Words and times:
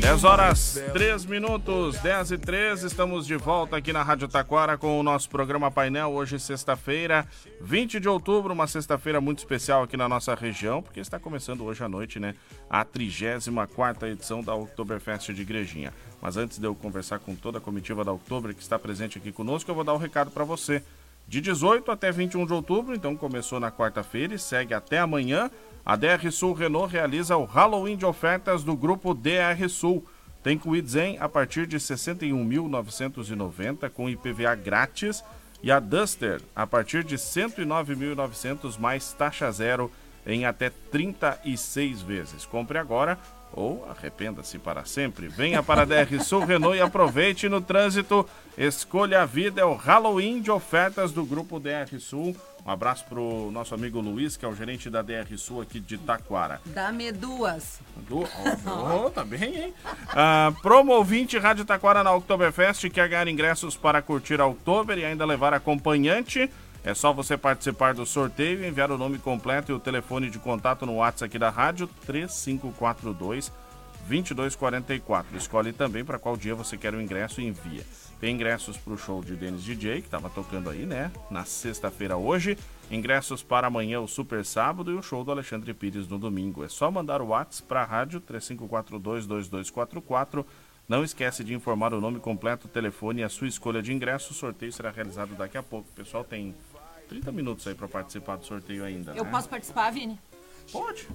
10 0.00 0.24
horas 0.24 0.80
3 0.92 1.24
minutos, 1.24 1.98
10 1.98 2.32
e 2.32 2.38
13, 2.38 2.86
estamos 2.86 3.26
de 3.26 3.34
volta 3.34 3.76
aqui 3.76 3.92
na 3.92 4.02
Rádio 4.02 4.28
Taquara 4.28 4.76
com 4.76 5.00
o 5.00 5.02
nosso 5.02 5.30
programa 5.30 5.70
Painel. 5.70 6.10
Hoje, 6.12 6.38
sexta-feira, 6.38 7.26
20 7.60 7.98
de 7.98 8.08
outubro, 8.08 8.52
uma 8.52 8.66
sexta-feira 8.66 9.20
muito 9.20 9.38
especial 9.38 9.82
aqui 9.82 9.96
na 9.96 10.08
nossa 10.08 10.34
região, 10.34 10.82
porque 10.82 11.00
está 11.00 11.18
começando 11.18 11.64
hoje 11.64 11.82
à 11.82 11.88
noite, 11.88 12.20
né? 12.20 12.34
A 12.68 12.84
34 12.84 14.08
edição 14.08 14.42
da 14.42 14.54
Oktoberfest 14.54 15.32
de 15.32 15.40
Igrejinha. 15.40 15.92
Mas 16.20 16.36
antes 16.36 16.58
de 16.58 16.66
eu 16.66 16.74
conversar 16.74 17.18
com 17.18 17.34
toda 17.34 17.58
a 17.58 17.60
comitiva 17.60 18.04
da 18.04 18.12
Oktober 18.12 18.54
que 18.54 18.62
está 18.62 18.78
presente 18.78 19.16
aqui 19.16 19.32
conosco, 19.32 19.70
eu 19.70 19.74
vou 19.74 19.84
dar 19.84 19.94
um 19.94 19.98
recado 19.98 20.30
para 20.30 20.44
você. 20.44 20.82
De 21.26 21.40
18 21.40 21.90
até 21.90 22.12
21 22.12 22.46
de 22.46 22.52
outubro, 22.52 22.94
então 22.94 23.16
começou 23.16 23.58
na 23.58 23.72
quarta-feira 23.72 24.34
e 24.34 24.38
segue 24.38 24.74
até 24.74 24.98
amanhã. 24.98 25.50
A 25.86 25.94
DR 25.94 26.30
Sul 26.32 26.52
Renault 26.52 26.92
realiza 26.92 27.36
o 27.36 27.44
Halloween 27.44 27.96
de 27.96 28.04
ofertas 28.04 28.64
do 28.64 28.76
grupo 28.76 29.14
DR 29.14 29.68
Sul. 29.68 30.04
Tem 30.42 30.58
Kwid 30.58 30.90
Zen 30.90 31.16
a 31.20 31.28
partir 31.28 31.64
de 31.64 31.78
61.990 31.78 33.88
com 33.90 34.10
IPVA 34.10 34.56
grátis 34.56 35.22
e 35.62 35.70
a 35.70 35.78
Duster 35.78 36.42
a 36.56 36.66
partir 36.66 37.04
de 37.04 37.16
109.900 37.16 38.76
mais 38.80 39.12
taxa 39.12 39.48
zero 39.52 39.88
em 40.26 40.44
até 40.44 40.70
36 40.90 42.02
vezes. 42.02 42.44
Compre 42.44 42.78
agora 42.78 43.16
ou 43.52 43.88
arrependa-se 43.88 44.58
para 44.58 44.84
sempre. 44.84 45.28
Venha 45.28 45.62
para 45.62 45.82
a 45.82 45.84
DR 45.84 46.20
Sul 46.20 46.44
Renault 46.44 46.76
e 46.76 46.80
aproveite 46.80 47.48
no 47.48 47.60
trânsito. 47.60 48.28
Escolha 48.58 49.22
a 49.22 49.24
vida 49.24 49.60
é 49.60 49.64
o 49.64 49.76
Halloween 49.76 50.40
de 50.40 50.50
ofertas 50.50 51.12
do 51.12 51.24
grupo 51.24 51.60
DR 51.60 51.96
Sul. 52.00 52.34
Um 52.66 52.70
abraço 52.72 53.04
pro 53.04 53.48
nosso 53.52 53.76
amigo 53.76 54.00
Luiz, 54.00 54.36
que 54.36 54.44
é 54.44 54.48
o 54.48 54.54
gerente 54.54 54.90
da 54.90 55.00
DR 55.00 55.36
Sul 55.36 55.62
aqui 55.62 55.78
de 55.78 55.96
Taquara. 55.96 56.60
Dá-me 56.66 57.12
duas. 57.12 57.78
Du... 58.08 58.24
Oh, 58.24 59.08
tá 59.08 59.24
bem, 59.24 59.54
hein? 59.56 59.74
Uh, 59.84 60.60
promo 60.62 60.92
ouvinte 60.92 61.38
Rádio 61.38 61.64
Taquara 61.64 62.02
na 62.02 62.12
Oktoberfest 62.12 62.90
quer 62.90 63.08
ganhar 63.08 63.28
ingressos 63.28 63.76
para 63.76 64.02
curtir 64.02 64.40
a 64.40 64.46
Oktober 64.46 64.98
e 64.98 65.04
ainda 65.04 65.24
levar 65.24 65.54
acompanhante. 65.54 66.50
É 66.82 66.92
só 66.92 67.12
você 67.12 67.36
participar 67.36 67.94
do 67.94 68.04
sorteio 68.04 68.64
e 68.64 68.66
enviar 68.66 68.90
o 68.90 68.98
nome 68.98 69.18
completo 69.18 69.70
e 69.70 69.74
o 69.74 69.78
telefone 69.78 70.28
de 70.28 70.40
contato 70.40 70.84
no 70.84 70.96
WhatsApp 70.96 71.26
aqui 71.26 71.38
da 71.38 71.50
rádio 71.50 71.88
3542 72.04 73.52
2244. 74.08 75.36
Escolhe 75.36 75.72
também 75.72 76.04
para 76.04 76.18
qual 76.18 76.36
dia 76.36 76.54
você 76.56 76.76
quer 76.76 76.94
o 76.94 77.00
ingresso 77.00 77.40
e 77.40 77.46
envia. 77.46 77.84
Tem 78.20 78.34
ingressos 78.34 78.76
para 78.78 78.94
o 78.94 78.98
show 78.98 79.22
de 79.22 79.36
Dennis 79.36 79.62
DJ, 79.62 80.00
que 80.00 80.06
estava 80.06 80.30
tocando 80.30 80.70
aí, 80.70 80.86
né? 80.86 81.12
Na 81.30 81.44
sexta-feira 81.44 82.16
hoje. 82.16 82.56
Ingressos 82.90 83.42
para 83.42 83.66
amanhã, 83.66 84.00
o 84.00 84.08
Super 84.08 84.42
Sábado, 84.44 84.90
e 84.90 84.94
o 84.94 85.02
show 85.02 85.22
do 85.22 85.30
Alexandre 85.30 85.74
Pires 85.74 86.08
no 86.08 86.18
domingo. 86.18 86.64
É 86.64 86.68
só 86.68 86.90
mandar 86.90 87.20
o 87.20 87.26
WhatsApp 87.26 87.68
para 87.68 87.82
a 87.82 87.84
rádio 87.84 88.18
3542-2244. 88.22 90.46
Não 90.88 91.04
esquece 91.04 91.44
de 91.44 91.52
informar 91.52 91.92
o 91.92 92.00
nome 92.00 92.18
completo, 92.18 92.68
o 92.68 92.70
telefone 92.70 93.20
e 93.20 93.24
a 93.24 93.28
sua 93.28 93.48
escolha 93.48 93.82
de 93.82 93.92
ingresso. 93.92 94.32
O 94.32 94.34
sorteio 94.34 94.72
será 94.72 94.90
realizado 94.90 95.34
daqui 95.34 95.58
a 95.58 95.62
pouco. 95.62 95.86
O 95.90 95.92
pessoal 95.92 96.24
tem 96.24 96.54
30 97.08 97.30
minutos 97.32 97.66
aí 97.66 97.74
para 97.74 97.88
participar 97.88 98.36
do 98.36 98.46
sorteio 98.46 98.84
ainda. 98.84 99.12
Eu 99.12 99.24
né? 99.24 99.30
posso 99.30 99.48
participar, 99.48 99.90
Vini? 99.90 100.18
Pode. 100.72 101.06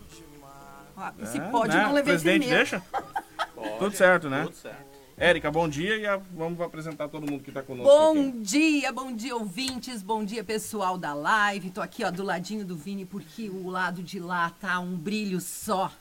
Ah, 0.95 1.11
se 1.25 1.39
é, 1.39 1.49
pode, 1.49 1.75
né? 1.75 1.83
não 1.83 1.93
levei 1.93 2.13
Presidente, 2.13 2.47
deixa? 2.47 2.83
Tudo 3.79 3.95
certo, 3.95 4.29
né? 4.29 4.43
Tudo 4.43 4.55
certo. 4.55 4.90
Érica, 5.21 5.51
bom 5.51 5.69
dia 5.69 5.97
e 5.97 6.07
a, 6.07 6.17
vamos 6.17 6.59
apresentar 6.61 7.07
todo 7.07 7.29
mundo 7.29 7.43
que 7.43 7.51
está 7.51 7.61
conosco. 7.61 7.93
Bom 7.93 8.29
aqui. 8.29 8.39
dia, 8.39 8.91
bom 8.91 9.15
dia, 9.15 9.35
ouvintes, 9.35 10.01
bom 10.01 10.25
dia, 10.25 10.43
pessoal 10.43 10.97
da 10.97 11.13
live. 11.13 11.69
Tô 11.69 11.79
aqui, 11.79 12.03
ó, 12.03 12.09
do 12.09 12.23
ladinho 12.23 12.65
do 12.65 12.75
Vini, 12.75 13.05
porque 13.05 13.47
o 13.47 13.69
lado 13.69 14.01
de 14.01 14.19
lá 14.19 14.49
tá 14.49 14.79
um 14.79 14.97
brilho 14.97 15.39
só. 15.39 15.91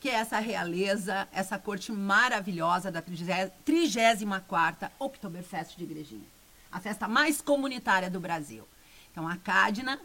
Que 0.00 0.08
é 0.08 0.14
essa 0.14 0.38
realeza, 0.38 1.28
essa 1.30 1.58
corte 1.58 1.92
maravilhosa 1.92 2.90
da 2.90 3.02
34 3.02 4.88
Oktoberfest 4.98 5.76
de 5.76 5.84
Igrejinha. 5.84 6.24
A 6.72 6.80
festa 6.80 7.06
mais 7.06 7.42
comunitária 7.42 8.08
do 8.08 8.18
Brasil. 8.18 8.66
Então, 9.12 9.28
a 9.28 9.36
Cadna, 9.36 10.00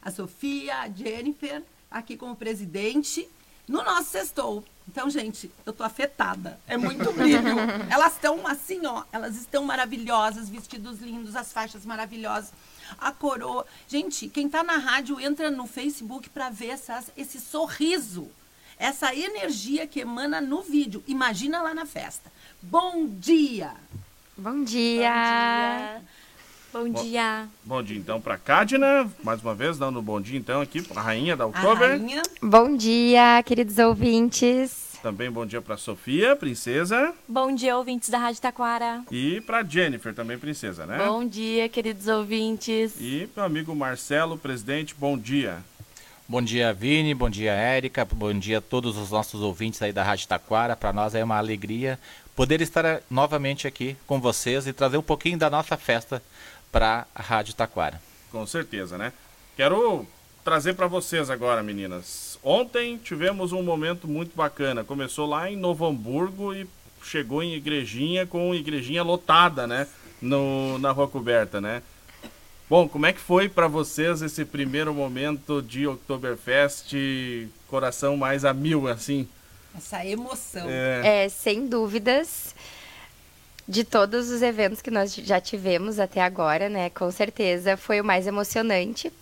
a 0.00 0.12
Sofia, 0.12 0.76
a 0.76 0.88
Jennifer, 0.88 1.60
aqui 1.90 2.16
como 2.16 2.36
presidente, 2.36 3.28
no 3.68 3.82
nosso 3.82 4.10
sextou. 4.10 4.64
Então, 4.88 5.10
gente, 5.10 5.50
eu 5.64 5.72
tô 5.72 5.82
afetada. 5.82 6.60
É 6.66 6.76
muito 6.76 7.12
brilho. 7.12 7.58
elas 7.90 8.14
estão 8.14 8.46
assim, 8.46 8.86
ó. 8.86 9.02
Elas 9.12 9.36
estão 9.36 9.64
maravilhosas, 9.64 10.48
vestidos 10.48 11.00
lindos, 11.00 11.34
as 11.34 11.52
faixas 11.52 11.84
maravilhosas, 11.84 12.52
a 12.98 13.10
coroa. 13.10 13.66
Gente, 13.88 14.28
quem 14.28 14.48
tá 14.48 14.62
na 14.62 14.76
rádio 14.76 15.20
entra 15.20 15.50
no 15.50 15.66
Facebook 15.66 16.28
para 16.30 16.50
ver 16.50 16.68
essas, 16.68 17.10
esse 17.16 17.40
sorriso, 17.40 18.28
essa 18.78 19.14
energia 19.14 19.86
que 19.86 20.00
emana 20.00 20.40
no 20.40 20.62
vídeo. 20.62 21.02
Imagina 21.06 21.60
lá 21.60 21.74
na 21.74 21.84
festa. 21.84 22.30
Bom 22.62 23.06
dia! 23.06 23.74
Bom 24.38 24.62
dia! 24.62 25.10
Bom 25.10 26.00
dia! 26.00 26.02
Bom 26.76 26.90
dia. 26.90 27.48
Bom, 27.64 27.82
dia 27.82 27.96
então 27.96 28.20
para 28.20 28.36
Cadna, 28.36 29.10
mais 29.24 29.42
uma 29.42 29.54
vez 29.54 29.78
dando 29.78 29.98
um 29.98 30.02
bom 30.02 30.20
dia 30.20 30.38
então 30.38 30.60
aqui 30.60 30.82
para 30.82 31.00
a 31.00 31.04
rainha 31.04 31.34
da. 31.34 31.46
Rainha. 31.46 32.20
Bom 32.42 32.76
dia, 32.76 33.42
queridos 33.44 33.78
ouvintes. 33.78 34.98
Também 35.02 35.30
bom 35.30 35.46
dia 35.46 35.62
para 35.62 35.78
Sofia, 35.78 36.36
princesa. 36.36 37.14
Bom 37.26 37.54
dia, 37.54 37.74
ouvintes 37.78 38.10
da 38.10 38.18
Rádio 38.18 38.42
Taquara. 38.42 39.02
E 39.10 39.40
para 39.40 39.64
Jennifer, 39.64 40.14
também 40.14 40.36
princesa, 40.36 40.84
né? 40.84 40.98
Bom 40.98 41.26
dia, 41.26 41.66
queridos 41.70 42.08
ouvintes. 42.08 42.94
E 43.00 43.26
meu 43.34 43.46
amigo 43.46 43.74
Marcelo, 43.74 44.36
presidente, 44.36 44.94
bom 44.98 45.16
dia. 45.16 45.64
Bom 46.28 46.42
dia, 46.42 46.74
Vini. 46.74 47.14
Bom 47.14 47.30
dia, 47.30 47.52
Érica. 47.52 48.04
Bom 48.04 48.34
dia 48.38 48.58
a 48.58 48.60
todos 48.60 48.98
os 48.98 49.12
nossos 49.12 49.40
ouvintes 49.40 49.80
aí 49.80 49.92
da 49.92 50.02
Rádio 50.02 50.28
Taquara. 50.28 50.76
Para 50.76 50.92
nós 50.92 51.14
é 51.14 51.24
uma 51.24 51.38
alegria 51.38 51.98
poder 52.36 52.60
estar 52.60 53.00
novamente 53.10 53.66
aqui 53.66 53.96
com 54.06 54.20
vocês 54.20 54.66
e 54.66 54.72
trazer 54.72 54.98
um 54.98 55.02
pouquinho 55.02 55.38
da 55.38 55.48
nossa 55.48 55.74
festa 55.76 56.22
para 56.76 57.06
a 57.14 57.22
Rádio 57.22 57.54
Taquara. 57.54 57.98
Com 58.30 58.46
certeza, 58.46 58.98
né? 58.98 59.10
Quero 59.56 60.06
trazer 60.44 60.74
para 60.74 60.86
vocês 60.86 61.30
agora, 61.30 61.62
meninas. 61.62 62.38
Ontem 62.44 62.98
tivemos 62.98 63.50
um 63.52 63.62
momento 63.62 64.06
muito 64.06 64.36
bacana. 64.36 64.84
Começou 64.84 65.26
lá 65.26 65.50
em 65.50 65.56
Novo 65.56 65.86
Hamburgo 65.86 66.52
e 66.54 66.68
chegou 67.02 67.42
em 67.42 67.54
Igrejinha 67.54 68.26
com 68.26 68.54
Igrejinha 68.54 69.02
lotada, 69.02 69.66
né? 69.66 69.88
No, 70.20 70.76
na 70.76 70.90
Rua 70.90 71.08
Coberta, 71.08 71.62
né? 71.62 71.82
Bom, 72.68 72.86
como 72.86 73.06
é 73.06 73.12
que 73.14 73.20
foi 73.20 73.48
para 73.48 73.68
vocês 73.68 74.20
esse 74.20 74.44
primeiro 74.44 74.92
momento 74.92 75.62
de 75.62 75.86
Oktoberfest, 75.86 76.92
coração 77.68 78.18
mais 78.18 78.44
a 78.44 78.52
mil, 78.52 78.86
assim? 78.86 79.26
Essa 79.74 80.04
emoção. 80.04 80.66
É, 80.68 81.24
é 81.24 81.28
sem 81.30 81.66
dúvidas 81.68 82.54
de 83.68 83.84
todos 83.84 84.30
os 84.30 84.42
eventos 84.42 84.80
que 84.80 84.90
nós 84.90 85.14
já 85.14 85.40
tivemos 85.40 85.98
até 85.98 86.20
agora, 86.20 86.68
né? 86.68 86.90
Com 86.90 87.10
certeza 87.10 87.76
foi 87.76 88.00
o 88.00 88.04
mais 88.04 88.26
emocionante, 88.26 89.12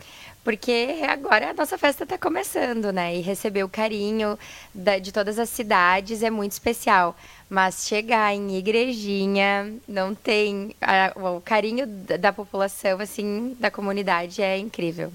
porque 0.43 1.01
agora 1.09 1.51
a 1.51 1.55
nossa 1.55 1.79
festa 1.79 2.05
está 2.05 2.19
começando, 2.19 2.93
né? 2.93 3.17
E 3.17 3.23
receber 3.23 3.65
o 3.65 3.69
carinho 3.69 4.39
da, 4.75 4.99
de 4.99 5.11
todas 5.11 5.39
as 5.39 5.49
cidades 5.49 6.23
é 6.23 6.31
muito 6.31 6.53
especial. 6.53 7.17
Mas 7.49 7.87
chegar 7.87 8.35
em 8.35 8.59
igrejinha, 8.59 9.75
não 9.89 10.15
tem. 10.15 10.75
A, 10.81 11.13
o 11.19 11.41
carinho 11.41 11.87
da, 11.87 12.17
da 12.17 12.33
população, 12.33 13.01
assim, 13.01 13.57
da 13.59 13.71
comunidade 13.71 14.43
é 14.43 14.59
incrível. 14.59 15.13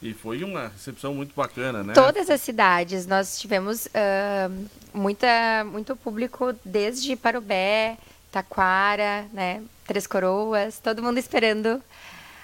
E 0.00 0.14
foi 0.14 0.44
uma 0.44 0.68
recepção 0.68 1.12
muito 1.12 1.34
bacana, 1.34 1.82
né? 1.82 1.92
Todas 1.92 2.30
as 2.30 2.40
cidades. 2.40 3.06
Nós 3.06 3.38
tivemos 3.38 3.86
uh, 3.86 4.68
muita, 4.94 5.28
muito 5.70 5.96
público 5.96 6.54
desde 6.64 7.16
Parobé, 7.16 7.98
Taquara, 8.30 9.26
né? 9.32 9.62
Três 9.86 10.06
Coroas, 10.06 10.78
todo 10.78 11.02
mundo 11.02 11.18
esperando 11.18 11.82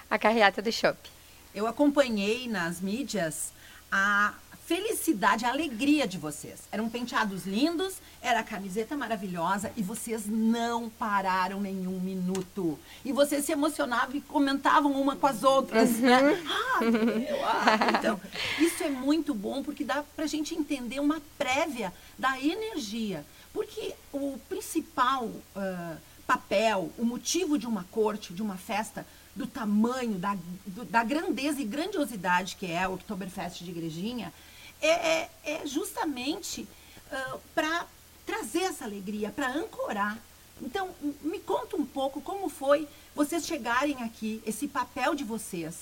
a 0.09 0.17
carreata 0.17 0.61
do 0.61 0.71
shopping. 0.71 1.09
Eu 1.53 1.67
acompanhei 1.67 2.47
nas 2.47 2.81
mídias 2.81 3.53
a 3.91 4.33
felicidade, 4.65 5.45
a 5.45 5.49
alegria 5.49 6.07
de 6.07 6.17
vocês. 6.17 6.61
Eram 6.71 6.89
penteados 6.89 7.45
lindos, 7.45 7.95
era 8.21 8.39
a 8.39 8.43
camiseta 8.43 8.97
maravilhosa 8.97 9.71
e 9.77 9.83
vocês 9.83 10.25
não 10.25 10.89
pararam 10.89 11.61
nenhum 11.61 11.99
minuto. 11.99 12.79
E 13.03 13.11
vocês 13.11 13.45
se 13.45 13.51
emocionavam 13.51 14.15
e 14.15 14.21
comentavam 14.21 14.91
uma 14.93 15.15
com 15.15 15.27
as 15.27 15.43
outras, 15.43 15.91
né? 15.99 16.19
Uhum. 16.19 16.43
Ah, 16.49 16.81
meu, 16.81 17.45
ah. 17.45 17.65
Então, 17.99 18.19
isso 18.59 18.83
é 18.83 18.89
muito 18.89 19.33
bom 19.35 19.61
porque 19.61 19.83
dá 19.83 20.03
pra 20.15 20.25
gente 20.25 20.55
entender 20.55 20.99
uma 20.99 21.21
prévia 21.37 21.93
da 22.17 22.39
energia. 22.41 23.23
Porque 23.55 23.95
o 24.11 24.37
principal 24.49 25.23
uh, 25.23 25.97
papel, 26.27 26.91
o 26.97 27.05
motivo 27.05 27.57
de 27.57 27.65
uma 27.65 27.85
corte, 27.85 28.33
de 28.33 28.41
uma 28.41 28.57
festa, 28.57 29.07
do 29.33 29.47
tamanho, 29.47 30.19
da, 30.19 30.37
do, 30.65 30.83
da 30.83 31.05
grandeza 31.05 31.61
e 31.61 31.63
grandiosidade 31.63 32.57
que 32.57 32.69
é 32.69 32.85
o 32.85 32.95
Oktoberfest 32.95 33.63
de 33.63 33.71
Igrejinha, 33.71 34.33
é, 34.81 34.89
é, 34.89 35.29
é 35.45 35.65
justamente 35.65 36.67
uh, 37.09 37.39
para 37.55 37.87
trazer 38.25 38.63
essa 38.63 38.83
alegria, 38.83 39.31
para 39.31 39.47
ancorar. 39.47 40.17
Então, 40.61 40.89
me 41.21 41.39
conta 41.39 41.77
um 41.77 41.85
pouco 41.85 42.19
como 42.19 42.49
foi 42.49 42.85
vocês 43.15 43.45
chegarem 43.45 44.03
aqui, 44.03 44.43
esse 44.45 44.67
papel 44.67 45.15
de 45.15 45.23
vocês. 45.23 45.77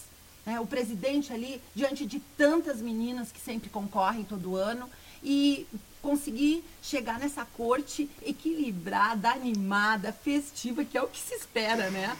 Né? 0.46 0.60
O 0.60 0.68
presidente 0.68 1.34
ali, 1.34 1.60
diante 1.74 2.06
de 2.06 2.19
tantas 2.38 2.81
meninas 2.81 3.31
que 3.31 3.40
sempre 3.40 3.72
concorrem 3.72 4.24
todo 4.24 4.56
ano, 4.56 4.88
e 5.24 5.66
conseguir 6.04 6.64
chegar 6.82 7.18
nessa 7.18 7.46
corte 7.46 8.10
equilibrada, 8.22 9.30
animada, 9.30 10.12
festiva, 10.12 10.84
que 10.84 10.98
é 10.98 11.02
o 11.02 11.08
que 11.08 11.18
se 11.18 11.34
espera, 11.34 11.90
né? 11.90 12.16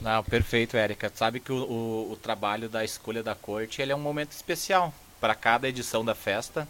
Não, 0.00 0.22
perfeito, 0.22 0.76
Érica. 0.76 1.10
Sabe 1.14 1.40
que 1.40 1.52
o, 1.52 1.56
o, 1.56 2.12
o, 2.12 2.16
trabalho 2.16 2.68
da 2.68 2.84
escolha 2.84 3.22
da 3.22 3.34
corte 3.34 3.80
ele 3.80 3.92
é 3.92 3.96
um 3.96 4.00
momento 4.00 4.32
especial 4.32 4.92
para 5.20 5.34
cada 5.34 5.68
edição 5.68 6.04
da 6.04 6.14
festa. 6.14 6.68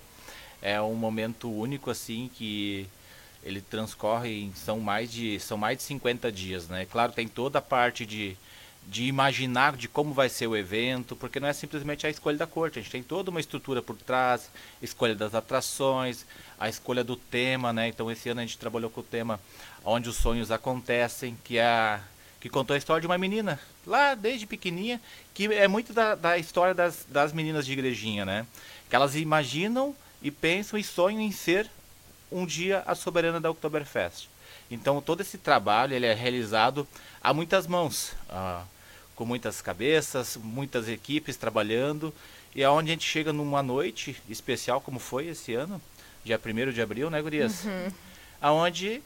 É 0.63 0.81
um 0.81 0.95
momento 0.95 1.51
único 1.51 1.91
assim 1.91 2.31
que 2.33 2.87
ele 3.43 3.61
transcorre 3.61 4.43
em 4.43 4.55
são 4.55 4.79
mais 4.79 5.11
de 5.11 5.41
são 5.41 5.59
mais 5.59 5.79
de 5.79 5.83
50 5.85 6.31
dias, 6.31 6.69
né? 6.69 6.87
Claro, 6.87 7.13
tem 7.13 7.27
toda 7.27 7.59
a 7.59 7.63
parte 7.63 8.07
de 8.07 8.37
de 8.87 9.05
imaginar 9.05 9.77
de 9.77 9.89
como 9.89 10.13
vai 10.13 10.29
ser 10.29 10.47
o 10.47 10.57
evento, 10.57 11.17
porque 11.17 11.41
não 11.41 11.49
é 11.49 11.53
simplesmente 11.53 12.07
a 12.07 12.11
escolha 12.11 12.37
da 12.37 12.47
corte, 12.47 12.79
a 12.79 12.83
gente 12.83 12.91
tem 12.91 13.03
toda 13.03 13.31
uma 13.31 13.41
estrutura 13.41 13.81
por 13.81 13.97
trás, 13.97 14.51
escolha 14.83 15.15
das 15.15 15.35
atrações, 15.35 16.25
a 16.59 16.69
escolha 16.69 17.03
do 17.03 17.17
tema, 17.17 17.73
né? 17.73 17.89
Então 17.89 18.11
esse 18.11 18.29
ano 18.29 18.41
a 18.41 18.45
gente 18.45 18.59
trabalhou 18.59 18.91
com 18.91 19.01
o 19.01 19.05
tema 19.05 19.41
onde 19.85 20.09
os 20.09 20.17
sonhos 20.17 20.51
acontecem, 20.51 21.37
que 21.45 21.59
é 21.59 21.65
a, 21.65 22.01
que 22.41 22.49
contou 22.49 22.75
a 22.75 22.79
história 22.79 23.01
de 23.01 23.07
uma 23.07 23.19
menina 23.19 23.59
lá 23.87 24.15
desde 24.15 24.47
pequenininha, 24.47 25.01
que 25.33 25.47
é 25.47 25.67
muito 25.67 25.93
da, 25.93 26.15
da 26.15 26.39
história 26.39 26.75
das, 26.75 27.07
das 27.09 27.33
meninas 27.33 27.67
de 27.67 27.73
igrejinha, 27.73 28.25
né? 28.25 28.47
Que 28.89 28.97
elas 28.97 29.17
imaginam 29.17 29.95
e 30.23 30.31
pensam 30.31 30.79
e 30.79 30.85
sonham 30.85 31.21
em 31.21 31.33
ser 31.33 31.69
um 32.31 32.45
dia 32.45 32.83
a 32.87 32.95
soberana 32.95 33.41
da 33.41 33.51
Oktoberfest. 33.51 34.29
Então 34.71 35.01
todo 35.01 35.21
esse 35.21 35.39
trabalho 35.39 35.95
ele 35.95 36.07
é 36.07 36.15
realizado 36.15 36.87
a 37.23 37.33
muitas 37.33 37.67
mãos. 37.67 38.13
Ah, 38.29 38.65
com 39.15 39.25
muitas 39.25 39.61
cabeças, 39.61 40.37
muitas 40.37 40.89
equipes 40.89 41.37
trabalhando, 41.37 42.13
e 42.55 42.63
aonde 42.63 42.91
a 42.91 42.95
gente 42.95 43.07
chega 43.07 43.33
numa 43.33 43.63
noite 43.63 44.17
especial 44.29 44.81
como 44.81 44.99
foi 44.99 45.29
esse 45.29 45.55
ano, 45.55 45.81
dia 46.25 46.41
1 46.43 46.73
de 46.73 46.81
abril, 46.81 47.11
né, 47.11 47.21
Gurias? 47.21 47.65
Uhum. 47.65 47.93
Aonde 48.41 49.03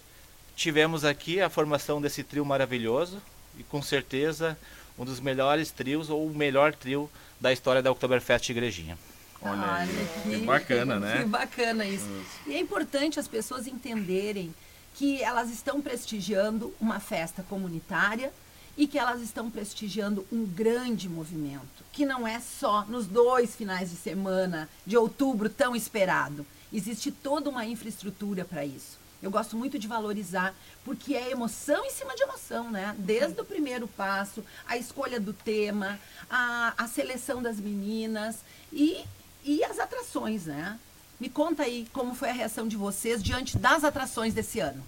tivemos 0.56 1.05
aqui 1.05 1.40
a 1.40 1.49
formação 1.49 2.00
desse 2.00 2.22
trio 2.22 2.44
maravilhoso 2.44 3.22
e 3.58 3.62
com 3.62 3.81
certeza 3.81 4.58
um 4.99 5.05
dos 5.05 5.20
melhores 5.20 5.70
trios 5.70 6.11
ou 6.11 6.26
o 6.26 6.34
melhor 6.34 6.75
trio 6.75 7.08
da 7.40 7.52
história 7.52 7.82
da 7.82 7.90
Oktoberfest 7.90 8.50
Igrejinha. 8.50 8.99
Olha, 9.40 9.62
Olha 9.62 9.87
que, 10.25 10.31
que, 10.31 10.44
bacana, 10.44 10.99
né? 10.99 11.19
Que 11.19 11.28
bacana 11.28 11.84
isso. 11.84 12.06
isso. 12.06 12.40
E 12.50 12.54
é 12.54 12.58
importante 12.58 13.20
as 13.20 13.28
pessoas 13.28 13.66
entenderem 13.66 14.52
que 14.96 15.22
elas 15.22 15.49
estão 15.50 15.81
prestigiando 15.81 16.75
uma 16.81 16.99
festa 16.99 17.43
comunitária 17.44 18.32
e 18.78 18.86
que 18.86 18.96
elas 18.96 19.20
estão 19.20 19.50
prestigiando 19.50 20.25
um 20.30 20.46
grande 20.46 21.08
movimento, 21.08 21.84
que 21.92 22.06
não 22.06 22.26
é 22.26 22.38
só 22.38 22.86
nos 22.86 23.08
dois 23.08 23.56
finais 23.56 23.90
de 23.90 23.96
semana 23.96 24.69
de 24.86 24.96
outubro 24.96 25.50
tão 25.50 25.75
esperado. 25.75 26.46
Existe 26.72 27.10
toda 27.10 27.50
uma 27.50 27.66
infraestrutura 27.66 28.44
para 28.44 28.64
isso. 28.64 28.96
Eu 29.20 29.32
gosto 29.32 29.56
muito 29.56 29.80
de 29.80 29.88
valorizar, 29.88 30.54
porque 30.84 31.16
é 31.16 31.32
emoção 31.32 31.84
em 31.84 31.90
cima 31.90 32.14
de 32.14 32.22
emoção, 32.22 32.70
né? 32.70 32.94
Desde 32.96 33.40
o 33.40 33.44
primeiro 33.44 33.88
passo, 33.88 34.44
a 34.64 34.76
escolha 34.76 35.19
do 35.19 35.32
tema, 35.32 35.98
a, 36.30 36.72
a 36.78 36.86
seleção 36.86 37.42
das 37.42 37.58
meninas 37.58 38.36
e, 38.72 39.04
e 39.44 39.64
as 39.64 39.80
atrações, 39.80 40.46
né? 40.46 40.78
Me 41.19 41.28
conta 41.28 41.64
aí 41.64 41.88
como 41.92 42.14
foi 42.14 42.30
a 42.30 42.32
reação 42.32 42.69
de 42.69 42.76
vocês 42.76 43.20
diante 43.20 43.58
das 43.58 43.82
atrações 43.82 44.32
desse 44.32 44.60
ano. 44.60 44.86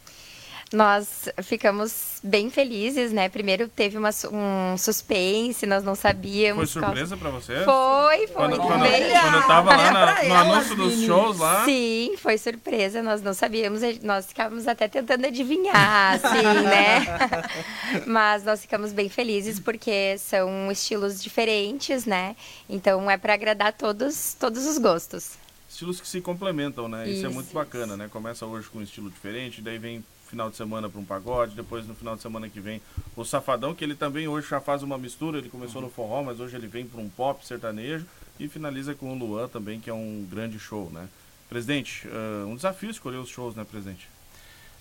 Nós 0.72 1.28
ficamos 1.42 2.20
bem 2.22 2.48
felizes, 2.48 3.10
né? 3.10 3.28
Primeiro 3.28 3.66
teve 3.66 3.98
uma, 3.98 4.10
um 4.32 4.78
suspense, 4.78 5.66
nós 5.66 5.82
não 5.82 5.96
sabíamos. 5.96 6.72
Foi 6.72 6.82
surpresa 6.82 7.16
qual... 7.16 7.18
para 7.18 7.40
você? 7.40 7.64
Foi, 7.64 8.26
foi. 8.28 8.28
Quando, 8.28 8.56
quando, 8.56 8.68
quando 8.68 9.34
eu 9.34 9.46
tava 9.48 9.76
lá 9.76 9.90
na, 9.90 10.22
no 10.22 10.34
anúncio 10.34 10.76
dos 10.76 11.02
shows 11.02 11.38
lá. 11.38 11.64
Sim, 11.64 12.14
foi 12.18 12.38
surpresa, 12.38 13.02
nós 13.02 13.20
não 13.20 13.34
sabíamos, 13.34 13.80
nós 14.00 14.26
ficávamos 14.26 14.68
até 14.68 14.86
tentando 14.86 15.26
adivinhar, 15.26 16.14
assim, 16.22 16.62
né? 16.62 18.04
Mas 18.06 18.44
nós 18.44 18.60
ficamos 18.60 18.92
bem 18.92 19.08
felizes 19.08 19.58
porque 19.58 20.16
são 20.18 20.70
estilos 20.70 21.20
diferentes, 21.20 22.06
né? 22.06 22.36
Então 22.68 23.10
é 23.10 23.16
para 23.16 23.34
agradar 23.34 23.72
todos, 23.72 24.34
todos 24.38 24.64
os 24.66 24.78
gostos. 24.78 25.32
Estilos 25.68 26.00
que 26.00 26.06
se 26.06 26.20
complementam, 26.20 26.88
né? 26.88 27.08
Isso, 27.08 27.16
Isso 27.16 27.26
é 27.26 27.28
muito 27.28 27.52
bacana, 27.52 27.96
né? 27.96 28.08
Começa 28.08 28.46
hoje 28.46 28.68
com 28.68 28.78
um 28.78 28.82
estilo 28.82 29.10
diferente, 29.10 29.60
daí 29.60 29.78
vem 29.78 30.04
final 30.30 30.48
de 30.48 30.56
semana 30.56 30.88
para 30.88 31.00
um 31.00 31.04
pagode, 31.04 31.56
depois 31.56 31.86
no 31.86 31.94
final 31.94 32.14
de 32.14 32.22
semana 32.22 32.48
que 32.48 32.60
vem 32.60 32.80
o 33.16 33.24
Safadão, 33.24 33.74
que 33.74 33.82
ele 33.82 33.96
também 33.96 34.28
hoje 34.28 34.48
já 34.48 34.60
faz 34.60 34.82
uma 34.82 34.96
mistura, 34.96 35.38
ele 35.38 35.48
começou 35.48 35.82
no 35.82 35.90
forró, 35.90 36.22
mas 36.22 36.38
hoje 36.38 36.56
ele 36.56 36.68
vem 36.68 36.86
para 36.86 37.00
um 37.00 37.08
pop 37.08 37.44
sertanejo 37.44 38.06
e 38.38 38.48
finaliza 38.48 38.94
com 38.94 39.12
o 39.12 39.18
Luan 39.18 39.48
também, 39.48 39.80
que 39.80 39.90
é 39.90 39.92
um 39.92 40.26
grande 40.30 40.58
show, 40.58 40.88
né? 40.90 41.08
Presidente, 41.48 42.06
uh, 42.06 42.46
um 42.46 42.54
desafio 42.54 42.90
escolher 42.90 43.16
os 43.16 43.28
shows, 43.28 43.56
né, 43.56 43.66
presidente? 43.68 44.08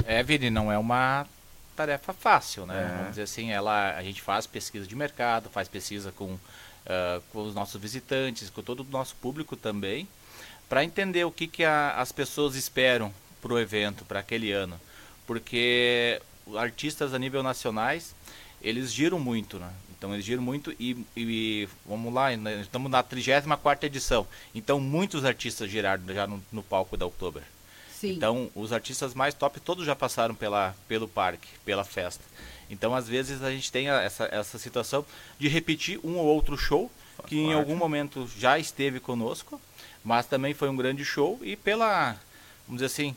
É, 0.05 0.21
Vini, 0.21 0.51
não 0.51 0.71
é 0.71 0.77
uma 0.77 1.25
tarefa 1.75 2.13
fácil, 2.13 2.67
né? 2.67 2.79
É. 2.79 2.95
Vamos 2.95 3.09
dizer 3.09 3.23
assim, 3.23 3.51
ela, 3.51 3.97
a 3.97 4.03
gente 4.03 4.21
faz 4.21 4.45
pesquisa 4.45 4.85
de 4.85 4.95
mercado, 4.95 5.49
faz 5.49 5.67
pesquisa 5.67 6.11
com, 6.11 6.33
uh, 6.33 6.39
com 7.33 7.41
os 7.41 7.55
nossos 7.55 7.81
visitantes, 7.81 8.51
com 8.51 8.61
todo 8.61 8.81
o 8.81 8.91
nosso 8.91 9.15
público 9.15 9.55
também, 9.55 10.07
para 10.69 10.83
entender 10.83 11.23
o 11.25 11.31
que, 11.31 11.47
que 11.47 11.63
a, 11.65 11.95
as 11.95 12.11
pessoas 12.11 12.55
esperam 12.55 13.11
para 13.41 13.51
o 13.51 13.59
evento, 13.59 14.05
para 14.05 14.19
aquele 14.19 14.51
ano 14.51 14.79
porque 15.29 16.19
artistas 16.55 17.13
a 17.13 17.19
nível 17.19 17.43
nacionais, 17.43 18.15
eles 18.59 18.91
giram 18.91 19.19
muito, 19.19 19.59
né? 19.59 19.71
Então 19.95 20.11
eles 20.11 20.25
giram 20.25 20.41
muito 20.41 20.73
e, 20.79 21.05
e 21.15 21.69
vamos 21.85 22.11
lá, 22.11 22.35
né? 22.35 22.61
estamos 22.61 22.89
na 22.89 23.03
34 23.03 23.85
edição. 23.85 24.25
Então 24.55 24.79
muitos 24.79 25.23
artistas 25.23 25.69
giraram 25.69 26.01
já 26.07 26.25
no, 26.25 26.43
no 26.51 26.63
palco 26.63 26.97
da 26.97 27.05
Oktober. 27.05 27.43
Sim. 27.93 28.13
Então 28.13 28.49
os 28.55 28.73
artistas 28.73 29.13
mais 29.13 29.35
top 29.35 29.59
todos 29.59 29.85
já 29.85 29.95
passaram 29.95 30.33
pela, 30.33 30.75
pelo 30.87 31.07
parque, 31.07 31.47
pela 31.63 31.83
festa. 31.83 32.23
Então 32.67 32.95
às 32.95 33.07
vezes 33.07 33.43
a 33.43 33.51
gente 33.51 33.71
tem 33.71 33.87
essa, 33.87 34.27
essa 34.31 34.57
situação 34.57 35.05
de 35.37 35.47
repetir 35.47 35.99
um 36.03 36.17
ou 36.17 36.25
outro 36.25 36.57
show 36.57 36.89
Faz 37.15 37.29
que 37.29 37.35
parte. 37.35 37.49
em 37.49 37.53
algum 37.53 37.75
momento 37.75 38.27
já 38.35 38.57
esteve 38.57 38.99
conosco, 38.99 39.61
mas 40.03 40.25
também 40.25 40.55
foi 40.55 40.69
um 40.69 40.75
grande 40.75 41.05
show 41.05 41.39
e 41.43 41.55
pela, 41.55 42.17
vamos 42.65 42.81
dizer 42.81 42.87
assim, 42.87 43.15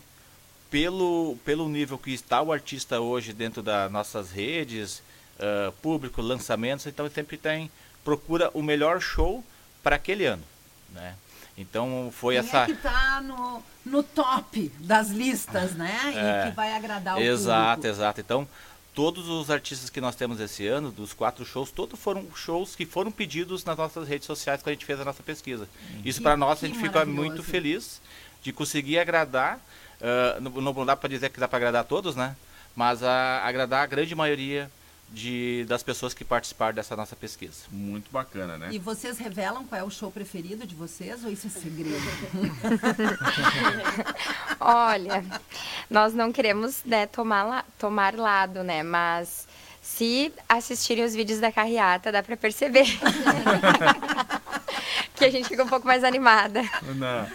pelo, 0.72 1.36
pelo 1.44 1.69
nível 1.69 1.98
que 1.98 2.12
está 2.12 2.40
o 2.40 2.50
artista 2.50 2.98
hoje 2.98 3.34
dentro 3.34 3.62
das 3.62 3.92
nossas 3.92 4.32
redes, 4.32 5.02
uh, 5.38 5.70
público, 5.82 6.22
lançamentos, 6.22 6.86
então 6.86 7.08
sempre 7.10 7.36
tem 7.36 7.70
procura 8.02 8.50
o 8.54 8.62
melhor 8.62 8.98
show 8.98 9.44
para 9.82 9.96
aquele 9.96 10.24
ano, 10.24 10.42
né? 10.90 11.14
Então 11.58 12.10
foi 12.10 12.34
Quem 12.34 12.48
essa. 12.48 12.62
É 12.62 12.66
que 12.66 12.72
está 12.72 13.20
no, 13.20 13.62
no 13.84 14.02
top 14.02 14.72
das 14.78 15.11
listas, 15.11 15.75
né? 15.75 15.94
É, 16.14 16.47
e 16.47 16.50
que 16.50 16.56
vai 16.56 16.73
agradar 16.75 17.18
o 17.18 17.20
Exato, 17.20 17.82
público. 17.82 17.94
exato. 17.94 18.20
Então 18.20 18.49
todos 18.94 19.28
os 19.28 19.50
artistas 19.50 19.90
que 19.90 20.00
nós 20.00 20.16
temos 20.16 20.40
esse 20.40 20.66
ano, 20.66 20.90
dos 20.90 21.12
quatro 21.12 21.44
shows, 21.44 21.70
todos 21.70 22.00
foram 22.00 22.26
shows 22.35 22.75
que 22.75 22.87
foram 22.87 23.12
pedidos 23.12 23.62
nas 23.64 23.76
nossas 23.76 24.08
redes 24.08 24.26
sociais 24.26 24.62
quando 24.62 24.68
a 24.68 24.73
gente 24.73 24.87
fez 24.87 24.99
a 24.99 25.04
nossa 25.04 25.23
pesquisa. 25.23 25.68
Isso 26.02 26.23
para 26.23 26.37
nós 26.37 26.64
a 26.64 26.66
gente 26.66 26.78
fica 26.78 27.04
muito 27.04 27.42
feliz 27.42 28.00
de 28.42 28.52
conseguir 28.52 28.99
agradar 28.99 29.61
Uh, 30.02 30.40
não, 30.40 30.73
não, 30.73 30.85
dá 30.85 30.97
para 30.97 31.09
dizer 31.09 31.30
que 31.30 31.38
dá 31.38 31.47
para 31.47 31.59
agradar 31.59 31.82
a 31.82 31.85
todos, 31.85 32.16
né? 32.16 32.35
Mas 32.75 33.02
a, 33.04 33.40
agradar 33.44 33.85
a 33.85 33.87
grande 33.87 34.14
maioria 34.16 34.68
de, 35.09 35.64
das 35.68 35.82
pessoas 35.82 36.12
que 36.12 36.25
participaram 36.25 36.75
dessa 36.75 36.97
nossa 36.97 37.14
pesquisa. 37.14 37.64
Muito 37.71 38.11
bacana, 38.11 38.59
né? 38.59 38.68
E 38.73 38.78
vocês 38.78 39.18
revelam 39.18 39.64
qual 39.64 39.80
é 39.80 39.85
o 39.85 39.90
show 39.90 40.11
preferido 40.11 40.66
de 40.66 40.75
vocês 40.75 41.23
ou 41.25 41.30
isso 41.30 41.47
é 41.47 41.50
segredo? 41.50 42.02
Olha, 44.59 45.25
nós 45.88 46.14
não 46.14 46.32
queremos 46.32 46.82
né, 46.85 47.06
tomar, 47.06 47.44
la, 47.44 47.64
tomar 47.78 48.16
lado, 48.16 48.64
né? 48.64 48.82
Mas 48.82 49.47
se 49.80 50.32
assistirem 50.49 51.04
os 51.04 51.14
vídeos 51.14 51.38
da 51.38 51.52
carreata, 51.52 52.11
dá 52.11 52.23
para 52.23 52.37
perceber. 52.37 52.87
que 55.14 55.25
a 55.25 55.30
gente 55.30 55.49
fica 55.49 55.62
um 55.62 55.68
pouco 55.68 55.87
mais 55.87 56.02
animada. 56.02 56.62
Não. 56.97 57.26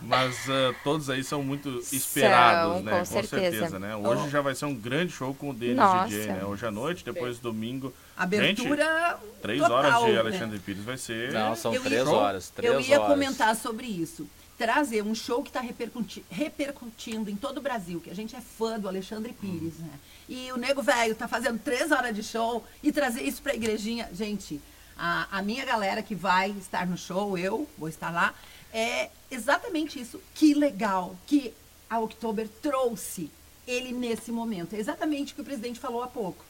Mas 0.00 0.36
uh, 0.48 0.74
todos 0.82 1.10
aí 1.10 1.22
são 1.22 1.42
muito 1.42 1.78
esperados, 1.92 2.74
são, 2.74 2.82
né? 2.82 2.92
Com, 2.92 2.98
com 2.98 3.04
certeza. 3.04 3.50
certeza. 3.50 3.78
né? 3.78 3.96
Hoje 3.96 4.22
oh. 4.26 4.30
já 4.30 4.40
vai 4.40 4.54
ser 4.54 4.64
um 4.64 4.74
grande 4.74 5.12
show 5.12 5.34
com 5.34 5.50
o 5.50 5.54
Denis 5.54 5.76
Nossa. 5.76 6.08
DJ, 6.08 6.26
né? 6.26 6.44
Hoje 6.44 6.66
à 6.66 6.70
noite, 6.70 7.04
depois 7.04 7.38
domingo. 7.38 7.92
Abertura. 8.16 9.18
Gente, 9.18 9.42
três 9.42 9.60
total, 9.60 9.76
horas 9.76 10.04
de 10.04 10.12
né? 10.12 10.18
Alexandre 10.18 10.56
né? 10.56 10.62
Pires 10.64 10.84
vai 10.84 10.96
ser. 10.96 11.32
Não, 11.32 11.54
são 11.54 11.74
eu 11.74 11.82
três 11.82 12.06
ia, 12.06 12.10
horas. 12.10 12.48
Três 12.48 12.72
eu 12.72 12.80
ia 12.80 13.00
horas. 13.00 13.12
comentar 13.12 13.54
sobre 13.56 13.86
isso 13.86 14.26
trazer 14.60 15.02
um 15.02 15.14
show 15.14 15.42
que 15.42 15.48
está 15.48 15.60
repercuti 15.60 16.22
repercutindo 16.30 17.30
em 17.30 17.36
todo 17.36 17.56
o 17.56 17.60
Brasil, 17.62 17.98
que 17.98 18.10
a 18.10 18.14
gente 18.14 18.36
é 18.36 18.42
fã 18.42 18.78
do 18.78 18.86
Alexandre 18.86 19.32
Pires, 19.32 19.78
né? 19.78 19.88
E 20.28 20.52
o 20.52 20.58
Nego 20.58 20.82
Velho 20.82 21.14
tá 21.14 21.26
fazendo 21.26 21.58
três 21.58 21.90
horas 21.90 22.14
de 22.14 22.22
show 22.22 22.62
e 22.82 22.92
trazer 22.92 23.22
isso 23.22 23.40
para 23.40 23.52
a 23.52 23.54
igrejinha. 23.54 24.10
Gente, 24.12 24.60
a, 24.98 25.38
a 25.38 25.42
minha 25.42 25.64
galera 25.64 26.02
que 26.02 26.14
vai 26.14 26.50
estar 26.50 26.86
no 26.86 26.98
show, 26.98 27.38
eu 27.38 27.66
vou 27.78 27.88
estar 27.88 28.10
lá, 28.10 28.34
é 28.72 29.10
exatamente 29.30 30.00
isso. 30.00 30.20
Que 30.34 30.54
legal 30.54 31.16
que 31.26 31.52
a 31.88 31.98
Oktober 31.98 32.48
trouxe 32.62 33.30
ele 33.66 33.92
nesse 33.92 34.30
momento. 34.30 34.74
É 34.74 34.78
exatamente 34.78 35.32
o 35.32 35.36
que 35.36 35.42
o 35.42 35.44
presidente 35.44 35.78
falou 35.78 36.02
há 36.02 36.08
pouco. 36.08 36.44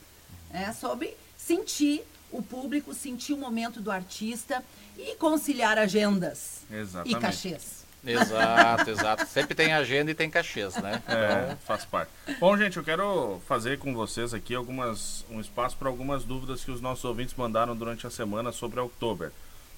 É 0.52 0.72
sobre 0.72 1.16
sentir 1.36 2.02
o 2.30 2.42
público, 2.42 2.94
sentir 2.94 3.32
o 3.32 3.36
momento 3.36 3.80
do 3.80 3.90
artista 3.90 4.64
e 4.96 5.14
conciliar 5.16 5.78
agendas 5.78 6.62
exatamente. 6.70 7.16
e 7.16 7.20
cachês. 7.20 7.80
Exato, 8.04 8.88
exato. 8.90 9.26
Sempre 9.26 9.54
tem 9.54 9.72
agenda 9.72 10.10
e 10.10 10.14
tem 10.14 10.30
cachês, 10.30 10.74
né? 10.76 11.02
É, 11.06 11.56
faz 11.66 11.84
parte. 11.84 12.10
Bom, 12.38 12.56
gente, 12.56 12.76
eu 12.76 12.84
quero 12.84 13.40
fazer 13.46 13.78
com 13.78 13.94
vocês 13.94 14.32
aqui 14.32 14.54
algumas 14.54 15.24
um 15.30 15.40
espaço 15.40 15.76
para 15.76 15.88
algumas 15.88 16.24
dúvidas 16.24 16.64
que 16.64 16.70
os 16.70 16.80
nossos 16.80 17.04
ouvintes 17.04 17.34
mandaram 17.34 17.76
durante 17.76 18.06
a 18.06 18.10
semana 18.10 18.52
sobre 18.52 18.80
a 18.80 18.84
Oktober. 18.84 19.32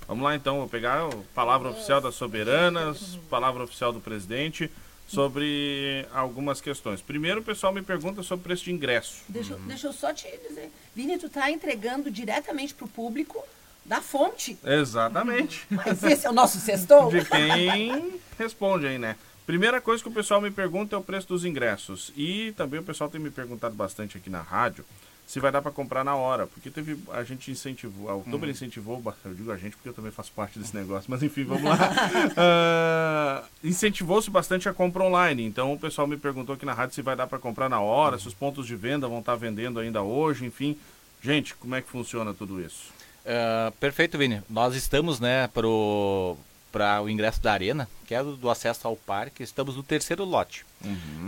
Vamos 0.06 0.25
lá 0.25 0.35
então, 0.35 0.59
vou 0.59 0.68
pegar 0.68 1.06
a 1.06 1.11
palavra 1.35 1.71
oficial 1.71 2.00
das 2.00 2.14
soberanas, 2.14 3.18
palavra 3.30 3.62
oficial 3.64 3.92
do 3.92 4.00
presidente 4.00 4.71
sobre 5.06 6.06
algumas 6.12 6.61
questões. 6.61 7.00
Primeiro, 7.00 7.40
o 7.40 7.44
pessoal 7.44 7.73
me 7.73 7.82
pergunta 7.82 8.23
sobre 8.23 8.40
o 8.42 8.44
preço 8.44 8.64
de 8.64 8.73
ingresso. 8.73 9.23
Deixa, 9.28 9.52
eu- 9.54 9.59
deixa 9.61 9.87
eu 9.87 9.92
só 9.92 10.12
te 10.12 10.26
dizer. 10.49 10.71
Vini, 10.94 11.18
tu 11.18 11.28
tá 11.28 11.50
entregando 11.50 12.11
diretamente 12.11 12.75
pro 12.75 12.88
público 12.88 13.42
da 13.85 14.00
fonte. 14.00 14.59
Exatamente. 14.64 15.66
Mas 15.71 16.02
esse 16.02 16.26
é 16.26 16.30
o 16.30 16.32
nosso 16.32 16.59
sextou? 16.59 17.11
De 17.11 17.25
quem 17.25 18.21
responde 18.38 18.87
aí, 18.87 18.99
né? 18.99 19.16
Primeira 19.47 19.80
coisa 19.80 20.02
que 20.02 20.09
o 20.09 20.12
pessoal 20.12 20.40
me 20.40 20.50
pergunta 20.50 20.94
é 20.94 20.99
o 20.99 21.02
preço 21.02 21.28
dos 21.28 21.44
ingressos. 21.44 22.12
E 22.16 22.52
também 22.56 22.78
o 22.80 22.82
pessoal 22.85 23.11
tem 23.11 23.21
me 23.21 23.30
perguntado 23.30 23.75
bastante 23.75 24.16
aqui 24.16 24.30
na 24.30 24.40
rádio 24.40 24.85
se 25.26 25.41
vai 25.41 25.50
dar 25.50 25.62
para 25.62 25.71
comprar 25.71 26.05
na 26.05 26.14
hora. 26.14 26.47
Porque 26.47 26.69
teve. 26.71 26.99
A 27.12 27.23
gente 27.25 27.50
incentivou. 27.50 28.09
A 28.11 28.14
Outubro 28.14 28.50
incentivou. 28.50 29.00
ba- 29.00 29.14
Eu 29.25 29.33
digo 29.35 29.50
a 29.50 29.57
gente 29.57 29.76
porque 29.76 29.88
eu 29.88 29.95
também 29.95 30.11
faço 30.12 30.31
parte 30.33 30.59
desse 30.59 30.75
negócio. 30.76 31.11
Mas 31.11 31.23
enfim, 31.23 31.45
vamos 31.45 31.64
lá. 31.64 31.79
Ah, 32.37 33.45
Incentivou-se 33.64 34.31
bastante 34.31 34.69
a 34.69 34.75
compra 34.75 35.02
online. 35.05 35.45
Então 35.45 35.73
o 35.73 35.79
pessoal 35.79 36.07
me 36.07 36.17
perguntou 36.17 36.55
aqui 36.55 36.67
na 36.67 36.73
rádio 36.75 36.95
se 36.95 37.02
vai 37.02 37.17
dar 37.17 37.26
para 37.26 37.38
comprar 37.38 37.69
na 37.69 37.81
hora, 37.81 38.19
se 38.19 38.26
os 38.29 38.35
pontos 38.35 38.67
de 38.67 38.76
venda 38.76 39.09
vão 39.09 39.21
estar 39.21 39.35
vendendo 39.37 39.79
ainda 39.81 40.02
hoje, 40.02 40.45
enfim. 40.45 40.76
Gente, 41.23 41.55
como 41.55 41.75
é 41.75 41.81
que 41.81 41.88
funciona 41.88 42.35
tudo 42.35 42.61
isso? 42.61 42.93
Ah, 43.25 43.73
perfeito, 43.79 44.19
Vini. 44.19 44.43
Nós 44.50 44.75
estamos, 44.75 45.21
né, 45.21 45.47
pro 45.49 46.37
para 46.73 47.02
o 47.02 47.09
ingresso 47.09 47.41
da 47.43 47.52
arena, 47.52 47.87
que 48.07 48.14
é 48.14 48.23
do, 48.23 48.35
do 48.35 48.49
acesso 48.49 48.88
ao 48.88 48.97
parque, 48.97 49.43
estamos 49.43 49.76
no 49.76 49.83
terceiro 49.83 50.25
lote. 50.25 50.64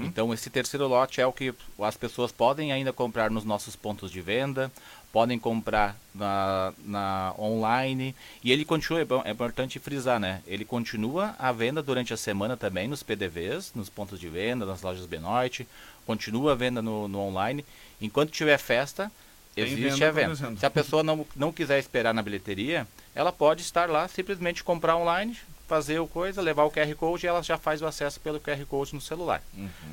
Então 0.05 0.33
esse 0.33 0.49
terceiro 0.49 0.89
lote 0.89 1.21
é 1.21 1.27
o 1.27 1.33
que 1.33 1.55
as 1.79 1.97
pessoas 1.97 2.33
podem 2.33 2.73
ainda 2.73 2.93
comprar 2.93 3.31
nos 3.31 3.45
nossos 3.45 3.77
pontos 3.77 4.11
de 4.11 4.21
venda, 4.21 4.73
podem 5.13 5.39
comprar 5.39 5.97
na, 6.13 6.73
na 6.85 7.35
online 7.39 8.17
e 8.43 8.51
ele 8.51 8.65
continua, 8.65 9.01
é 9.01 9.29
é 9.29 9.31
importante 9.31 9.79
frisar, 9.79 10.19
né? 10.19 10.43
Ele 10.45 10.65
continua 10.65 11.37
à 11.39 11.53
venda 11.53 11.81
durante 11.81 12.13
a 12.13 12.17
semana 12.17 12.57
também 12.57 12.89
nos 12.89 13.05
PDVs, 13.05 13.73
nos 13.77 13.89
pontos 13.89 14.19
de 14.19 14.29
venda, 14.29 14.67
nas 14.67 14.83
lojas 14.83 15.07
Benoit, 15.07 15.69
continua 16.05 16.53
a 16.53 16.57
venda 16.57 16.83
no, 16.83 17.07
no 17.07 17.21
online. 17.21 17.65
Enquanto 18.01 18.33
tiver 18.33 18.59
festa, 18.59 19.13
existe 19.57 20.01
venda 20.01 20.09
a 20.09 20.11
venda. 20.11 20.57
Se 20.57 20.67
a 20.67 20.71
pessoa 20.71 21.03
não, 21.03 21.27
não 21.35 21.53
quiser 21.53 21.79
esperar 21.79 22.13
na 22.13 22.23
bilheteria, 22.23 22.87
ela 23.15 23.33
pode 23.33 23.63
estar 23.63 23.89
lá, 23.89 24.07
simplesmente 24.09 24.65
comprar 24.65 24.97
online, 24.97 25.37
fazer 25.67 25.99
o 25.99 26.07
coisa, 26.07 26.43
levar 26.43 26.65
o 26.65 26.71
QR 26.71 26.95
Code 26.95 27.25
e 27.25 27.29
ela 27.29 27.43
já 27.43 27.57
faz 27.57 27.81
o 27.81 27.87
acesso 27.87 28.21
pelo 28.21 28.41
QR 28.41 28.65
Code 28.67 28.95
no 28.95 29.01
celular. 29.01 29.43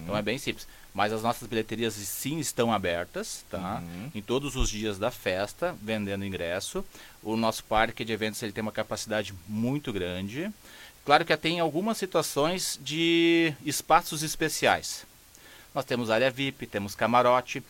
Então 0.04 0.16
é 0.18 0.22
bem 0.22 0.38
simples. 0.38 0.68
Mas 0.94 1.14
as 1.14 1.24
nossas 1.24 1.48
bilheterias 1.48 1.94
sim 1.94 2.40
estão 2.40 2.74
abertas, 2.74 3.46
tá? 3.50 3.82
Em 4.14 4.22
todos 4.22 4.58
os 4.58 4.70
dias 4.70 4.98
da 5.00 5.10
festa, 5.10 5.76
vendendo 5.82 6.26
ingresso. 6.26 6.84
O 7.24 7.38
nosso 7.38 7.64
parque 7.64 8.04
de 8.04 8.12
eventos 8.12 8.44
ele 8.44 8.52
tem 8.52 8.62
uma 8.62 8.74
capacidade 8.74 9.34
muito 9.48 9.94
grande. 9.94 10.52
Claro 11.06 11.24
que 11.24 11.36
tem 11.38 11.60
algumas 11.62 11.98
situações 11.98 12.78
de 12.82 13.54
espaços 13.66 14.22
especiais. 14.22 15.06
Nós 15.74 15.86
temos 15.86 16.10
área 16.10 16.30
VIP, 16.30 16.68
temos 16.68 16.94
camarote. 16.94 17.64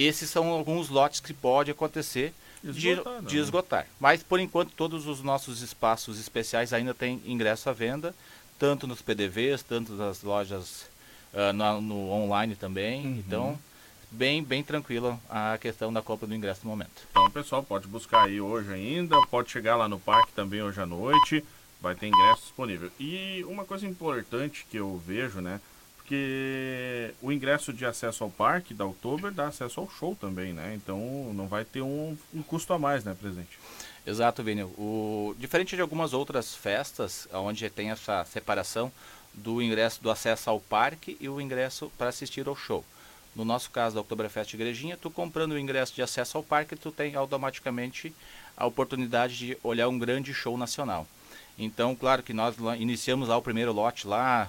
Esses 0.00 0.30
são 0.30 0.48
alguns 0.48 0.88
lotes 0.88 1.20
que 1.20 1.34
pode 1.34 1.70
acontecer 1.70 2.32
de, 2.62 2.90
Esgotar, 2.90 3.22
de 3.22 3.36
né? 3.36 3.42
esgotar. 3.42 3.86
Mas 4.00 4.22
por 4.22 4.38
enquanto 4.40 4.70
todos 4.72 5.06
os 5.06 5.22
nossos 5.22 5.60
espaços 5.62 6.18
especiais 6.20 6.72
ainda 6.72 6.94
têm 6.94 7.20
ingresso 7.26 7.68
à 7.68 7.72
venda, 7.72 8.14
tanto 8.58 8.86
nos 8.86 9.00
PDVs, 9.02 9.62
tanto 9.62 9.92
nas 9.92 10.22
lojas 10.22 10.86
ah, 11.34 11.52
na- 11.52 11.80
no 11.80 12.10
online 12.10 12.54
também. 12.56 13.04
Uhum. 13.06 13.16
Então, 13.26 13.58
bem 14.10 14.42
bem 14.42 14.62
tranquilo 14.64 15.20
a 15.28 15.58
questão 15.60 15.92
da 15.92 16.00
compra 16.02 16.26
do 16.26 16.34
ingresso 16.34 16.60
no 16.64 16.70
momento. 16.70 17.06
Então 17.10 17.26
o 17.26 17.30
pessoal 17.30 17.62
pode 17.62 17.86
buscar 17.86 18.24
aí 18.24 18.40
hoje 18.40 18.72
ainda, 18.72 19.16
pode 19.30 19.50
chegar 19.50 19.76
lá 19.76 19.88
no 19.88 19.98
parque 19.98 20.32
também 20.32 20.62
hoje 20.62 20.80
à 20.80 20.86
noite, 20.86 21.44
vai 21.80 21.94
ter 21.94 22.06
ingresso 22.08 22.42
disponível. 22.42 22.90
E 22.98 23.44
uma 23.48 23.64
coisa 23.64 23.86
importante 23.86 24.64
que 24.70 24.76
eu 24.78 25.00
vejo, 25.06 25.40
né? 25.40 25.60
Porque 26.08 27.12
o 27.20 27.30
ingresso 27.30 27.70
de 27.70 27.84
acesso 27.84 28.24
ao 28.24 28.30
parque 28.30 28.72
da 28.72 28.86
Oktober 28.86 29.30
dá 29.30 29.48
acesso 29.48 29.78
ao 29.78 29.90
show 29.90 30.16
também, 30.18 30.54
né? 30.54 30.72
Então 30.74 30.98
não 31.34 31.46
vai 31.46 31.66
ter 31.66 31.82
um, 31.82 32.16
um 32.34 32.42
custo 32.42 32.72
a 32.72 32.78
mais, 32.78 33.04
né, 33.04 33.14
presidente? 33.14 33.58
Exato, 34.06 34.42
Vini. 34.42 34.62
O, 34.62 35.36
diferente 35.38 35.76
de 35.76 35.82
algumas 35.82 36.14
outras 36.14 36.54
festas, 36.54 37.28
onde 37.30 37.68
tem 37.68 37.90
essa 37.90 38.24
separação 38.24 38.90
do 39.34 39.60
ingresso 39.60 40.02
do 40.02 40.10
acesso 40.10 40.48
ao 40.48 40.58
parque 40.58 41.14
e 41.20 41.28
o 41.28 41.42
ingresso 41.42 41.92
para 41.98 42.08
assistir 42.08 42.48
ao 42.48 42.56
show. 42.56 42.82
No 43.36 43.44
nosso 43.44 43.70
caso 43.70 43.96
da 43.96 44.00
Oktoberfest 44.00 44.54
Igrejinha, 44.54 44.96
tu 44.96 45.10
comprando 45.10 45.52
o 45.52 45.58
ingresso 45.58 45.94
de 45.94 46.00
acesso 46.00 46.38
ao 46.38 46.42
parque, 46.42 46.74
tu 46.74 46.90
tem 46.90 47.16
automaticamente 47.16 48.14
a 48.56 48.64
oportunidade 48.64 49.36
de 49.36 49.58
olhar 49.62 49.88
um 49.88 49.98
grande 49.98 50.32
show 50.32 50.56
nacional. 50.56 51.06
Então, 51.58 51.94
claro 51.94 52.22
que 52.22 52.32
nós 52.32 52.56
iniciamos 52.78 53.28
lá 53.28 53.36
o 53.36 53.42
primeiro 53.42 53.72
lote 53.72 54.06
lá 54.06 54.48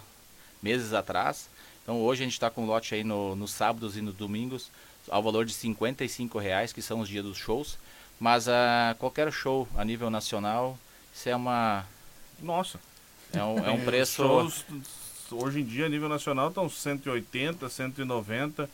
meses 0.61 0.93
atrás. 0.93 1.49
Então 1.83 2.01
hoje 2.01 2.21
a 2.21 2.25
gente 2.25 2.33
está 2.33 2.49
com 2.49 2.65
lote 2.65 2.93
aí 2.93 3.03
no, 3.03 3.35
nos 3.35 3.51
sábados 3.51 3.97
e 3.97 4.01
nos 4.01 4.13
domingos 4.13 4.69
ao 5.09 5.23
valor 5.23 5.45
de 5.45 5.53
55 5.53 6.37
reais, 6.37 6.71
que 6.71 6.81
são 6.81 6.99
os 6.99 7.09
dias 7.09 7.23
dos 7.23 7.37
shows. 7.37 7.77
Mas 8.19 8.47
a 8.47 8.95
qualquer 8.99 9.31
show 9.31 9.67
a 9.75 9.83
nível 9.83 10.09
nacional, 10.09 10.77
isso 11.13 11.29
é 11.29 11.35
uma 11.35 11.85
Nossa. 12.41 12.79
é 13.33 13.43
um, 13.43 13.65
é 13.65 13.71
um 13.71 13.77
Os 13.77 13.83
preço 13.85 14.15
Shows, 14.23 14.65
hoje 15.31 15.61
em 15.61 15.63
dia, 15.63 15.85
a 15.85 15.89
nível 15.89 16.09
nacional, 16.09 16.49
estão 16.49 16.69
180, 16.69 17.69
190, 17.69 18.69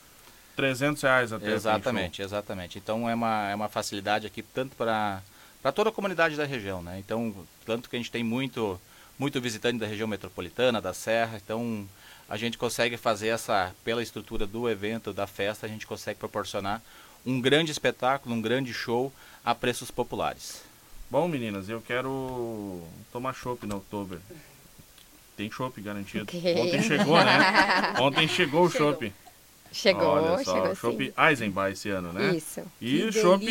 300 0.56 1.04
reais 1.04 1.32
até. 1.32 1.46
tem 1.46 1.54
exatamente, 1.54 2.22
exatamente. 2.22 2.78
Então 2.80 3.08
é 3.10 3.14
uma, 3.14 3.50
é 3.50 3.56
uma 3.56 3.70
facilidade 3.70 4.26
aqui 4.26 4.42
tanto 4.42 4.76
para 4.76 5.22
para 5.62 5.72
toda 5.72 5.90
a 5.90 5.94
comunidade 5.94 6.36
da 6.36 6.46
região, 6.46 6.82
né? 6.84 7.00
Então 7.00 7.34
tanto 7.66 7.90
que 7.90 7.96
a 7.96 8.00
gente 8.00 8.12
tem 8.12 8.24
muito 8.24 8.80
muito 9.18 9.40
visitante 9.40 9.80
da 9.80 9.88
região 9.88 10.08
metropolitana, 10.08 10.82
da 10.82 10.94
Serra, 10.94 11.38
então 11.44 11.88
a 12.28 12.38
gente 12.38 12.58
consegue 12.58 12.98
fazer 12.98 13.30
essa 13.30 13.74
pela 13.84 14.04
estrutura 14.04 14.46
do 14.46 14.70
evento, 14.70 15.14
da 15.14 15.28
festa, 15.28 15.66
a 15.66 15.70
gente 15.70 15.88
consegue 15.88 16.20
proporcionar 16.20 16.82
um 17.26 17.40
grande 17.40 17.72
espetáculo, 17.72 18.36
um 18.36 18.42
grande 18.42 18.74
show 18.74 19.12
a 19.44 19.56
preços 19.56 19.90
populares. 19.90 20.62
Bom, 21.10 21.28
meninas, 21.28 21.70
eu 21.70 21.82
quero 21.82 22.82
tomar 23.12 23.34
chopp 23.34 23.66
na 23.66 23.76
Oktober. 23.76 24.20
Tem 25.38 25.52
chopp 25.52 25.80
garantido. 25.82 26.24
Ok. 26.24 26.56
Ontem 26.58 26.82
chegou, 26.82 27.18
né? 27.18 27.94
Ontem 28.00 28.28
chegou 28.28 28.66
o 28.66 28.70
chopp. 28.70 29.12
Chegou, 29.76 30.08
Olha 30.08 30.42
só, 30.42 30.54
chegou 30.54 30.76
chopp. 30.76 31.14
Eisenbach 31.18 31.74
esse 31.74 31.90
ano, 31.90 32.14
né? 32.14 32.38
Isso. 32.38 32.62
E 32.82 33.02
Que 33.02 33.12
chopp 33.12 33.46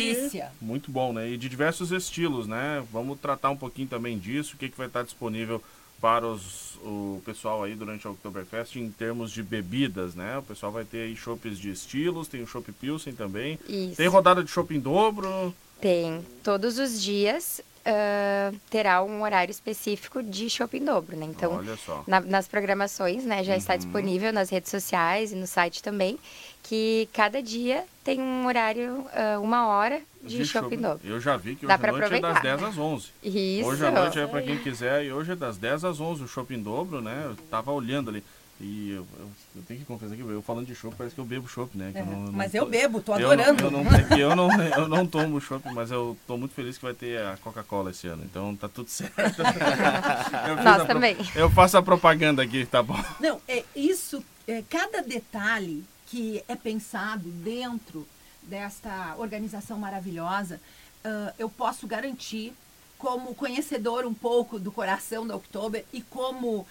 muito 0.59 0.89
bom, 0.89 1.13
né? 1.13 1.29
E 1.29 1.37
de 1.37 1.47
diversos 1.47 1.91
estilos, 1.91 2.47
né? 2.47 2.83
Vamos 2.91 3.19
tratar 3.19 3.51
um 3.51 3.55
pouquinho 3.55 3.87
também 3.87 4.17
disso, 4.17 4.55
o 4.55 4.57
que, 4.57 4.67
que 4.67 4.77
vai 4.77 4.87
estar 4.87 5.03
disponível 5.03 5.61
para 6.01 6.25
os, 6.25 6.77
o 6.83 7.21
pessoal 7.23 7.63
aí 7.63 7.75
durante 7.75 8.07
a 8.07 8.09
Oktoberfest 8.09 8.75
em 8.75 8.89
termos 8.89 9.31
de 9.31 9.43
bebidas, 9.43 10.15
né? 10.15 10.39
O 10.39 10.41
pessoal 10.41 10.71
vai 10.71 10.83
ter 10.83 11.03
aí 11.03 11.15
chopps 11.15 11.59
de 11.59 11.69
estilos, 11.69 12.27
tem 12.27 12.41
o 12.41 12.47
chopp 12.47 12.71
Pilsen 12.71 13.13
também. 13.13 13.59
Isso. 13.69 13.97
Tem 13.97 14.07
rodada 14.07 14.43
de 14.43 14.49
chopp 14.49 14.75
em 14.75 14.79
dobro. 14.79 15.53
Tem. 15.85 16.25
Todos 16.43 16.79
os 16.79 16.99
dias 16.99 17.61
ah, 17.85 18.51
terá 18.71 19.03
um 19.03 19.21
horário 19.21 19.51
específico 19.51 20.23
de 20.23 20.49
shopping 20.49 20.83
dobro, 20.83 21.15
né? 21.15 21.27
Então, 21.27 21.63
na- 22.07 22.21
nas 22.21 22.47
programações, 22.47 23.23
né, 23.23 23.43
já 23.43 23.51
Uhum. 23.51 23.57
está 23.59 23.75
disponível 23.75 24.33
nas 24.33 24.49
redes 24.49 24.71
sociais 24.71 25.31
e 25.31 25.35
no 25.35 25.45
site 25.45 25.83
também, 25.83 26.17
que 26.63 27.07
cada 27.13 27.39
dia 27.39 27.83
tem 28.03 28.19
um 28.19 28.47
horário, 28.47 29.05
ah, 29.13 29.37
uma 29.39 29.67
hora 29.67 30.01
de, 30.23 30.43
shopping 30.43 30.77
dobro. 30.77 31.07
Eu 31.07 31.19
já 31.19 31.37
vi 31.37 31.55
que 31.55 31.67
Dá 31.67 31.75
hoje 31.75 31.85
à 31.85 31.91
noite 31.91 32.05
é 32.15 32.19
das 32.19 32.31
aproveitar. 32.37 32.41
10 32.57 32.63
às 32.63 32.77
11. 32.79 33.07
Isso. 33.21 33.69
Hoje 33.69 33.85
à 33.85 33.91
noite 33.91 34.19
é 34.19 34.25
para 34.25 34.41
quem 34.41 34.57
quiser 34.57 35.05
e 35.05 35.11
hoje 35.13 35.33
é 35.33 35.35
das 35.35 35.55
10 35.55 35.85
às 35.85 35.99
11 35.99 36.23
o 36.23 36.27
shopping 36.27 36.63
dobro, 36.63 36.99
né? 36.99 37.21
Eu 37.25 37.35
tava 37.51 37.71
olhando 37.71 38.09
ali. 38.09 38.23
E 38.59 38.91
eu, 38.91 39.05
eu- 39.19 39.29
eu 39.57 39.61
tenho 39.67 39.81
que 39.81 39.85
confessar 39.85 40.15
que 40.15 40.21
eu 40.21 40.41
falando 40.41 40.65
de 40.65 40.73
chopp, 40.73 40.95
parece 40.95 41.13
que 41.13 41.19
eu 41.19 41.25
bebo 41.25 41.45
chopp, 41.47 41.77
né? 41.77 41.91
Que 41.91 41.99
eu 41.99 42.05
não- 42.05 42.19
não 42.23 42.31
Mas 42.31 42.51
tô- 42.53 42.57
eu 42.59 42.65
bebo, 42.65 43.01
tô 43.01 43.11
eu 43.17 43.29
adorando. 43.31 43.69
não, 43.69 43.79
eu, 43.81 43.83
não, 43.85 43.93
é 43.93 44.03
que 44.03 44.19
eu, 44.19 44.35
não, 44.35 44.61
eu 44.63 44.87
não 44.87 45.05
tomo 45.05 45.41
chopp, 45.41 45.69
mas 45.73 45.91
eu 45.91 46.17
tô 46.25 46.37
muito 46.37 46.53
feliz 46.53 46.77
que 46.77 46.83
vai 46.85 46.93
ter 46.93 47.19
a 47.21 47.35
Coca-Cola 47.37 47.91
esse 47.91 48.07
ano. 48.07 48.23
Então 48.23 48.55
tá 48.55 48.69
tudo 48.69 48.89
certo. 48.89 49.13
Nós 50.63 50.67
a 50.81 50.85
pro- 50.85 50.87
também. 50.87 51.17
Eu 51.35 51.49
faço 51.49 51.77
a 51.77 51.81
propaganda 51.83 52.41
aqui, 52.43 52.65
tá 52.65 52.81
bom? 52.81 52.97
Não, 53.19 53.41
é 53.47 53.63
isso, 53.75 54.23
é, 54.47 54.63
cada 54.69 55.01
detalhe 55.01 55.83
que 56.07 56.41
é 56.47 56.55
pensado 56.55 57.27
dentro 57.29 58.07
desta 58.43 59.15
organização 59.17 59.77
maravilhosa, 59.77 60.61
ah, 61.03 61.33
eu 61.37 61.49
posso 61.49 61.85
garantir, 61.87 62.53
como 62.97 63.35
conhecedor 63.35 64.05
um 64.05 64.13
pouco 64.13 64.57
do 64.57 64.71
coração 64.71 65.27
da 65.27 65.35
Oktober 65.35 65.83
e 65.91 66.01
como 66.01 66.65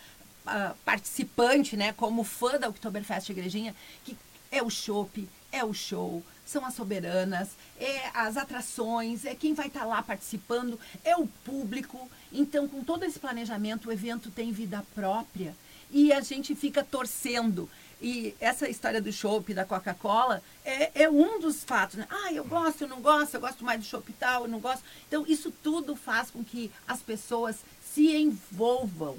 participante, 0.84 1.76
né, 1.76 1.92
como 1.92 2.22
fã 2.24 2.58
da 2.58 2.68
Oktoberfest 2.68 3.30
Igrejinha, 3.30 3.74
que 4.04 4.16
é 4.50 4.62
o 4.62 4.70
chopp, 4.70 5.28
é 5.50 5.64
o 5.64 5.72
show, 5.72 6.22
são 6.44 6.64
as 6.64 6.74
soberanas, 6.74 7.50
é 7.78 8.10
as 8.12 8.36
atrações, 8.36 9.24
é 9.24 9.34
quem 9.34 9.54
vai 9.54 9.68
estar 9.68 9.84
lá 9.84 10.02
participando, 10.02 10.78
é 11.04 11.16
o 11.16 11.26
público. 11.44 12.08
Então, 12.32 12.68
com 12.68 12.84
todo 12.84 13.04
esse 13.04 13.18
planejamento, 13.18 13.88
o 13.88 13.92
evento 13.92 14.30
tem 14.30 14.52
vida 14.52 14.84
própria 14.94 15.54
e 15.90 16.12
a 16.12 16.20
gente 16.20 16.54
fica 16.54 16.84
torcendo. 16.84 17.68
E 18.02 18.34
essa 18.38 18.68
história 18.68 19.00
do 19.00 19.12
chopp 19.12 19.54
da 19.54 19.64
Coca-Cola 19.64 20.42
é, 20.64 21.04
é, 21.04 21.10
um 21.10 21.40
dos 21.40 21.64
fatos. 21.64 21.96
Né? 21.96 22.06
Ah, 22.10 22.32
eu 22.32 22.44
gosto, 22.44 22.82
eu 22.82 22.88
não 22.88 23.00
gosto, 23.00 23.34
eu 23.34 23.40
gosto 23.40 23.64
mais 23.64 23.80
do 23.80 23.86
chopp 23.86 24.12
tal, 24.14 24.42
eu 24.42 24.48
não 24.48 24.60
gosto. 24.60 24.84
Então, 25.08 25.24
isso 25.26 25.52
tudo 25.62 25.96
faz 25.96 26.30
com 26.30 26.44
que 26.44 26.70
as 26.86 27.00
pessoas 27.00 27.56
se 27.94 28.14
envolvam. 28.14 29.16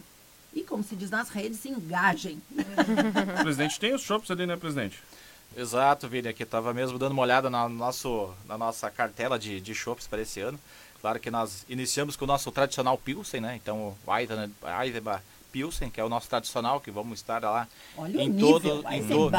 E, 0.55 0.63
como 0.63 0.81
se 0.81 0.95
diz 0.95 1.09
nas 1.09 1.29
redes, 1.29 1.59
se 1.59 1.67
engajem. 1.69 2.41
O 3.39 3.43
presidente 3.43 3.77
tem 3.77 3.93
os 3.93 4.01
chopps 4.01 4.31
ali, 4.31 4.47
né, 4.47 4.55
presidente? 4.55 5.03
Exato, 5.55 6.07
Vini. 6.07 6.29
Aqui 6.29 6.43
estava 6.43 6.73
mesmo 6.73 6.97
dando 6.97 7.11
uma 7.11 7.21
olhada 7.21 7.49
na, 7.49 7.67
nosso, 7.67 8.33
na 8.47 8.57
nossa 8.57 8.89
cartela 8.89 9.37
de, 9.37 9.59
de 9.59 9.73
para 10.09 10.21
esse 10.21 10.39
ano. 10.39 10.59
Claro 11.01 11.19
que 11.19 11.29
nós 11.29 11.65
iniciamos 11.69 12.15
com 12.15 12.25
o 12.25 12.27
nosso 12.27 12.51
tradicional 12.51 12.97
Pilsen, 12.97 13.41
né? 13.41 13.55
Então, 13.55 13.95
o 14.05 14.15
Eisenbach 14.81 15.21
Pilsen, 15.51 15.89
que 15.89 16.01
é 16.01 16.03
o 16.03 16.09
nosso 16.09 16.27
tradicional, 16.27 16.81
que 16.81 16.89
vamos 16.89 17.19
estar 17.19 17.43
lá 17.43 17.67
Olha 17.97 18.21
em, 18.21 18.29
nível, 18.29 18.61
todo, 18.61 18.91
em, 18.91 19.07
to, 19.07 19.31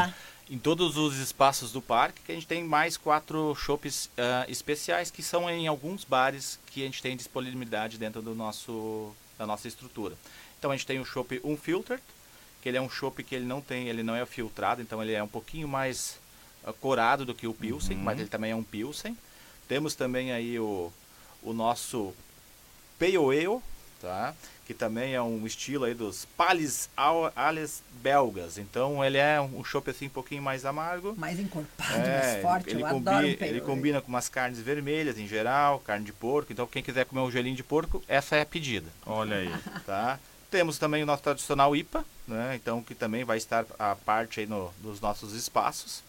em 0.49 0.57
todos 0.57 0.97
os 0.97 1.17
espaços 1.17 1.71
do 1.71 1.81
parque, 1.81 2.21
que 2.21 2.31
a 2.31 2.35
gente 2.35 2.47
tem 2.47 2.63
mais 2.63 2.95
quatro 2.95 3.53
chopps 3.55 4.05
uh, 4.05 4.49
especiais, 4.49 5.11
que 5.11 5.21
são 5.21 5.49
em 5.49 5.67
alguns 5.67 6.03
bares 6.03 6.59
que 6.67 6.81
a 6.81 6.85
gente 6.85 7.01
tem 7.01 7.17
disponibilidade 7.17 7.97
dentro 7.97 8.21
do 8.21 8.33
nosso, 8.33 9.13
da 9.37 9.45
nossa 9.45 9.67
estrutura. 9.67 10.15
Então 10.57 10.71
a 10.71 10.75
gente 10.75 10.85
tem 10.85 10.99
o 10.99 11.05
chopp 11.05 11.39
Unfiltered, 11.43 12.01
que 12.61 12.69
ele 12.69 12.77
é 12.77 12.81
um 12.81 12.89
chopp 12.89 13.23
que 13.23 13.35
ele 13.35 13.45
não 13.45 13.61
tem, 13.61 13.87
ele 13.87 14.03
não 14.03 14.15
é 14.15 14.25
filtrado, 14.25 14.81
então 14.81 15.01
ele 15.01 15.13
é 15.13 15.21
um 15.21 15.27
pouquinho 15.27 15.67
mais 15.67 16.19
uh, 16.65 16.73
corado 16.73 17.25
do 17.25 17.33
que 17.35 17.47
o 17.47 17.53
Pilsen, 17.53 17.97
uhum. 17.97 18.03
mas 18.03 18.19
ele 18.19 18.29
também 18.29 18.51
é 18.51 18.55
um 18.55 18.63
Pilsen. 18.63 19.17
Temos 19.67 19.95
também 19.95 20.31
aí 20.31 20.59
o, 20.59 20.91
o 21.43 21.53
nosso 21.53 22.13
Pale 22.97 23.17
Ale, 23.17 23.61
tá? 24.01 24.33
que 24.67 24.73
também 24.73 25.13
é 25.15 25.21
um 25.21 25.47
estilo 25.47 25.85
aí 25.85 25.93
dos 25.93 26.25
Pales 26.35 26.89
Ales 27.33 27.81
belgas. 28.01 28.57
Então 28.57 29.03
ele 29.03 29.17
é 29.17 29.39
um 29.39 29.63
chopp 29.63 29.89
assim 29.89 30.07
um 30.07 30.09
pouquinho 30.09 30.41
mais 30.41 30.65
amargo. 30.65 31.15
Mais 31.15 31.39
encorpado, 31.39 31.93
é, 31.93 32.19
mais 32.19 32.41
forte, 32.41 32.69
ele 32.71 32.83
eu 32.83 32.87
combi 32.89 33.09
adoro 33.09 33.27
Ele 33.27 33.61
combina 33.61 34.01
com 34.01 34.09
umas 34.09 34.27
carnes 34.27 34.59
vermelhas 34.59 35.17
em 35.17 35.25
geral, 35.25 35.79
carne 35.79 36.03
de 36.03 36.11
porco. 36.11 36.51
Então 36.51 36.67
quem 36.67 36.83
quiser 36.83 37.05
comer 37.05 37.21
um 37.21 37.31
gelinho 37.31 37.55
de 37.55 37.63
porco, 37.63 38.03
essa 38.09 38.35
é 38.35 38.41
a 38.41 38.45
pedida. 38.45 38.89
Olha 39.05 39.37
aí. 39.37 39.55
Tá? 39.85 40.19
Temos 40.49 40.77
também 40.77 41.03
o 41.03 41.05
nosso 41.05 41.23
tradicional 41.23 41.75
IPA, 41.75 42.05
né? 42.27 42.55
Então 42.55 42.81
que 42.81 42.95
também 42.95 43.23
vai 43.23 43.37
estar 43.37 43.65
a 43.77 43.95
parte 43.95 44.39
aí 44.39 44.45
no, 44.45 44.73
nossos 45.01 45.33
espaços. 45.33 46.03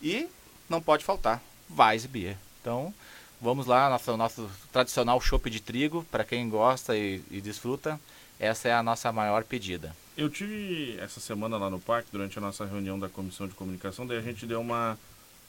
E 0.00 0.28
não 0.68 0.80
pode 0.80 1.04
faltar 1.04 1.42
Weissbier. 1.76 2.36
Então, 2.60 2.94
Vamos 3.42 3.66
lá, 3.66 3.90
nosso, 3.90 4.16
nosso 4.16 4.48
tradicional 4.70 5.20
chopp 5.20 5.50
de 5.50 5.58
trigo, 5.60 6.06
para 6.12 6.22
quem 6.22 6.48
gosta 6.48 6.96
e, 6.96 7.20
e, 7.28 7.40
desfruta, 7.40 7.98
essa 8.38 8.68
é 8.68 8.72
a 8.72 8.84
nossa 8.84 9.10
maior 9.10 9.42
pedida. 9.42 9.92
Eu 10.16 10.30
tive 10.30 10.96
essa 11.00 11.18
semana 11.18 11.56
lá 11.56 11.68
no 11.68 11.80
parque, 11.80 12.08
durante 12.12 12.38
a 12.38 12.40
nossa 12.40 12.64
reunião 12.64 12.96
da 12.96 13.08
comissão 13.08 13.48
de 13.48 13.54
comunicação, 13.54 14.06
daí 14.06 14.18
a 14.18 14.22
gente 14.22 14.46
deu 14.46 14.60
uma 14.60 14.96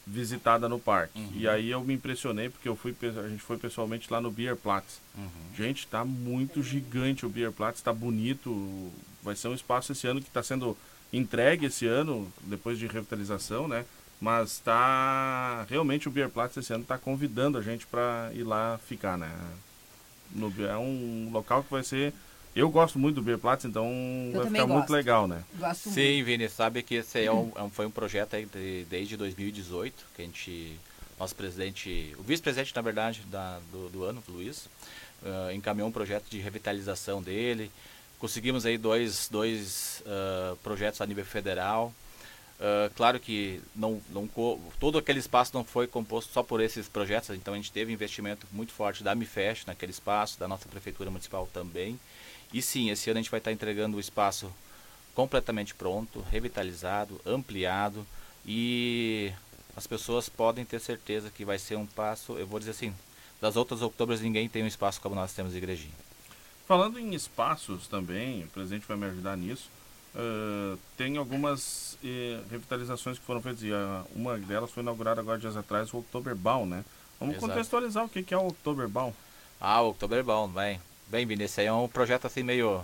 visitada 0.05 0.67
no 0.67 0.79
parque. 0.79 1.19
Uhum. 1.19 1.31
E 1.33 1.47
aí 1.47 1.69
eu 1.69 1.83
me 1.83 1.93
impressionei, 1.93 2.49
porque 2.49 2.67
eu 2.67 2.75
fui, 2.75 2.95
a 3.01 3.29
gente 3.29 3.41
foi 3.41 3.57
pessoalmente 3.57 4.11
lá 4.11 4.19
no 4.19 4.29
Beer 4.29 4.55
Platz. 4.55 4.99
Uhum. 5.17 5.29
Gente, 5.55 5.87
tá 5.87 6.03
muito 6.03 6.61
gigante 6.61 7.25
o 7.25 7.29
Beer 7.29 7.51
Platz, 7.51 7.81
tá 7.81 7.93
bonito. 7.93 8.91
Vai 9.21 9.35
ser 9.35 9.47
um 9.47 9.53
espaço 9.53 9.91
esse 9.93 10.05
ano 10.05 10.21
que 10.21 10.27
está 10.27 10.43
sendo 10.43 10.77
entregue 11.11 11.67
esse 11.67 11.85
ano, 11.85 12.31
depois 12.41 12.77
de 12.77 12.87
revitalização, 12.87 13.67
né? 13.67 13.85
Mas 14.19 14.59
tá. 14.59 15.65
Realmente 15.69 16.07
o 16.07 16.11
Beer 16.11 16.29
Platz 16.29 16.55
esse 16.57 16.73
ano 16.73 16.83
está 16.83 16.97
convidando 16.97 17.57
a 17.57 17.61
gente 17.61 17.85
para 17.85 18.31
ir 18.33 18.43
lá 18.43 18.79
ficar, 18.87 19.17
né? 19.17 19.31
No, 20.31 20.51
é 20.65 20.77
um 20.77 21.29
local 21.31 21.63
que 21.63 21.71
vai 21.71 21.83
ser. 21.83 22.13
Eu 22.55 22.69
gosto 22.69 22.99
muito 22.99 23.15
do 23.15 23.21
Beer 23.21 23.39
Platz, 23.39 23.65
então 23.65 23.87
Eu 24.31 24.41
vai 24.41 24.47
ficar 24.47 24.59
gosto. 24.65 24.73
muito 24.73 24.93
legal, 24.93 25.27
né? 25.27 25.43
Gosto 25.55 25.89
Sim, 25.89 26.15
muito. 26.15 26.25
Vini, 26.25 26.49
sabe 26.49 26.83
que 26.83 26.95
esse 26.95 27.25
é 27.25 27.31
um, 27.31 27.51
é 27.57 27.63
um, 27.63 27.69
foi 27.69 27.85
um 27.85 27.91
projeto 27.91 28.35
aí 28.35 28.45
de, 28.45 28.85
desde 28.89 29.17
2018, 29.17 30.05
que 30.15 30.21
a 30.21 30.25
gente. 30.25 30.79
Nosso 31.19 31.35
presidente, 31.35 32.13
o 32.17 32.23
vice-presidente, 32.23 32.75
na 32.75 32.81
verdade, 32.81 33.21
da, 33.29 33.59
do, 33.71 33.87
do 33.87 34.03
ano, 34.03 34.21
Luiz, 34.27 34.67
uh, 35.21 35.51
encaminhou 35.53 35.87
um 35.87 35.91
projeto 35.91 36.25
de 36.29 36.39
revitalização 36.39 37.21
dele. 37.21 37.71
Conseguimos 38.19 38.65
aí 38.65 38.77
dois, 38.77 39.29
dois 39.29 40.03
uh, 40.05 40.55
projetos 40.57 40.99
a 41.01 41.05
nível 41.05 41.23
federal. 41.23 41.93
Uh, 42.59 42.91
claro 42.95 43.19
que 43.19 43.61
não, 43.75 44.01
não, 44.09 44.29
todo 44.79 44.97
aquele 44.97 45.19
espaço 45.19 45.51
não 45.53 45.63
foi 45.63 45.87
composto 45.87 46.33
só 46.33 46.41
por 46.41 46.61
esses 46.61 46.87
projetos, 46.89 47.29
então 47.31 47.53
a 47.53 47.57
gente 47.57 47.71
teve 47.71 47.93
investimento 47.93 48.47
muito 48.51 48.73
forte 48.73 49.03
da 49.03 49.13
MIFEST 49.13 49.67
naquele 49.67 49.91
espaço, 49.91 50.39
da 50.39 50.47
nossa 50.47 50.67
Prefeitura 50.67 51.11
Municipal 51.11 51.47
também. 51.53 51.99
E 52.53 52.61
sim, 52.61 52.89
esse 52.91 53.09
ano 53.09 53.19
a 53.19 53.21
gente 53.21 53.31
vai 53.31 53.39
estar 53.39 53.51
entregando 53.51 53.97
o 53.97 53.99
espaço 53.99 54.51
completamente 55.15 55.73
pronto, 55.73 56.23
revitalizado, 56.31 57.19
ampliado 57.25 58.05
e 58.45 59.31
as 59.75 59.87
pessoas 59.87 60.29
podem 60.29 60.63
ter 60.63 60.79
certeza 60.79 61.31
que 61.31 61.43
vai 61.43 61.57
ser 61.57 61.75
um 61.75 61.85
passo, 61.85 62.33
eu 62.37 62.45
vou 62.45 62.59
dizer 62.59 62.71
assim, 62.71 62.93
das 63.41 63.55
outras 63.55 63.81
outubras 63.81 64.21
ninguém 64.21 64.47
tem 64.47 64.63
um 64.63 64.67
espaço 64.67 65.01
como 65.01 65.15
nós 65.15 65.33
temos 65.33 65.53
em 65.53 65.57
Igrejinha. 65.57 65.93
Falando 66.67 66.99
em 66.99 67.13
espaços 67.13 67.87
também, 67.87 68.43
o 68.43 68.47
presidente 68.47 68.85
vai 68.87 68.95
me 68.95 69.05
ajudar 69.07 69.35
nisso. 69.35 69.69
Uh, 70.15 70.77
tem 70.95 71.17
algumas 71.17 71.97
uh, 72.03 72.49
revitalizações 72.49 73.17
que 73.17 73.25
foram 73.25 73.41
feitas. 73.41 73.63
E 73.63 73.71
uh, 73.71 74.05
uma 74.15 74.37
delas 74.37 74.71
foi 74.71 74.81
inaugurada 74.81 75.19
agora 75.19 75.39
dias 75.39 75.57
atrás, 75.57 75.93
o 75.93 75.97
Oktoberbaum, 75.97 76.65
né? 76.65 76.85
Vamos 77.19 77.35
Exato. 77.35 77.51
contextualizar 77.51 78.05
o 78.05 78.09
que, 78.09 78.23
que 78.23 78.33
é 78.33 78.37
o 78.37 78.47
Oktoberbaum. 78.47 79.11
Ah, 79.59 79.81
o 79.81 79.89
Oktoberbaum, 79.89 80.47
bem. 80.47 80.79
Bem, 81.07 81.25
Vini, 81.25 81.43
esse 81.43 81.61
aí 81.61 81.67
é 81.67 81.73
um 81.73 81.87
projeto 81.87 82.27
assim 82.27 82.43
meio. 82.43 82.83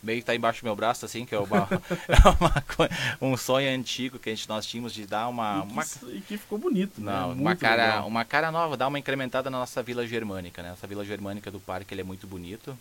Meio 0.00 0.20
que 0.20 0.26
tá 0.26 0.32
embaixo 0.32 0.62
do 0.62 0.64
meu 0.64 0.76
braço, 0.76 1.04
assim, 1.04 1.26
que 1.26 1.34
é, 1.34 1.38
uma, 1.40 1.68
é 2.06 2.28
uma, 2.38 3.32
um 3.32 3.36
sonho 3.36 3.68
antigo 3.68 4.16
que 4.16 4.30
a 4.30 4.34
gente, 4.34 4.48
nós 4.48 4.64
tínhamos 4.64 4.92
de 4.92 5.04
dar 5.06 5.26
uma. 5.28 5.64
E 5.64 5.66
que, 5.66 5.72
uma... 5.72 5.84
E 6.12 6.20
que 6.20 6.38
ficou 6.38 6.56
bonito, 6.56 7.00
né? 7.00 7.12
Não, 7.12 7.34
né? 7.34 7.40
uma, 7.40 7.56
cara, 7.56 8.04
uma 8.04 8.24
cara 8.24 8.52
nova, 8.52 8.76
dar 8.76 8.86
uma 8.86 8.98
incrementada 8.98 9.50
na 9.50 9.58
nossa 9.58 9.82
Vila 9.82 10.06
Germânica, 10.06 10.62
né? 10.62 10.70
Essa 10.72 10.86
Vila 10.86 11.04
Germânica 11.04 11.50
do 11.50 11.58
parque 11.58 11.92
ele 11.92 12.02
é 12.02 12.04
muito 12.04 12.26
bonito. 12.26 12.78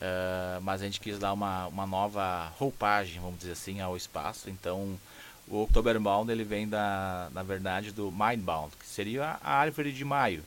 Uh, 0.00 0.60
mas 0.62 0.80
a 0.80 0.86
gente 0.86 0.98
quis 0.98 1.18
dar 1.18 1.32
uma, 1.34 1.66
uma 1.66 1.86
nova 1.86 2.50
roupagem, 2.58 3.20
vamos 3.20 3.38
dizer 3.38 3.52
assim, 3.52 3.80
ao 3.82 3.96
espaço. 3.96 4.48
Então, 4.48 4.98
o 5.46 5.62
Oktoberbound 5.64 6.30
ele 6.30 6.44
vem 6.44 6.66
da, 6.66 7.28
na 7.34 7.42
verdade, 7.42 7.92
do 7.92 8.10
Mindbound, 8.10 8.74
que 8.78 8.86
seria 8.86 9.36
a 9.42 9.52
árvore 9.52 9.92
de 9.92 10.04
maio, 10.04 10.42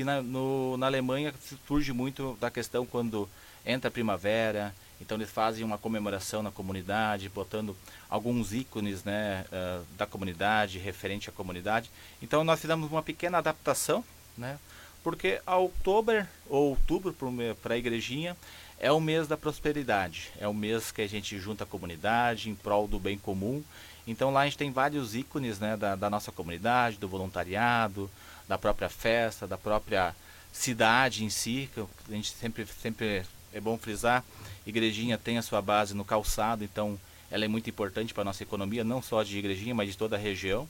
que 0.00 0.04
na, 0.04 0.22
no, 0.22 0.78
na 0.78 0.86
Alemanha 0.86 1.34
surge 1.68 1.92
muito 1.92 2.34
da 2.40 2.50
questão 2.50 2.86
quando 2.86 3.28
entra 3.66 3.88
a 3.88 3.90
primavera, 3.90 4.74
então 4.98 5.18
eles 5.18 5.30
fazem 5.30 5.62
uma 5.62 5.76
comemoração 5.76 6.42
na 6.42 6.50
comunidade, 6.50 7.28
botando 7.28 7.76
alguns 8.08 8.54
ícones 8.54 9.04
né, 9.04 9.44
uh, 9.52 9.84
da 9.98 10.06
comunidade, 10.06 10.78
referente 10.78 11.28
à 11.28 11.32
comunidade. 11.32 11.90
Então 12.22 12.42
nós 12.44 12.58
fizemos 12.58 12.90
uma 12.90 13.02
pequena 13.02 13.36
adaptação, 13.36 14.02
né, 14.38 14.58
porque 15.04 15.42
outubro, 15.46 16.26
ou 16.48 16.70
outubro 16.70 17.14
para 17.62 17.74
a 17.74 17.76
igrejinha, 17.76 18.34
é 18.78 18.90
o 18.90 19.00
mês 19.00 19.28
da 19.28 19.36
prosperidade, 19.36 20.30
é 20.38 20.48
o 20.48 20.54
mês 20.54 20.90
que 20.90 21.02
a 21.02 21.06
gente 21.06 21.38
junta 21.38 21.64
a 21.64 21.66
comunidade 21.66 22.48
em 22.48 22.54
prol 22.54 22.88
do 22.88 22.98
bem 22.98 23.18
comum. 23.18 23.62
Então 24.06 24.30
lá 24.30 24.40
a 24.40 24.44
gente 24.46 24.56
tem 24.56 24.72
vários 24.72 25.14
ícones 25.14 25.58
né, 25.58 25.76
da, 25.76 25.94
da 25.94 26.08
nossa 26.08 26.32
comunidade, 26.32 26.96
do 26.96 27.06
voluntariado, 27.06 28.10
da 28.50 28.58
própria 28.58 28.88
festa, 28.88 29.46
da 29.46 29.56
própria 29.56 30.12
cidade 30.52 31.24
em 31.24 31.30
si, 31.30 31.70
que 31.72 31.80
a 31.80 32.12
gente 32.16 32.32
sempre, 32.32 32.66
sempre 32.66 33.22
é 33.52 33.60
bom 33.60 33.78
frisar, 33.78 34.24
Igrejinha 34.66 35.16
tem 35.16 35.38
a 35.38 35.42
sua 35.42 35.62
base 35.62 35.94
no 35.94 36.04
calçado, 36.04 36.64
então 36.64 36.98
ela 37.30 37.44
é 37.44 37.48
muito 37.48 37.70
importante 37.70 38.12
para 38.12 38.22
a 38.22 38.24
nossa 38.24 38.42
economia, 38.42 38.82
não 38.82 39.00
só 39.00 39.22
de 39.22 39.38
Igrejinha, 39.38 39.72
mas 39.72 39.90
de 39.90 39.96
toda 39.96 40.16
a 40.16 40.18
região. 40.18 40.68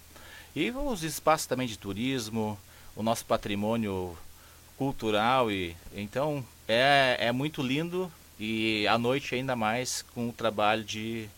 E 0.54 0.70
os 0.70 1.02
espaços 1.02 1.46
também 1.46 1.66
de 1.66 1.78
turismo, 1.78 2.58
o 2.94 3.02
nosso 3.02 3.24
patrimônio 3.24 4.14
cultural 4.76 5.50
e 5.50 5.74
então 5.94 6.44
é, 6.68 7.16
é 7.18 7.32
muito 7.32 7.62
lindo 7.62 8.12
e 8.38 8.86
à 8.88 8.98
noite 8.98 9.34
ainda 9.34 9.56
mais 9.56 10.02
com 10.14 10.28
o 10.28 10.32
trabalho 10.34 10.84
de, 10.84 11.30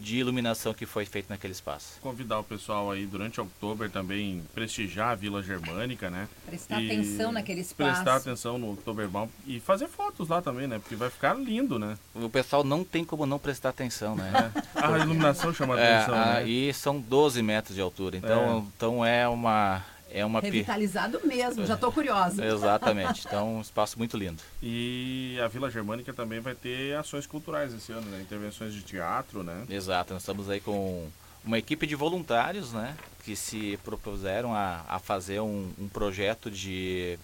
de 0.00 0.18
iluminação 0.18 0.72
que 0.72 0.86
foi 0.86 1.04
feito 1.04 1.28
naquele 1.28 1.52
espaço. 1.52 2.00
Convidar 2.00 2.38
o 2.38 2.44
pessoal 2.44 2.90
aí 2.90 3.06
durante 3.06 3.40
outubro 3.40 3.88
também 3.90 4.42
prestigiar 4.54 5.10
a 5.10 5.14
Vila 5.14 5.42
Germânica, 5.42 6.10
né? 6.10 6.28
Prestar 6.46 6.80
e 6.80 6.86
atenção 6.86 7.32
naquele 7.32 7.60
espaço. 7.60 7.90
Prestar 7.92 8.16
atenção 8.16 8.58
no 8.58 8.72
Oktoberbaum 8.72 9.28
e 9.46 9.60
fazer 9.60 9.88
fotos 9.88 10.28
lá 10.28 10.40
também, 10.40 10.66
né? 10.66 10.78
Porque 10.78 10.94
vai 10.94 11.10
ficar 11.10 11.34
lindo, 11.34 11.78
né? 11.78 11.96
O 12.14 12.28
pessoal 12.28 12.64
não 12.64 12.84
tem 12.84 13.04
como 13.04 13.26
não 13.26 13.38
prestar 13.38 13.70
atenção, 13.70 14.14
né? 14.14 14.52
É. 14.74 14.78
A 14.88 14.98
iluminação 14.98 15.52
chama 15.52 15.74
a 15.74 15.76
atenção, 15.76 16.14
é, 16.14 16.34
né? 16.34 16.48
E 16.48 16.72
são 16.72 17.00
12 17.00 17.42
metros 17.42 17.74
de 17.74 17.80
altura, 17.80 18.16
então 18.16 18.40
é, 18.40 18.58
então 18.58 19.04
é 19.04 19.28
uma 19.28 19.84
é 20.10 20.24
uma 20.24 20.40
Revitalizado 20.40 21.20
mesmo, 21.24 21.66
já 21.66 21.74
estou 21.74 21.92
curiosa. 21.92 22.44
Exatamente, 22.46 23.26
então 23.26 23.56
um 23.56 23.60
espaço 23.60 23.98
muito 23.98 24.16
lindo. 24.16 24.42
E 24.62 25.38
a 25.42 25.48
Vila 25.48 25.70
Germânica 25.70 26.12
também 26.12 26.40
vai 26.40 26.54
ter 26.54 26.96
ações 26.96 27.26
culturais 27.26 27.72
esse 27.74 27.92
ano, 27.92 28.08
né? 28.10 28.20
Intervenções 28.20 28.74
de 28.74 28.82
teatro, 28.82 29.42
né? 29.42 29.64
Exato, 29.68 30.12
nós 30.12 30.22
estamos 30.22 30.48
aí 30.48 30.60
com 30.60 31.08
uma 31.44 31.58
equipe 31.58 31.86
de 31.86 31.94
voluntários, 31.94 32.72
né, 32.72 32.96
que 33.24 33.34
se 33.34 33.78
propuseram 33.84 34.52
a, 34.54 34.84
a 34.88 34.98
fazer 34.98 35.40
um, 35.40 35.70
um 35.78 35.88
projeto 35.88 36.50
de 36.50 37.18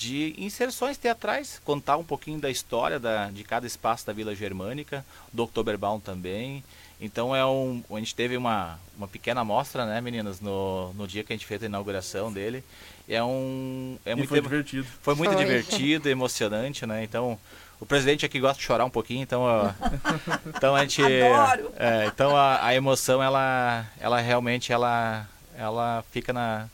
de 0.00 0.34
inserções 0.38 0.96
teatrais, 0.96 1.60
contar 1.62 1.98
um 1.98 2.04
pouquinho 2.04 2.40
da 2.40 2.48
história 2.48 2.98
da, 2.98 3.30
de 3.30 3.44
cada 3.44 3.66
espaço 3.66 4.06
da 4.06 4.14
Vila 4.14 4.34
Germânica, 4.34 5.04
do 5.30 5.42
Oktoberbaum 5.42 6.00
também. 6.00 6.64
Então 7.00 7.34
é 7.34 7.44
um, 7.46 7.82
a 7.90 7.98
gente 7.98 8.14
teve 8.14 8.36
uma, 8.36 8.78
uma 8.96 9.08
pequena 9.08 9.40
amostra, 9.40 9.86
né, 9.86 10.00
meninas, 10.00 10.40
no, 10.40 10.92
no 10.94 11.08
dia 11.08 11.24
que 11.24 11.32
a 11.32 11.36
gente 11.36 11.46
fez 11.46 11.62
a 11.62 11.66
inauguração 11.66 12.30
dele. 12.32 12.62
É 13.08 13.22
um 13.24 13.98
é 14.04 14.12
E 14.12 14.14
muito 14.16 14.28
foi 14.28 14.40
divertido. 14.40 14.86
foi 15.02 15.14
muito 15.14 15.32
Foi. 15.32 15.42
divertido, 15.44 16.08
emocionante, 16.10 16.84
né? 16.86 17.02
Então 17.02 17.38
o 17.80 17.86
presidente 17.86 18.26
aqui 18.26 18.38
gosta 18.38 18.58
de 18.60 18.66
chorar 18.66 18.84
um 18.84 18.90
pouquinho, 18.90 19.22
então 19.22 19.40
ó, 19.42 19.70
então 20.54 20.76
a 20.76 20.82
gente 20.82 21.02
Adoro. 21.02 21.72
é, 21.76 22.06
então 22.06 22.36
a, 22.36 22.66
a 22.66 22.74
emoção 22.74 23.22
ela 23.22 23.86
ela 23.98 24.20
realmente 24.20 24.70
ela 24.70 25.26
ela 25.56 26.04
fica 26.12 26.32
na 26.32 26.68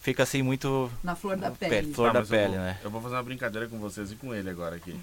fica 0.00 0.22
assim 0.22 0.40
muito 0.42 0.90
Na 1.02 1.14
flor 1.16 1.36
da 1.36 1.50
Pé, 1.50 1.68
pele. 1.68 1.92
flor 1.92 2.12
da 2.12 2.20
mas 2.20 2.30
eu 2.30 2.36
pele, 2.38 2.54
vou- 2.54 2.64
né? 2.64 2.78
Eu 2.84 2.90
vou 2.90 3.02
fazer 3.02 3.16
uma 3.16 3.22
brincadeira 3.24 3.66
com 3.68 3.78
vocês 3.78 4.12
e 4.12 4.16
com 4.16 4.32
ele 4.32 4.48
agora 4.48 4.76
aqui. 4.76 4.98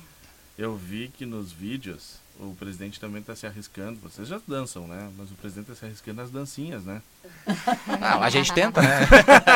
Eu 0.57 0.75
vi 0.75 1.09
que 1.15 1.25
nos 1.25 1.51
vídeos 1.51 2.15
o 2.39 2.55
presidente 2.55 2.99
também 2.99 3.21
está 3.21 3.35
se 3.35 3.47
arriscando. 3.47 3.99
Vocês 4.01 4.27
já 4.27 4.39
dançam, 4.47 4.87
né? 4.87 5.09
Mas 5.17 5.31
o 5.31 5.35
presidente 5.35 5.71
está 5.71 5.79
se 5.79 5.85
arriscando 5.85 6.21
nas 6.21 6.31
dancinhas, 6.31 6.83
né? 6.83 7.01
Ah, 7.99 8.19
a 8.25 8.29
gente 8.29 8.53
tenta, 8.53 8.81
né? 8.81 8.99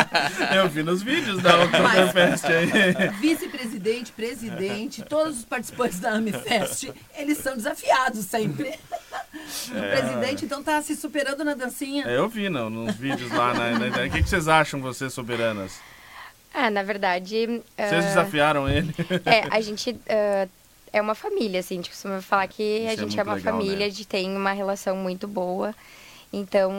Eu 0.56 0.68
vi 0.68 0.84
nos 0.84 1.04
vídeos 1.04 1.42
da 1.42 1.64
Oktoberfest 1.64 2.46
aí. 2.46 3.10
Vice-presidente, 3.20 4.12
presidente, 4.12 5.04
todos 5.04 5.40
os 5.40 5.46
participantes 5.46 6.00
da 6.00 6.14
Amifest, 6.14 6.92
eles 7.16 7.38
são 7.38 7.56
desafiados 7.56 8.26
sempre. 8.26 8.78
O 9.70 9.74
presidente, 9.74 10.46
então, 10.46 10.62
tá 10.62 10.82
se 10.82 10.96
superando 10.96 11.44
na 11.44 11.54
dancinha. 11.54 12.06
É, 12.06 12.18
eu 12.18 12.28
vi 12.28 12.50
não, 12.50 12.70
nos 12.70 12.96
vídeos 12.96 13.32
lá 13.32 13.54
na, 13.54 13.80
na 13.80 13.88
internet. 13.88 14.12
O 14.12 14.14
que, 14.14 14.24
que 14.24 14.30
vocês 14.30 14.48
acham, 14.48 14.82
vocês 14.82 15.14
soberanas? 15.14 15.80
Ah, 16.54 16.70
na 16.70 16.84
verdade. 16.84 17.48
Vocês 17.48 18.06
ah, 18.06 18.08
desafiaram 18.08 18.70
ele? 18.70 18.94
É, 19.26 19.48
a 19.50 19.62
gente 19.62 19.98
ah, 20.10 20.48
é 20.94 21.02
uma 21.02 21.16
família, 21.16 21.60
assim, 21.60 21.76
a 21.76 21.78
gente 21.78 21.90
costuma 21.90 22.22
falar 22.22 22.48
que 22.48 22.62
Isso 22.62 22.88
a 22.88 22.92
é 22.94 22.98
gente 22.98 23.00
muito 23.02 23.20
é 23.20 23.24
uma 23.24 23.34
legal, 23.36 23.54
família, 23.54 23.78
né? 23.80 23.86
a 23.86 23.90
gente 23.90 24.08
tem 24.08 24.36
uma 24.36 24.52
relação 24.52 24.96
muito 24.96 25.28
boa. 25.28 25.74
Então, 26.34 26.72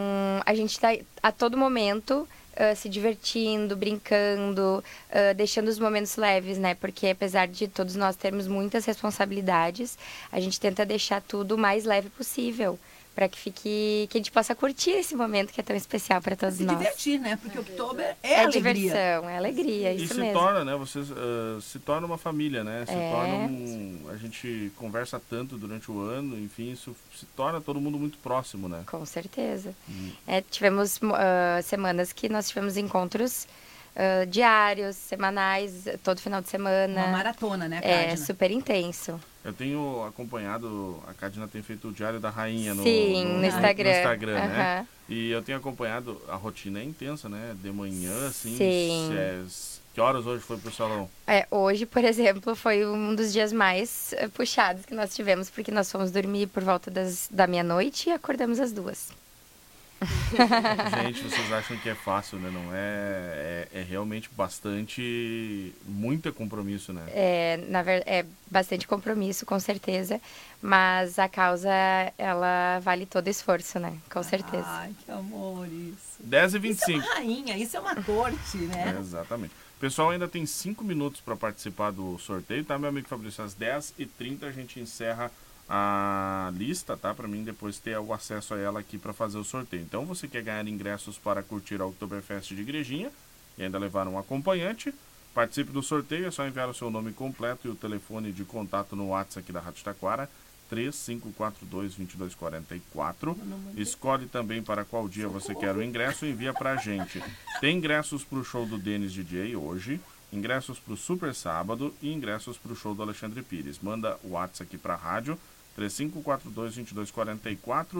a 0.46 0.54
gente 0.54 0.78
tá 0.78 0.88
a 1.22 1.30
todo 1.30 1.56
momento 1.56 2.26
ah, 2.56 2.74
se 2.74 2.88
divertindo, 2.88 3.74
brincando, 3.76 4.84
ah, 5.10 5.32
deixando 5.32 5.68
os 5.68 5.78
momentos 5.78 6.16
leves, 6.16 6.58
né? 6.58 6.74
Porque 6.74 7.08
apesar 7.08 7.48
de 7.48 7.66
todos 7.68 7.96
nós 7.96 8.14
termos 8.16 8.46
muitas 8.46 8.84
responsabilidades, 8.84 9.98
a 10.30 10.38
gente 10.38 10.60
tenta 10.60 10.84
deixar 10.84 11.22
tudo 11.22 11.54
o 11.54 11.58
mais 11.58 11.84
leve 11.84 12.10
possível. 12.10 12.78
Para 13.14 13.28
que 13.28 13.38
fique. 13.38 14.08
que 14.10 14.16
a 14.16 14.18
gente 14.18 14.32
possa 14.32 14.54
curtir 14.54 14.92
esse 14.92 15.14
momento 15.14 15.52
que 15.52 15.60
é 15.60 15.62
tão 15.62 15.76
especial 15.76 16.22
para 16.22 16.34
todos 16.34 16.56
Se 16.56 16.64
nós. 16.64 16.78
divertir, 16.78 17.20
né? 17.20 17.36
Porque 17.36 17.58
outubro 17.58 18.00
é, 18.02 18.16
É 18.22 18.40
alegria. 18.40 18.72
diversão, 18.72 19.28
é 19.28 19.36
alegria, 19.36 19.88
é 19.90 19.94
E 19.94 20.04
isso 20.04 20.14
se 20.14 20.20
mesmo. 20.20 20.32
torna, 20.40 20.64
né? 20.64 20.74
Vocês 20.76 21.08
ah, 21.12 21.60
se 21.60 21.78
torna 21.78 22.06
uma 22.06 22.16
família, 22.16 22.64
né? 22.64 22.84
Se 22.86 22.92
É. 22.94 23.10
torna 23.10 23.34
um. 23.34 24.06
A 24.10 24.16
gente 24.16 24.72
conversa 24.78 25.20
tanto 25.28 25.58
durante 25.58 25.90
o 25.90 26.00
ano, 26.00 26.38
enfim, 26.38 26.72
isso 26.72 26.96
se 27.14 27.26
torna 27.36 27.60
todo 27.60 27.78
mundo 27.80 27.98
muito 27.98 28.16
próximo, 28.18 28.66
né? 28.66 28.82
Com 28.86 29.04
certeza. 29.04 29.74
Hum. 29.86 30.10
É, 30.26 30.40
tivemos 30.40 30.98
mo- 31.00 31.14
ah, 31.14 31.60
semanas 31.62 32.12
que 32.14 32.30
nós 32.30 32.48
tivemos 32.48 32.78
encontros 32.78 33.46
ah, 33.94 34.24
diários, 34.26 34.96
semanais, 34.96 35.84
todo 36.02 36.18
final 36.18 36.40
de 36.40 36.48
semana. 36.48 36.98
Uma 37.02 37.12
maratona, 37.12 37.68
né, 37.68 37.80
É 37.82 38.16
super 38.16 38.50
intenso. 38.50 39.20
Eu 39.44 39.52
tenho 39.52 40.04
acompanhado, 40.06 41.02
a 41.06 41.14
Cadina 41.14 41.48
tem 41.48 41.62
feito 41.62 41.88
o 41.88 41.92
Diário 41.92 42.20
da 42.20 42.30
Rainha 42.30 42.74
no, 42.74 42.82
Sim, 42.82 43.24
no, 43.24 43.44
Instagram. 43.44 43.90
no 43.90 43.96
Instagram, 43.96 44.34
né? 44.34 44.76
Aham. 44.78 44.86
E 45.08 45.30
eu 45.30 45.42
tenho 45.42 45.58
acompanhado, 45.58 46.20
a 46.28 46.36
rotina 46.36 46.78
é 46.78 46.84
intensa, 46.84 47.28
né? 47.28 47.54
De 47.60 47.70
manhã, 47.72 48.28
assim. 48.28 48.56
Sim. 48.56 49.10
é- 49.16 49.42
que 49.92 50.00
horas 50.00 50.24
hoje 50.24 50.42
foi 50.42 50.56
pro 50.56 50.72
salão? 50.72 51.08
É, 51.26 51.46
hoje, 51.50 51.84
por 51.84 52.02
exemplo, 52.04 52.54
foi 52.56 52.86
um 52.86 53.14
dos 53.14 53.32
dias 53.32 53.52
mais 53.52 54.14
eh, 54.14 54.28
puxados 54.28 54.86
que 54.86 54.94
nós 54.94 55.14
tivemos, 55.14 55.50
porque 55.50 55.70
nós 55.70 55.90
fomos 55.92 56.10
dormir 56.10 56.46
por 56.46 56.62
volta 56.62 56.90
das, 56.90 57.28
da 57.30 57.46
meia-noite 57.46 58.08
e 58.08 58.12
acordamos 58.12 58.58
às 58.58 58.72
duas. 58.72 59.10
Gente, 61.02 61.22
vocês 61.22 61.52
acham 61.52 61.76
que 61.76 61.88
é 61.88 61.94
fácil, 61.94 62.38
né? 62.38 62.50
Não 62.50 62.74
é, 62.74 63.68
é, 63.72 63.80
é 63.80 63.82
realmente 63.82 64.30
bastante, 64.36 65.72
muito 65.86 66.32
compromisso, 66.32 66.92
né? 66.92 67.02
É, 67.08 67.56
na 67.68 67.82
ver, 67.82 68.02
é 68.06 68.24
bastante 68.50 68.86
compromisso, 68.86 69.46
com 69.46 69.58
certeza, 69.58 70.20
mas 70.60 71.18
a 71.18 71.28
causa, 71.28 71.70
ela 72.18 72.78
vale 72.80 73.06
todo 73.06 73.28
esforço, 73.28 73.78
né? 73.78 73.96
Com 74.10 74.22
certeza. 74.22 74.66
Ai, 74.66 74.94
que 75.04 75.10
amor 75.10 75.66
isso. 75.68 76.20
10 76.20 76.54
e 76.54 76.56
Isso 76.56 76.56
é 76.56 76.60
25. 76.60 76.98
uma 76.98 77.14
rainha, 77.14 77.56
isso 77.56 77.76
é 77.76 77.80
uma 77.80 77.94
corte, 78.02 78.56
né? 78.58 78.94
É, 78.96 79.00
exatamente. 79.00 79.52
O 79.76 79.80
pessoal 79.80 80.10
ainda 80.10 80.28
tem 80.28 80.46
5 80.46 80.84
minutos 80.84 81.20
para 81.20 81.34
participar 81.34 81.90
do 81.90 82.16
sorteio, 82.18 82.64
tá, 82.64 82.78
meu 82.78 82.88
amigo 82.88 83.08
Fabrício? 83.08 83.42
Às 83.42 83.54
10h30 83.54 84.44
a 84.44 84.52
gente 84.52 84.78
encerra 84.78 85.30
a 85.68 86.52
lista, 86.54 86.96
tá? 86.96 87.14
Para 87.14 87.28
mim 87.28 87.44
depois 87.44 87.78
ter 87.78 87.98
o 87.98 88.12
acesso 88.12 88.54
a 88.54 88.58
ela 88.58 88.80
aqui 88.80 88.98
para 88.98 89.12
fazer 89.12 89.38
o 89.38 89.44
sorteio. 89.44 89.82
Então, 89.82 90.04
você 90.04 90.28
quer 90.28 90.42
ganhar 90.42 90.66
ingressos 90.66 91.18
para 91.18 91.42
curtir 91.42 91.80
a 91.80 91.86
Oktoberfest 91.86 92.54
de 92.54 92.62
Igrejinha 92.62 93.10
e 93.56 93.62
ainda 93.62 93.78
levar 93.78 94.08
um 94.08 94.18
acompanhante, 94.18 94.92
participe 95.34 95.72
do 95.72 95.82
sorteio, 95.82 96.26
é 96.26 96.30
só 96.30 96.46
enviar 96.46 96.68
o 96.68 96.74
seu 96.74 96.90
nome 96.90 97.12
completo 97.12 97.68
e 97.68 97.70
o 97.70 97.74
telefone 97.74 98.32
de 98.32 98.44
contato 98.44 98.94
no 98.94 99.08
WhatsApp 99.08 99.40
aqui 99.40 99.52
da 99.52 99.60
Rádio 99.60 99.84
Taquara, 99.84 100.28
3542-2244. 100.72 103.36
Escolhe 103.76 104.26
também 104.26 104.62
para 104.62 104.84
qual 104.84 105.08
dia 105.08 105.28
você 105.28 105.54
quer 105.54 105.76
o 105.76 105.82
ingresso 105.82 106.24
e 106.24 106.30
envia 106.30 106.54
pra 106.54 106.76
gente. 106.76 107.22
Tem 107.60 107.76
ingressos 107.76 108.24
para 108.24 108.38
o 108.38 108.44
show 108.44 108.64
do 108.66 108.78
Denis 108.78 109.12
DJ 109.12 109.54
hoje, 109.54 110.00
ingressos 110.32 110.78
para 110.78 110.94
o 110.94 110.96
Super 110.96 111.34
Sábado 111.34 111.94
e 112.00 112.10
ingressos 112.10 112.56
para 112.56 112.72
o 112.72 112.76
show 112.76 112.94
do 112.94 113.02
Alexandre 113.02 113.42
Pires. 113.42 113.80
Manda 113.80 114.18
o 114.24 114.30
WhatsApp 114.30 114.68
aqui 114.68 114.78
para 114.78 114.94
a 114.94 114.96
rádio, 114.96 115.36
3542-2244. 115.36 115.38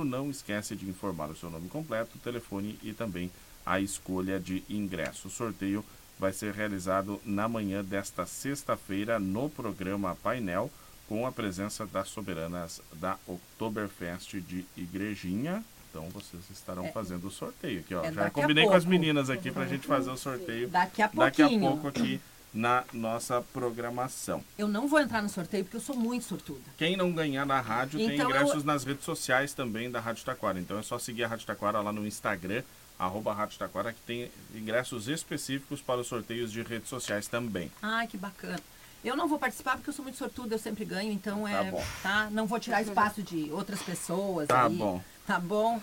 Não 0.04 0.30
esquece 0.30 0.76
de 0.76 0.88
informar 0.88 1.30
o 1.30 1.36
seu 1.36 1.50
nome 1.50 1.68
completo, 1.68 2.18
telefone 2.18 2.78
e 2.82 2.92
também 2.92 3.30
a 3.64 3.80
escolha 3.80 4.38
de 4.38 4.62
ingresso. 4.68 5.28
O 5.28 5.30
sorteio 5.30 5.84
vai 6.18 6.32
ser 6.32 6.52
realizado 6.52 7.20
na 7.24 7.48
manhã 7.48 7.82
desta 7.82 8.26
sexta-feira 8.26 9.18
no 9.18 9.48
programa 9.48 10.16
Painel, 10.22 10.70
com 11.08 11.26
a 11.26 11.32
presença 11.32 11.84
das 11.86 12.08
soberanas 12.08 12.80
da 12.94 13.16
Oktoberfest 13.26 14.34
de 14.40 14.64
Igrejinha. 14.76 15.64
Então 15.90 16.08
vocês 16.10 16.42
estarão 16.50 16.90
fazendo 16.92 17.26
o 17.26 17.30
sorteio 17.30 17.80
aqui, 17.80 17.94
ó. 17.94 18.04
é 18.04 18.12
Já 18.12 18.26
a 18.26 18.30
combinei 18.30 18.66
com 18.66 18.72
as 18.72 18.84
meninas 18.84 19.28
aqui 19.28 19.50
pra 19.50 19.66
gente 19.66 19.86
fazer 19.86 20.10
o 20.10 20.16
sorteio 20.16 20.68
Daqui 20.68 21.02
a 21.02 21.06
daqui 21.08 21.42
a 21.42 21.48
pouco 21.48 21.88
aqui 21.88 22.20
na 22.52 22.84
nossa 22.92 23.40
programação. 23.52 24.44
Eu 24.58 24.68
não 24.68 24.86
vou 24.86 25.00
entrar 25.00 25.22
no 25.22 25.28
sorteio 25.28 25.64
porque 25.64 25.76
eu 25.76 25.80
sou 25.80 25.96
muito 25.96 26.24
sortuda. 26.24 26.60
Quem 26.76 26.96
não 26.96 27.10
ganhar 27.12 27.46
na 27.46 27.60
rádio 27.60 27.98
tem 27.98 28.14
Então, 28.14 28.28
ingressos 28.28 28.56
eu- 28.56 28.64
nas 28.64 28.84
redes 28.84 29.04
sociais 29.04 29.52
também 29.54 29.90
da 29.90 30.00
Rádio 30.00 30.24
Taquara. 30.24 30.58
Então 30.60 30.78
é 30.78 30.82
só 30.82 30.98
seguir 30.98 31.24
a 31.24 31.28
Rádio 31.28 31.46
Taquara 31.46 31.80
lá 31.80 31.92
no 31.92 32.06
Instagram, 32.06 32.62
arroba 32.98 33.32
Rádio 33.32 33.58
Taquara, 33.58 33.92
que 33.92 34.00
tem 34.02 34.30
ingressos 34.54 35.08
específicos 35.08 35.80
para 35.80 36.00
os 36.00 36.06
sorteios 36.06 36.52
de 36.52 36.62
redes 36.62 36.88
sociais 36.88 37.26
também. 37.26 37.70
Ai, 37.80 38.06
que 38.06 38.16
bacana. 38.18 38.60
Eu 39.04 39.16
não 39.16 39.26
vou 39.26 39.36
participar 39.38 39.74
porque 39.76 39.90
eu 39.90 39.94
sou 39.94 40.04
muito 40.04 40.16
sortuda, 40.16 40.54
eu 40.54 40.58
sempre 40.60 40.84
ganho, 40.84 41.10
então 41.10 41.48
é. 41.48 41.64
Tá 41.64 41.70
bom. 41.72 41.84
tá? 42.04 42.28
Não 42.30 42.46
vou 42.46 42.60
tirar 42.60 42.82
espaço 42.82 43.20
de 43.20 43.50
outras 43.50 43.82
pessoas. 43.82 44.46
Tá 44.46 44.66
aí. 44.66 44.76
bom. 44.76 45.02
Tá 45.26 45.38
bom? 45.38 45.80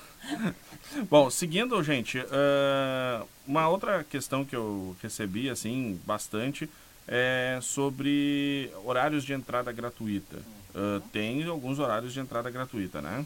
Bom, 1.09 1.29
seguindo, 1.29 1.81
gente, 1.83 2.19
ah, 2.31 3.23
uma 3.47 3.67
outra 3.69 4.03
questão 4.03 4.43
que 4.43 4.55
eu 4.55 4.95
recebi, 5.01 5.49
assim, 5.49 5.99
bastante, 6.05 6.69
é 7.07 7.59
sobre 7.61 8.71
horários 8.83 9.23
de 9.23 9.33
entrada 9.33 9.71
gratuita. 9.71 10.37
Ah, 10.75 11.01
tem 11.11 11.43
alguns 11.45 11.79
horários 11.79 12.13
de 12.13 12.19
entrada 12.19 12.49
gratuita, 12.49 13.01
né? 13.01 13.25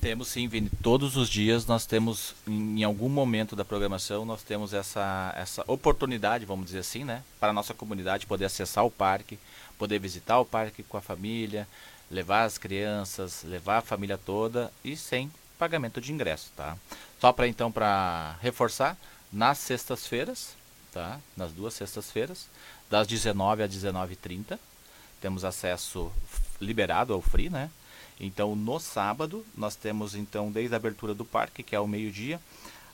Temos 0.00 0.28
sim, 0.28 0.46
Vini. 0.46 0.70
Todos 0.82 1.16
os 1.16 1.28
dias 1.28 1.66
nós 1.66 1.86
temos, 1.86 2.34
em 2.46 2.68
em 2.78 2.84
algum 2.84 3.08
momento 3.08 3.56
da 3.56 3.64
programação, 3.64 4.24
nós 4.24 4.42
temos 4.42 4.72
essa, 4.72 5.34
essa 5.36 5.64
oportunidade, 5.66 6.44
vamos 6.44 6.66
dizer 6.66 6.78
assim, 6.78 7.04
né? 7.04 7.22
Para 7.40 7.50
a 7.50 7.52
nossa 7.52 7.74
comunidade 7.74 8.26
poder 8.26 8.44
acessar 8.44 8.84
o 8.84 8.90
parque, 8.90 9.38
poder 9.76 9.98
visitar 9.98 10.38
o 10.38 10.44
parque 10.44 10.82
com 10.84 10.96
a 10.96 11.00
família, 11.00 11.66
levar 12.10 12.44
as 12.44 12.58
crianças, 12.58 13.42
levar 13.44 13.78
a 13.78 13.82
família 13.82 14.18
toda 14.18 14.72
e 14.84 14.96
sem 14.96 15.30
pagamento 15.58 16.00
de 16.00 16.12
ingresso, 16.12 16.50
tá? 16.56 16.76
Só 17.20 17.32
para 17.32 17.48
então, 17.48 17.70
para 17.70 18.36
reforçar, 18.40 18.96
nas 19.32 19.58
sextas-feiras, 19.58 20.54
tá? 20.92 21.18
Nas 21.36 21.52
duas 21.52 21.74
sextas-feiras, 21.74 22.46
das 22.88 23.06
19 23.06 23.62
às 23.62 23.70
19h30, 23.74 24.58
temos 25.20 25.44
acesso 25.44 26.12
liberado 26.60 27.12
ao 27.12 27.20
free, 27.20 27.50
né? 27.50 27.70
Então, 28.20 28.56
no 28.56 28.78
sábado, 28.80 29.44
nós 29.56 29.76
temos 29.76 30.14
então 30.14 30.50
desde 30.50 30.74
a 30.74 30.76
abertura 30.76 31.14
do 31.14 31.24
parque, 31.24 31.62
que 31.62 31.74
é 31.74 31.78
ao 31.78 31.86
meio-dia, 31.86 32.40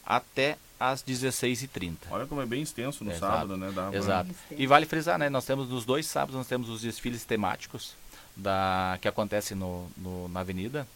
até 0.05 0.59
às 0.79 1.03
16h30. 1.03 1.96
Olha 2.11 2.27
como 2.27 2.42
é 2.42 2.46
bem 2.46 2.62
extenso 2.62 3.05
no 3.05 3.11
Exato. 3.11 3.33
sábado, 3.33 3.57
né? 3.57 3.70
Dá 3.74 3.88
pra- 3.88 3.98
Exato. 3.98 4.31
E 4.50 4.66
vale 4.66 4.85
frisar, 4.87 5.18
né? 5.18 5.31
Nós 5.31 5.44
temos 5.46 5.68
nos 5.68 5.85
dois 5.85 6.07
sábados, 6.07 6.35
nós 6.35 6.46
temos 6.46 6.68
os 6.68 6.83
desfiles 6.83 7.24
temáticos 7.24 7.94
da, 8.36 8.98
que 9.00 9.08
acontecem 9.08 9.56
no, 9.56 9.88
no- 9.96 10.28
na 10.28 10.40
Avenida 10.40 10.86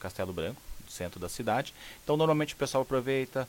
Castelo 0.00 0.32
Branco, 0.32 0.60
centro 0.88 1.20
da 1.20 1.28
cidade. 1.28 1.74
Então, 2.02 2.16
normalmente 2.16 2.54
o 2.54 2.56
pessoal 2.56 2.82
aproveita, 2.82 3.48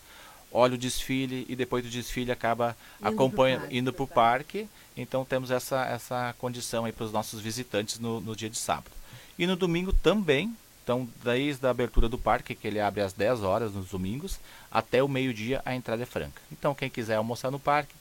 olha 0.52 0.75
o 0.75 0.78
desfile 0.78 1.45
e 1.47 1.56
depois 1.56 1.84
do 1.84 1.89
desfile 1.89 2.32
acaba 2.32 2.75
Indo 2.99 3.10
acompanhando, 3.10 3.60
pro 3.60 3.67
parque. 3.67 3.78
indo 3.78 3.93
para 3.93 4.04
o 4.04 4.08
parque. 4.08 4.69
Então, 4.97 5.23
temos 5.23 5.52
essa, 5.52 5.86
essa 5.86 6.36
condição 6.38 6.84
aí 6.86 6.91
para 6.91 7.06
os 7.06 7.12
nossos 7.13 7.39
visitantes 7.39 7.99
no, 7.99 8.19
no 8.19 8.36
dia 8.36 8.49
de 8.49 8.58
sábado. 8.58 8.91
E 9.38 9.47
no 9.47 9.56
domingo 9.56 9.93
também, 9.93 10.54
então, 10.84 11.08
desde 11.23 11.65
a 11.65 11.69
abertura 11.69 12.10
do 12.10 12.17
parque, 12.17 12.54
que 12.56 12.67
ele 12.67 12.80
abre 12.80 12.99
às 13.02 13.13
10 13.13 13.43
horas 13.43 13.71
nos 13.73 13.88
domingos, 13.89 14.39
até 14.69 15.02
o 15.02 15.08
meio-dia 15.08 15.62
a 15.63 15.73
entrada 15.73 16.04
é 16.04 16.06
franca. 16.06 16.41
Então, 16.52 16.75
quem 16.75 16.89
quiser 16.89 17.15
almoçar 17.15 17.49
no 17.52 17.60
parque, 17.60 17.93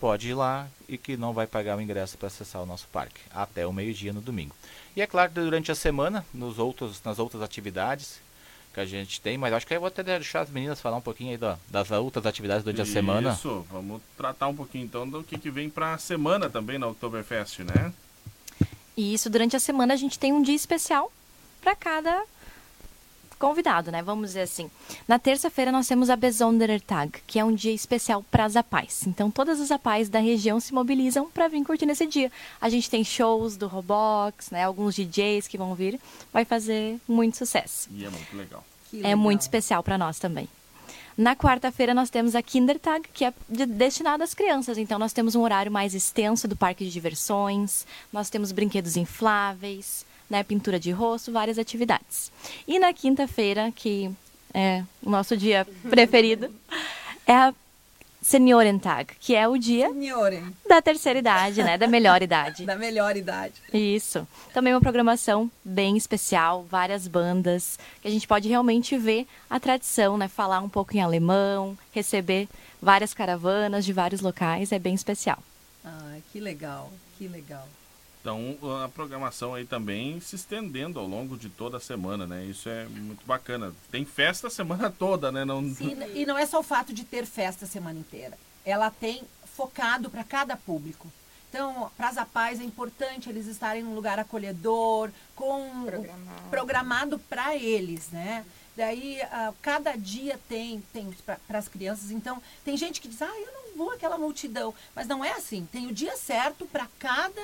pode 0.00 0.28
ir 0.28 0.34
lá 0.34 0.66
e 0.88 0.96
que 0.96 1.16
não 1.16 1.32
vai 1.32 1.46
pagar 1.46 1.76
o 1.76 1.80
ingresso 1.80 2.16
para 2.16 2.28
acessar 2.28 2.62
o 2.62 2.66
nosso 2.66 2.86
parque, 2.88 3.20
até 3.32 3.66
o 3.66 3.72
meio-dia 3.72 4.12
no 4.12 4.20
domingo. 4.20 4.54
E 4.96 5.02
é 5.02 5.06
claro, 5.06 5.30
durante 5.32 5.70
a 5.70 5.74
semana, 5.74 6.24
nos 6.32 6.58
outros, 6.58 7.02
nas 7.04 7.18
outras 7.18 7.42
atividades 7.42 8.20
que 8.74 8.80
a 8.80 8.84
gente 8.86 9.20
tem, 9.20 9.36
mas 9.38 9.52
acho 9.52 9.66
que 9.66 9.74
eu 9.74 9.80
vou 9.80 9.88
até 9.88 10.02
deixar 10.02 10.40
as 10.40 10.50
meninas 10.50 10.80
falar 10.80 10.96
um 10.98 11.00
pouquinho 11.00 11.30
aí 11.32 11.36
da- 11.36 11.58
das 11.68 11.90
outras 11.90 12.26
atividades 12.26 12.62
durante 12.64 12.82
a 12.82 12.86
semana. 12.86 13.32
Isso, 13.32 13.66
vamos 13.70 14.00
tratar 14.16 14.46
um 14.48 14.54
pouquinho 14.54 14.84
então 14.84 15.08
do 15.08 15.22
que, 15.24 15.38
que 15.38 15.50
vem 15.50 15.68
para 15.70 15.94
a 15.94 15.98
semana 15.98 16.48
também 16.50 16.78
na 16.78 16.86
Oktoberfest, 16.86 17.60
né? 17.60 17.92
E 18.96 19.14
isso 19.14 19.30
durante 19.30 19.56
a 19.56 19.60
semana 19.60 19.94
a 19.94 19.96
gente 19.96 20.18
tem 20.18 20.32
um 20.32 20.42
dia 20.42 20.54
especial 20.54 21.10
para 21.60 21.74
cada 21.74 22.22
convidado, 23.38 23.90
né? 23.90 24.02
Vamos 24.02 24.28
dizer 24.30 24.42
assim. 24.42 24.70
Na 25.06 25.18
terça-feira 25.18 25.72
nós 25.72 25.86
temos 25.86 26.10
a 26.10 26.16
Besonderer 26.16 26.80
Tag, 26.80 27.12
que 27.26 27.38
é 27.38 27.44
um 27.44 27.54
dia 27.54 27.72
especial 27.72 28.24
para 28.30 28.44
as 28.44 28.56
apais. 28.56 29.06
Então 29.06 29.30
todas 29.30 29.60
as 29.60 29.70
apais 29.70 30.08
da 30.08 30.18
região 30.20 30.58
se 30.60 30.74
mobilizam 30.74 31.30
para 31.30 31.48
vir 31.48 31.64
curtir 31.64 31.86
nesse 31.86 32.06
dia. 32.06 32.30
A 32.60 32.68
gente 32.68 32.90
tem 32.90 33.02
shows 33.04 33.56
do 33.56 33.66
Robox, 33.66 34.50
né? 34.50 34.64
Alguns 34.64 34.94
DJs 34.94 35.46
que 35.48 35.56
vão 35.58 35.74
vir, 35.74 35.98
vai 36.32 36.44
fazer 36.44 36.98
muito 37.08 37.36
sucesso. 37.36 37.88
E 37.92 38.04
é 38.04 38.10
muito 38.10 38.36
legal. 38.36 38.64
É 38.92 38.96
legal. 38.96 39.16
muito 39.18 39.40
especial 39.42 39.82
para 39.82 39.96
nós 39.98 40.18
também. 40.18 40.48
Na 41.16 41.34
quarta-feira 41.34 41.92
nós 41.92 42.10
temos 42.10 42.36
a 42.36 42.42
Kindertag, 42.42 43.08
que 43.12 43.24
é 43.24 43.34
de- 43.48 43.66
destinada 43.66 44.22
às 44.22 44.34
crianças. 44.34 44.78
Então 44.78 44.98
nós 45.00 45.12
temos 45.12 45.34
um 45.34 45.42
horário 45.42 45.70
mais 45.70 45.92
extenso 45.92 46.46
do 46.46 46.54
parque 46.54 46.84
de 46.84 46.90
diversões, 46.92 47.84
nós 48.12 48.30
temos 48.30 48.52
brinquedos 48.52 48.96
infláveis, 48.96 50.06
né, 50.28 50.42
pintura 50.42 50.78
de 50.78 50.90
rosto, 50.90 51.32
várias 51.32 51.58
atividades. 51.58 52.30
E 52.66 52.78
na 52.78 52.92
quinta-feira, 52.92 53.72
que 53.74 54.10
é 54.52 54.82
o 55.02 55.10
nosso 55.10 55.36
dia 55.36 55.66
preferido, 55.88 56.52
é 57.26 57.34
a 57.34 57.54
Seniorentag, 58.20 59.14
que 59.20 59.34
é 59.34 59.46
o 59.46 59.56
dia 59.56 59.90
da 60.68 60.82
terceira 60.82 61.18
idade, 61.18 61.62
né, 61.62 61.78
da 61.78 61.86
melhor 61.86 62.20
idade. 62.20 62.64
da 62.66 62.74
melhor 62.74 63.16
idade. 63.16 63.54
Isso. 63.72 64.26
Também 64.52 64.74
uma 64.74 64.80
programação 64.80 65.50
bem 65.64 65.96
especial, 65.96 66.66
várias 66.68 67.06
bandas, 67.06 67.78
que 68.02 68.08
a 68.08 68.10
gente 68.10 68.26
pode 68.26 68.48
realmente 68.48 68.98
ver 68.98 69.26
a 69.48 69.60
tradição, 69.60 70.18
né? 70.18 70.26
Falar 70.26 70.60
um 70.60 70.68
pouco 70.68 70.96
em 70.96 71.00
alemão, 71.00 71.78
receber 71.92 72.48
várias 72.82 73.14
caravanas 73.14 73.84
de 73.84 73.92
vários 73.92 74.20
locais, 74.20 74.72
é 74.72 74.78
bem 74.78 74.94
especial. 74.94 75.38
Ah, 75.84 76.16
que 76.32 76.40
legal, 76.40 76.92
que 77.16 77.28
legal. 77.28 77.68
Então 78.28 78.82
a 78.84 78.88
programação 78.90 79.54
aí 79.54 79.64
também 79.64 80.20
se 80.20 80.36
estendendo 80.36 81.00
ao 81.00 81.06
longo 81.06 81.36
de 81.36 81.48
toda 81.48 81.78
a 81.78 81.80
semana, 81.80 82.26
né? 82.26 82.44
Isso 82.44 82.68
é 82.68 82.84
muito 82.84 83.24
bacana. 83.24 83.72
Tem 83.90 84.04
festa 84.04 84.48
a 84.48 84.50
semana 84.50 84.90
toda, 84.96 85.32
né? 85.32 85.46
Não, 85.46 85.62
E, 85.62 86.20
e 86.22 86.26
não 86.26 86.36
é 86.36 86.44
só 86.44 86.60
o 86.60 86.62
fato 86.62 86.92
de 86.92 87.04
ter 87.04 87.24
festa 87.24 87.64
a 87.64 87.68
semana 87.68 87.98
inteira. 87.98 88.36
Ela 88.66 88.90
tem 88.90 89.22
focado 89.56 90.10
para 90.10 90.22
cada 90.22 90.56
público. 90.56 91.10
Então, 91.48 91.90
para 91.96 92.08
as 92.08 92.18
APAES 92.18 92.60
é 92.60 92.64
importante 92.64 93.30
eles 93.30 93.46
estarem 93.46 93.82
num 93.82 93.94
lugar 93.94 94.18
acolhedor, 94.18 95.10
com 95.34 95.84
Programado. 95.86 96.50
programado 96.50 97.18
para 97.18 97.56
eles, 97.56 98.10
né? 98.10 98.44
Daí, 98.76 99.22
ah, 99.22 99.54
cada 99.62 99.96
dia 99.96 100.38
tem, 100.46 100.82
tem 100.92 101.10
para 101.24 101.58
as 101.58 101.66
crianças. 101.66 102.10
Então, 102.10 102.42
tem 102.62 102.76
gente 102.76 103.00
que 103.00 103.08
diz, 103.08 103.22
ah, 103.22 103.26
eu 103.26 103.52
não 103.52 103.67
vou 103.78 103.92
aquela 103.92 104.18
multidão. 104.18 104.74
Mas 104.94 105.06
não 105.06 105.24
é 105.24 105.32
assim. 105.32 105.66
Tem 105.70 105.86
o 105.86 105.94
dia 105.94 106.16
certo 106.16 106.66
para 106.66 106.88
cada 106.98 107.42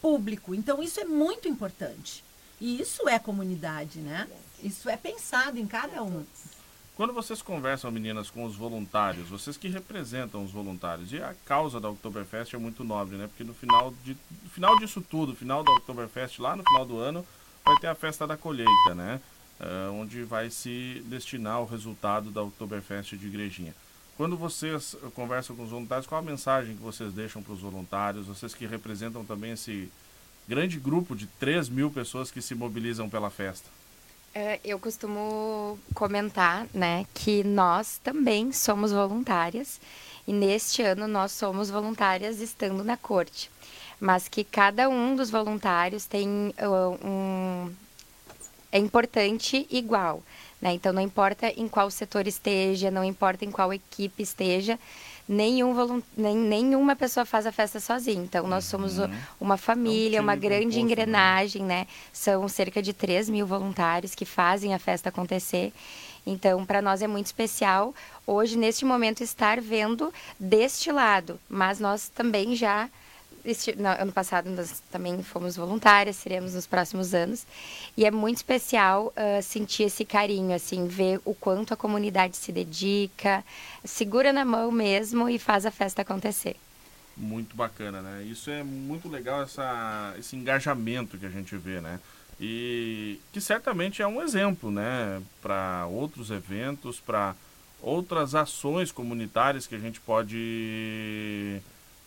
público. 0.00 0.54
Então, 0.54 0.82
isso 0.82 1.00
é 1.00 1.04
muito 1.04 1.48
importante. 1.48 2.22
E 2.60 2.80
isso 2.80 3.08
é 3.08 3.18
comunidade, 3.18 3.98
né? 3.98 4.28
Isso 4.62 4.88
é 4.88 4.96
pensado 4.96 5.58
em 5.58 5.66
cada 5.66 6.02
um. 6.02 6.24
Quando 6.94 7.12
vocês 7.12 7.40
conversam, 7.40 7.90
meninas, 7.90 8.30
com 8.30 8.44
os 8.44 8.54
voluntários, 8.54 9.28
vocês 9.28 9.56
que 9.56 9.66
representam 9.66 10.44
os 10.44 10.52
voluntários, 10.52 11.10
e 11.12 11.16
a 11.16 11.34
causa 11.46 11.80
da 11.80 11.88
Oktoberfest 11.88 12.54
é 12.54 12.58
muito 12.58 12.84
nobre, 12.84 13.16
né? 13.16 13.26
Porque 13.26 13.42
no 13.42 13.54
final, 13.54 13.92
de, 14.04 14.16
no 14.44 14.50
final 14.50 14.78
disso 14.78 15.00
tudo, 15.00 15.34
final 15.34 15.64
da 15.64 15.72
Oktoberfest, 15.72 16.38
lá 16.38 16.54
no 16.54 16.62
final 16.62 16.84
do 16.84 16.98
ano, 16.98 17.26
vai 17.64 17.76
ter 17.78 17.86
a 17.86 17.94
festa 17.94 18.26
da 18.26 18.36
colheita, 18.36 18.94
né? 18.94 19.20
Ah, 19.58 19.90
onde 19.92 20.24
vai 20.24 20.50
se 20.50 21.02
destinar 21.06 21.60
o 21.62 21.64
resultado 21.64 22.30
da 22.30 22.42
Oktoberfest 22.42 23.16
de 23.16 23.26
Igrejinha. 23.26 23.74
Quando 24.16 24.36
vocês 24.36 24.96
conversam 25.14 25.56
com 25.56 25.64
os 25.64 25.70
voluntários, 25.70 26.06
qual 26.06 26.20
a 26.20 26.24
mensagem 26.24 26.76
que 26.76 26.82
vocês 26.82 27.12
deixam 27.12 27.42
para 27.42 27.54
os 27.54 27.60
voluntários? 27.60 28.26
Vocês 28.26 28.54
que 28.54 28.66
representam 28.66 29.24
também 29.24 29.52
esse 29.52 29.90
grande 30.46 30.78
grupo 30.78 31.14
de 31.16 31.26
3 31.26 31.68
mil 31.68 31.90
pessoas 31.90 32.30
que 32.30 32.42
se 32.42 32.54
mobilizam 32.54 33.08
pela 33.08 33.30
festa. 33.30 33.68
É, 34.34 34.58
Eu 34.64 34.78
costumo 34.78 35.78
comentar, 35.94 36.66
né, 36.72 37.06
que 37.14 37.44
nós 37.44 37.98
também 38.02 38.50
somos 38.52 38.92
voluntárias 38.92 39.80
e 40.26 40.32
neste 40.32 40.82
ano 40.82 41.06
nós 41.06 41.32
somos 41.32 41.70
voluntárias 41.70 42.40
estando 42.40 42.82
na 42.82 42.96
corte, 42.96 43.50
mas 44.00 44.28
que 44.28 44.42
cada 44.42 44.88
um 44.88 45.14
dos 45.14 45.30
voluntários 45.30 46.06
tem 46.06 46.28
uh, 46.58 47.06
um 47.06 47.72
é 48.72 48.78
importante 48.78 49.66
igual, 49.70 50.22
né? 50.62 50.72
Então 50.72 50.92
não 50.92 51.02
importa 51.02 51.48
em 51.48 51.66
qual 51.68 51.90
setor 51.90 52.26
esteja, 52.26 52.90
não 52.90 53.04
importa 53.04 53.44
em 53.44 53.50
qual 53.50 53.72
equipe 53.74 54.22
esteja, 54.22 54.78
nenhum 55.28 55.74
volun... 55.74 56.00
nem, 56.16 56.36
nenhuma 56.36 56.94
pessoa 56.96 57.26
faz 57.26 57.46
a 57.46 57.52
festa 57.52 57.80
sozinha. 57.80 58.22
Então 58.22 58.46
nós 58.46 58.64
somos 58.64 58.98
o- 58.98 59.10
uma 59.40 59.56
família, 59.56 60.20
uma 60.22 60.32
time 60.34 60.42
grande 60.48 60.64
composto, 60.64 60.76
né? 60.78 60.82
engrenagem, 60.92 61.62
né? 61.64 61.86
São 62.12 62.48
cerca 62.48 62.80
de 62.80 62.92
3 62.92 63.28
mil 63.28 63.46
voluntários 63.46 64.14
que 64.14 64.24
fazem 64.24 64.72
a 64.72 64.78
festa 64.78 65.08
acontecer. 65.08 65.72
Então, 66.24 66.64
para 66.64 66.80
nós 66.80 67.02
é 67.02 67.08
muito 67.08 67.26
especial 67.26 67.92
hoje, 68.24 68.56
neste 68.56 68.84
momento, 68.84 69.22
estar 69.24 69.60
vendo 69.60 70.14
deste 70.38 70.92
lado. 70.92 71.40
Mas 71.48 71.80
nós 71.80 72.08
também 72.08 72.54
já, 72.54 72.88
no 73.76 73.88
ano 73.88 74.12
passado, 74.12 74.48
nós 74.50 74.82
também 74.90 75.22
fomos 75.22 75.56
voluntárias, 75.56 76.16
seremos 76.16 76.54
nos 76.54 76.66
próximos 76.66 77.12
anos. 77.14 77.46
E 77.96 78.04
é 78.04 78.10
muito 78.10 78.36
especial 78.36 79.12
ah, 79.16 79.42
sentir 79.42 79.84
esse 79.84 80.04
carinho, 80.04 80.54
assim, 80.54 80.86
ver 80.86 81.20
o 81.24 81.34
quanto 81.34 81.74
a 81.74 81.76
comunidade 81.76 82.36
se 82.36 82.52
dedica, 82.52 83.44
segura 83.84 84.32
na 84.32 84.44
mão 84.44 84.70
mesmo 84.70 85.28
e 85.28 85.38
faz 85.38 85.66
a 85.66 85.70
festa 85.70 86.02
acontecer. 86.02 86.56
muito 87.16 87.54
bacana, 87.56 88.00
né? 88.00 88.22
Isso 88.24 88.50
é 88.50 88.62
muito 88.62 89.08
legal, 89.08 89.42
essa, 89.42 90.14
esse 90.18 90.36
engajamento 90.36 91.18
que 91.18 91.26
a 91.26 91.30
gente 91.30 91.56
vê, 91.56 91.80
né? 91.80 92.00
E 92.40 93.20
que 93.32 93.40
certamente 93.40 94.02
é 94.02 94.06
um 94.06 94.22
exemplo, 94.22 94.70
né? 94.70 95.22
Para 95.40 95.86
outros 95.86 96.30
eventos, 96.30 96.98
para 97.00 97.34
outras 97.80 98.34
ações 98.34 98.90
comunitárias 98.92 99.66
que 99.66 99.74
a 99.74 99.78
gente 99.78 100.00
pode 100.00 101.60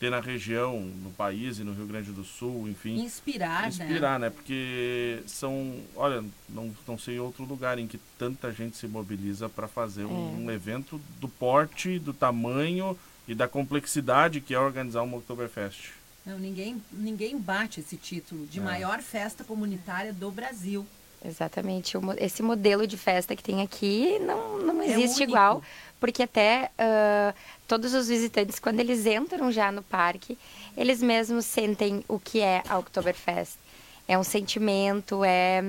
ter 0.06 0.12
na 0.12 0.20
região, 0.20 0.80
no 0.80 1.10
país 1.12 1.58
e 1.60 1.63
no 1.63 1.74
Rio 1.74 1.86
Grande 1.88 2.12
do 2.12 2.24
Sul, 2.24 2.68
enfim. 2.70 3.00
Inspirar, 3.02 3.63
né? 3.63 3.68
Inspirar, 3.70 4.20
né? 4.20 4.30
Porque 4.30 5.22
são, 5.26 5.76
olha, 5.96 6.24
não, 6.48 6.74
não 6.88 6.98
sei 6.98 7.20
outro 7.20 7.44
lugar 7.44 7.80
em 7.80 7.88
que 7.88 8.00
tanta 8.18 8.52
gente 8.52 8.78
se 8.78 8.88
mobiliza 8.88 9.50
para 9.50 9.68
fazer 9.68 10.06
um, 10.06 10.46
um 10.46 10.52
evento 10.52 11.02
do 11.20 11.28
porte, 11.28 11.98
do 12.00 12.13
tamanho 12.13 12.98
e 13.28 13.34
da 13.34 13.48
complexidade 13.48 14.39
que 14.41 14.54
é 14.54 14.60
organizar 14.60 15.02
uma 15.02 15.18
Oktoberfest. 15.18 15.91
Não, 16.26 16.38
ninguém, 16.39 16.82
ninguém 16.91 17.38
bate 17.39 17.80
esse 17.80 17.98
título 17.98 18.46
de 18.48 18.60
É. 18.60 18.63
maior 18.63 19.00
festa 19.02 19.44
comunitária 19.44 20.13
do 20.13 20.30
Brasil. 20.32 20.86
Exatamente. 21.24 21.98
Esse 22.20 22.44
modelo 22.44 22.86
de 22.86 22.98
festa 22.98 23.36
que 23.36 23.41
tem 23.41 23.63
aqui 23.63 24.20
não, 24.20 24.60
não 24.60 24.82
É 24.82 24.86
existe 24.91 25.18
único. 25.24 25.32
igual, 25.32 25.63
porque 26.00 26.22
até 26.22 26.70
ah, 26.78 27.34
todos 27.67 27.93
os 27.93 28.08
visitantes, 28.08 28.60
quando 28.60 28.80
eles 28.80 29.06
entram 29.06 29.51
já 29.51 29.71
no 29.71 29.84
parque, 29.84 30.38
eles 30.75 31.01
mesmos 31.01 31.45
sentem 31.45 32.04
o 32.08 32.19
que 32.19 32.39
é 32.39 32.63
a 32.67 32.78
Oktoberfest. 32.78 33.58
É 34.08 34.17
um 34.17 34.23
sentimento, 34.23 35.23
é 35.23 35.62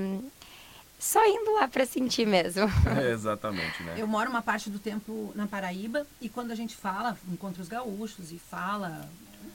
só 0.98 1.24
indo 1.26 1.52
lá 1.54 1.68
para 1.68 1.86
sentir 1.86 2.26
mesmo. 2.26 2.66
É, 2.98 3.10
exatamente, 3.10 3.82
né? 3.82 3.94
Eu 3.96 4.06
moro 4.06 4.30
uma 4.30 4.42
parte 4.42 4.70
do 4.70 4.78
tempo 4.78 5.32
na 5.34 5.46
Paraíba 5.46 6.06
e 6.20 6.28
quando 6.28 6.50
a 6.50 6.54
gente 6.54 6.76
fala, 6.76 7.16
encontra 7.30 7.62
os 7.62 7.68
gaúchos 7.68 8.32
e 8.32 8.38
fala 8.38 9.08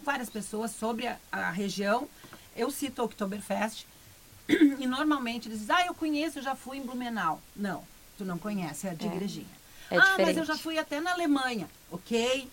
várias 0.04 0.30
pessoas 0.30 0.72
sobre 0.72 1.08
a, 1.08 1.18
a 1.32 1.52
região, 1.52 2.08
eu 2.56 2.72
cito 2.72 3.02
a 3.02 3.06
Oktoberfest 3.06 3.86
e 4.50 4.88
normalmente 4.88 5.48
eles 5.48 5.60
dizem, 5.60 5.76
ah, 5.76 5.86
eu 5.86 5.94
conheço, 5.94 6.40
eu 6.40 6.44
já 6.44 6.56
fui 6.56 6.78
em 6.78 6.82
Blumenau. 6.82 7.42
Não, 7.56 7.84
tu 8.18 8.26
não 8.26 8.38
conhece, 8.38 8.88
é 8.88 8.96
de 8.96 9.06
igrejinha. 9.06 9.61
É 9.92 9.98
ah, 9.98 10.00
mas 10.00 10.20
eu 10.20 10.26
diferente. 10.26 10.48
já 10.48 10.58
fui 10.58 10.78
até 10.78 11.00
na 11.00 11.12
Alemanha. 11.12 11.70
Ok, 11.92 12.48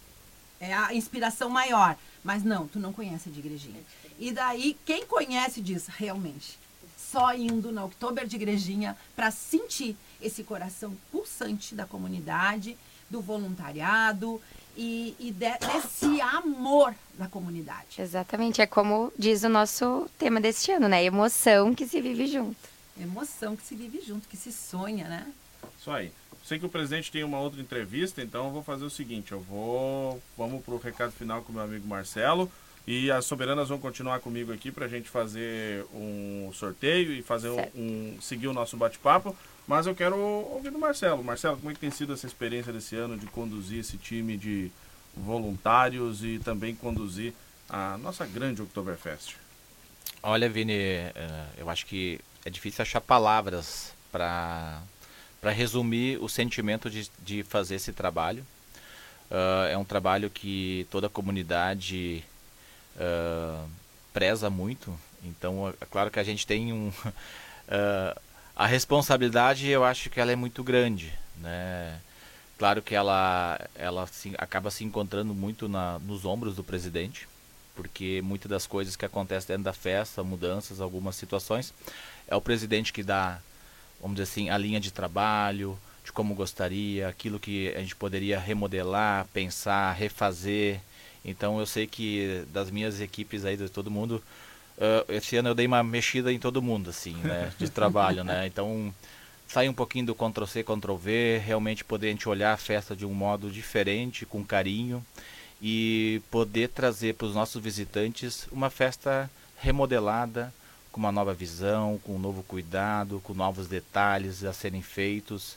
é 0.61 0.74
a 0.74 0.92
inspiração 0.92 1.48
maior. 1.48 1.96
Mas 2.24 2.42
não, 2.42 2.66
tu 2.66 2.81
não 2.81 2.92
conhece 2.92 3.29
a 3.29 3.33
de 3.33 3.38
igrejinha. 3.38 3.81
E 4.18 4.33
daí, 4.33 4.77
quem 4.85 5.07
conhece 5.07 5.61
diz, 5.61 5.87
realmente, 5.87 6.59
só 6.98 7.33
indo 7.33 7.70
na 7.70 7.85
Oktober 7.85 8.27
de 8.27 8.37
igrejinha 8.37 8.96
para 9.14 9.31
sentir. 9.31 9.96
esse 10.20 10.42
coração 10.42 10.96
pulsante 11.12 11.77
da 11.77 11.87
comunidade, 11.87 12.77
do 13.09 13.20
voluntariado 13.20 14.42
e, 14.77 15.14
e 15.18 15.31
de, 15.31 15.59
desse 15.59 16.20
amor 16.20 16.92
da 17.14 17.29
comunidade. 17.29 18.01
Exatamente, 18.01 18.61
é 18.61 18.66
como 18.66 19.12
diz 19.16 19.44
o 19.44 19.48
nosso 19.48 20.11
tema 20.18 20.40
deste 20.40 20.72
ano, 20.72 20.88
né? 20.88 21.05
Emoção 21.05 21.72
que 21.74 21.87
se 21.87 22.01
vive 22.01 22.27
junto. 22.27 22.59
Emoção 23.01 23.57
que 23.57 23.64
se 23.64 23.77
vive 23.77 24.01
junto, 24.01 24.29
que 24.29 24.37
se 24.37 24.51
sonha, 24.53 25.09
né? 25.09 25.27
Isso 25.81 25.90
aí. 25.90 26.12
Sei 26.48 26.58
que 26.58 26.64
o 26.64 26.68
presidente 26.70 27.12
tem 27.12 27.22
uma 27.22 27.38
outra 27.38 27.61
entrevista, 27.61 28.22
então 28.22 28.46
eu 28.46 28.50
vou 28.50 28.62
fazer 28.62 28.82
o 28.82 28.88
seguinte, 28.88 29.32
eu 29.32 29.40
vou. 29.42 30.18
Vamos 30.34 30.64
pro 30.64 30.78
recado 30.78 31.12
final 31.12 31.42
com 31.42 31.52
o 31.52 31.54
meu 31.54 31.62
amigo 31.62 31.87
Marcelo. 31.87 32.50
E 32.87 33.11
as 33.11 33.26
soberanas 33.26 33.68
vão 33.68 33.78
continuar 33.78 34.20
comigo 34.20 34.50
aqui 34.50 34.72
para 34.72 34.87
a 34.87 34.88
gente 34.88 35.11
fazer 35.11 35.84
um 35.92 36.50
sorteio 36.54 37.12
e 37.12 37.22
fazer 37.22 37.50
um, 37.50 37.61
um, 37.76 38.18
seguir 38.18 38.46
o 38.46 38.54
nosso 38.54 38.78
bate-papo. 38.78 39.37
Mas 39.66 39.87
eu 39.87 39.94
quero 39.94 40.16
ouvir 40.16 40.70
do 40.70 40.78
Marcelo. 40.78 41.22
Marcelo, 41.22 41.58
como 41.58 41.70
é 41.70 41.74
que 41.74 41.80
tem 41.80 41.90
sido 41.90 42.14
essa 42.14 42.26
experiência 42.26 42.72
desse 42.72 42.96
ano 42.96 43.18
de 43.18 43.26
conduzir 43.26 43.80
esse 43.80 43.98
time 43.98 44.34
de 44.38 44.70
voluntários 45.14 46.24
e 46.24 46.38
também 46.38 46.74
conduzir 46.74 47.34
a 47.68 47.98
nossa 47.98 48.24
grande 48.24 48.62
Oktoberfest? 48.62 49.37
Olha, 50.22 50.48
Vini, 50.48 50.72
eh, 50.72 51.46
eu 51.58 51.68
acho 51.68 51.84
que 51.84 52.18
é 52.42 52.48
difícil 52.48 52.80
achar 52.80 53.02
palavras 53.02 53.92
para 54.11 54.80
para 55.40 55.51
resumir 55.51 56.22
o 56.22 56.29
sentimento 56.29 56.90
de, 56.90 57.11
de 57.20 57.42
fazer 57.42 57.77
esse 57.77 57.92
trabalho. 57.92 58.44
Uh, 59.31 59.68
é 59.70 59.79
um 59.79 59.85
trabalho 59.85 60.31
que 60.31 60.87
toda 60.90 61.07
a 61.07 61.11
comunidade 61.11 62.24
uh, 62.96 63.68
preza 64.12 64.48
muito. 64.48 64.98
Então, 65.22 65.72
é 65.81 65.87
claro 65.87 66.11
que 66.11 66.18
a 66.18 66.24
gente 66.24 66.46
tem 66.46 66.72
um. 66.72 66.88
Uh, 66.88 68.20
a 68.57 68.66
responsabilidade, 68.66 69.68
eu 69.68 69.85
acho 69.85 70.11
que 70.11 70.20
ela 70.20 70.33
é 70.33 70.37
muito 70.37 70.64
grande, 70.64 71.12
né? 71.37 72.01
Claro 72.59 72.83
que 72.83 72.92
ela, 72.92 73.61
ela 73.77 74.05
se, 74.09 74.35
acaba 74.37 74.68
se 74.68 74.83
encontrando 74.83 75.33
muito 75.33 75.68
na, 75.68 76.01
nos 76.01 76.24
ombros 76.24 76.57
do 76.57 76.64
presidente, 76.64 77.29
porque 77.77 78.20
muitas 78.24 78.51
das 78.51 78.66
coisas 78.66 78.96
que 78.96 79.05
acontecem 79.05 79.55
dentro 79.55 79.62
da 79.62 79.72
festa, 79.72 80.24
mudanças, 80.24 80.81
algumas 80.81 81.14
situações, 81.14 81.72
é 82.27 82.35
o 82.35 82.40
presidente 82.40 82.92
que 82.92 83.05
dá, 83.05 83.38
vamos 84.00 84.16
dizer 84.16 84.30
assim, 84.30 84.50
a 84.50 84.58
linha 84.58 84.80
de 84.80 84.90
trabalho, 84.90 85.78
de 86.04 86.12
como 86.12 86.34
gostaria, 86.34 87.08
aquilo 87.08 87.38
que 87.38 87.68
a 87.74 87.80
gente 87.80 87.96
poderia 87.96 88.38
remodelar, 88.38 89.26
pensar, 89.32 89.92
refazer. 89.92 90.80
Então 91.24 91.58
eu 91.58 91.66
sei 91.66 91.87
que 91.87 92.44
das 92.52 92.70
minhas 92.70 93.00
equipes 93.00 93.44
aí, 93.44 93.56
de 93.56 93.68
todo 93.68 93.90
mundo, 93.90 94.22
uh, 94.78 95.12
esse 95.12 95.37
ano 95.37 95.50
eu 95.50 95.54
dei 95.54 95.66
uma 95.66 95.82
mexida 95.82 96.32
em 96.32 96.38
todo 96.38 96.62
mundo, 96.62 96.90
assim, 96.90 97.14
né? 97.16 97.52
De 97.58 97.68
trabalho, 97.70 98.24
né? 98.24 98.46
Então 98.46 98.92
sair 99.48 99.68
um 99.68 99.74
pouquinho 99.74 100.06
do 100.06 100.14
Ctrl-C, 100.14 100.62
Ctrl-V, 100.62 101.38
realmente 101.44 101.84
poder 101.84 102.08
a 102.08 102.11
gente 102.11 102.28
olhar 102.28 102.52
a 102.52 102.58
festa 102.58 102.94
de 102.94 103.06
um 103.06 103.14
modo 103.14 103.50
diferente, 103.50 104.26
com 104.26 104.44
carinho 104.44 105.04
e 105.61 106.20
poder 106.30 106.68
trazer 106.68 107.14
para 107.14 107.26
os 107.26 107.34
nossos 107.34 107.61
visitantes 107.61 108.46
uma 108.52 108.70
festa 108.70 109.28
remodelada, 109.56 110.52
com 110.98 111.02
uma 111.02 111.12
nova 111.12 111.32
visão, 111.32 112.00
com 112.02 112.16
um 112.16 112.18
novo 112.18 112.42
cuidado, 112.42 113.20
com 113.22 113.32
novos 113.32 113.68
detalhes 113.68 114.42
a 114.42 114.52
serem 114.52 114.82
feitos 114.82 115.56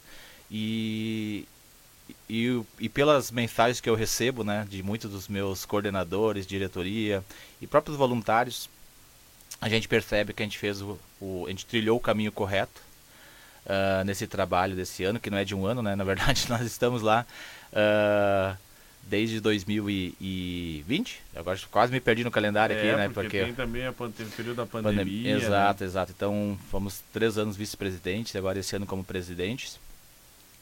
e, 0.52 1.48
e, 2.30 2.62
e 2.80 2.88
pelas 2.88 3.32
mensagens 3.32 3.82
que 3.82 3.90
eu 3.90 3.96
recebo, 3.96 4.44
né, 4.44 4.68
de 4.70 4.84
muitos 4.84 5.10
dos 5.10 5.28
meus 5.28 5.66
coordenadores, 5.66 6.46
diretoria 6.46 7.24
e 7.60 7.66
próprios 7.66 7.98
voluntários, 7.98 8.70
a 9.60 9.68
gente 9.68 9.88
percebe 9.88 10.32
que 10.32 10.44
a 10.44 10.46
gente 10.46 10.60
fez 10.60 10.80
o, 10.80 11.00
o 11.20 11.46
a 11.48 11.50
gente 11.50 11.66
trilhou 11.66 11.98
o 11.98 12.02
caminho 12.02 12.32
correto 12.32 12.80
uh, 13.66 14.04
nesse 14.06 14.28
trabalho 14.28 14.76
desse 14.76 15.04
ano, 15.04 15.20
que 15.20 15.32
não 15.32 15.40
é 15.40 15.44
de 15.44 15.56
um 15.56 15.66
ano, 15.66 15.82
né? 15.82 15.96
Na 15.96 16.04
verdade, 16.04 16.46
nós 16.50 16.62
estamos 16.62 17.02
lá 17.02 17.26
uh, 17.74 18.58
desde 19.04 19.40
2020. 19.40 21.22
Agora 21.36 21.60
quase 21.70 21.92
me 21.92 22.00
perdi 22.00 22.24
no 22.24 22.32
calendário 22.32 22.76
é, 22.76 22.80
aqui, 22.80 22.98
né? 22.98 23.10
Porque, 23.10 23.22
porque 23.22 23.44
tem 23.44 23.54
também 23.54 23.88
o 23.88 23.94
período 23.94 24.58
da 24.58 24.66
pandemia. 24.66 25.04
Pandem 25.04 25.24
né? 25.24 25.32
exato, 25.32 25.84
né? 25.84 25.90
exato. 25.90 26.14
Então 26.16 26.58
fomos 26.70 27.02
três 27.12 27.38
anos 27.38 27.58
vice-presidentes, 27.58 28.36
agora 28.36 28.60
esse 28.60 28.76
ano 28.76 28.86
como 28.86 29.04
presidentes. 29.04 29.80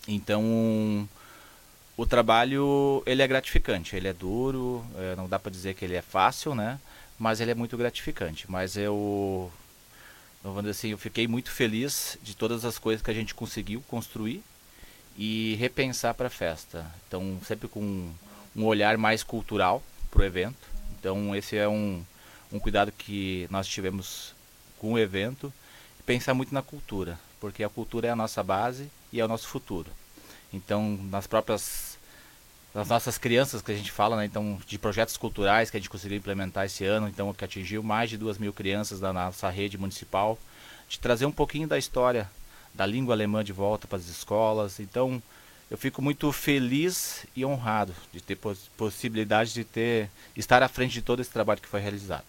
Então 0.07 1.07
o 1.95 2.05
trabalho 2.05 3.03
ele 3.05 3.21
é 3.21 3.27
gratificante, 3.27 3.95
ele 3.95 4.07
é 4.07 4.13
duro, 4.13 4.85
é, 4.97 5.15
não 5.15 5.27
dá 5.27 5.37
para 5.37 5.51
dizer 5.51 5.75
que 5.75 5.85
ele 5.85 5.95
é 5.95 6.01
fácil, 6.01 6.55
né? 6.55 6.79
Mas 7.19 7.41
ele 7.41 7.51
é 7.51 7.55
muito 7.55 7.75
gratificante. 7.75 8.49
Mas 8.49 8.77
eu, 8.77 9.51
vamos 10.41 10.61
dizer 10.61 10.71
assim, 10.71 10.89
eu 10.89 10.97
fiquei 10.97 11.27
muito 11.27 11.51
feliz 11.51 12.17
de 12.23 12.35
todas 12.35 12.63
as 12.63 12.79
coisas 12.79 13.03
que 13.03 13.11
a 13.11 13.13
gente 13.13 13.35
conseguiu 13.35 13.83
construir 13.87 14.41
e 15.17 15.55
repensar 15.59 16.13
para 16.13 16.27
a 16.27 16.31
festa. 16.31 16.89
Então 17.07 17.37
sempre 17.45 17.67
com 17.67 18.09
um 18.55 18.65
olhar 18.65 18.97
mais 18.97 19.23
cultural 19.23 19.83
para 20.09 20.21
o 20.21 20.25
evento. 20.25 20.67
Então 20.99 21.35
esse 21.35 21.55
é 21.55 21.67
um, 21.67 22.03
um 22.51 22.59
cuidado 22.59 22.91
que 22.91 23.47
nós 23.49 23.67
tivemos 23.67 24.33
com 24.77 24.93
o 24.93 24.99
evento, 24.99 25.53
pensar 26.05 26.33
muito 26.33 26.53
na 26.53 26.61
cultura, 26.61 27.19
porque 27.39 27.63
a 27.63 27.69
cultura 27.69 28.07
é 28.07 28.11
a 28.11 28.15
nossa 28.15 28.41
base 28.41 28.89
e 29.11 29.19
é 29.19 29.25
o 29.25 29.27
nosso 29.27 29.47
futuro. 29.47 29.91
Então, 30.51 30.97
nas 31.11 31.27
próprias 31.27 31.97
nas 32.73 32.87
nossas 32.87 33.17
crianças 33.17 33.61
que 33.61 33.71
a 33.71 33.75
gente 33.75 33.91
fala, 33.91 34.15
né? 34.15 34.25
Então, 34.25 34.59
de 34.67 34.77
projetos 34.77 35.17
culturais 35.17 35.69
que 35.69 35.77
a 35.77 35.79
gente 35.79 35.89
conseguiu 35.89 36.17
implementar 36.17 36.65
esse 36.65 36.85
ano, 36.85 37.07
então 37.07 37.33
que 37.33 37.43
atingiu 37.43 37.81
mais 37.81 38.09
de 38.09 38.17
duas 38.17 38.37
mil 38.37 38.53
crianças 38.53 38.99
da 38.99 39.11
nossa 39.11 39.49
rede 39.49 39.77
municipal, 39.77 40.37
de 40.87 40.99
trazer 40.99 41.25
um 41.25 41.31
pouquinho 41.31 41.67
da 41.67 41.77
história 41.77 42.29
da 42.73 42.85
língua 42.85 43.15
alemã 43.15 43.43
de 43.43 43.51
volta 43.51 43.87
para 43.87 43.97
as 43.97 44.07
escolas. 44.07 44.79
Então, 44.79 45.21
eu 45.69 45.77
fico 45.77 46.01
muito 46.01 46.31
feliz 46.31 47.25
e 47.35 47.45
honrado 47.45 47.93
de 48.11 48.21
ter 48.21 48.35
poss 48.35 48.69
possibilidade 48.77 49.53
de 49.53 49.63
ter 49.63 50.09
estar 50.35 50.63
à 50.63 50.67
frente 50.67 50.93
de 50.93 51.01
todo 51.01 51.21
esse 51.21 51.29
trabalho 51.29 51.61
que 51.61 51.67
foi 51.67 51.79
realizado. 51.79 52.25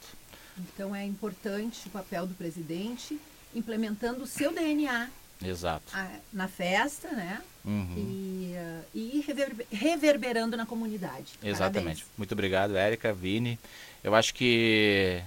Então, 0.59 0.95
é 0.95 1.05
importante 1.05 1.87
o 1.87 1.91
papel 1.91 2.27
do 2.27 2.35
presidente 2.35 3.19
implementando 3.55 4.23
o 4.23 4.27
seu 4.27 4.53
DNA 4.53 5.09
Exato. 5.45 5.85
A, 5.95 6.09
na 6.33 6.49
festa, 6.49 7.09
né? 7.13 7.41
Uhum. 7.65 7.95
E, 7.97 8.55
uh, 8.57 8.85
e 8.95 9.25
rever, 9.27 9.67
reverberando 9.73 10.57
na 10.57 10.67
comunidade. 10.67 11.33
Exatamente. 11.43 12.03
Parabéns. 12.03 12.07
Muito 12.17 12.33
obrigado, 12.33 12.77
Érica, 12.77 13.13
Vini. 13.13 13.59
Eu 14.05 14.15
acho 14.15 14.35
que 14.35 15.23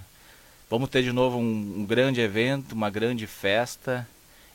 vamos 0.70 0.88
ter 0.88 1.02
de 1.02 1.12
novo 1.12 1.38
um, 1.38 1.80
um, 1.80 1.84
grande 1.84 2.20
evento, 2.20 2.72
uma 2.72 2.90
grande 2.90 3.26
festa. 3.26 4.06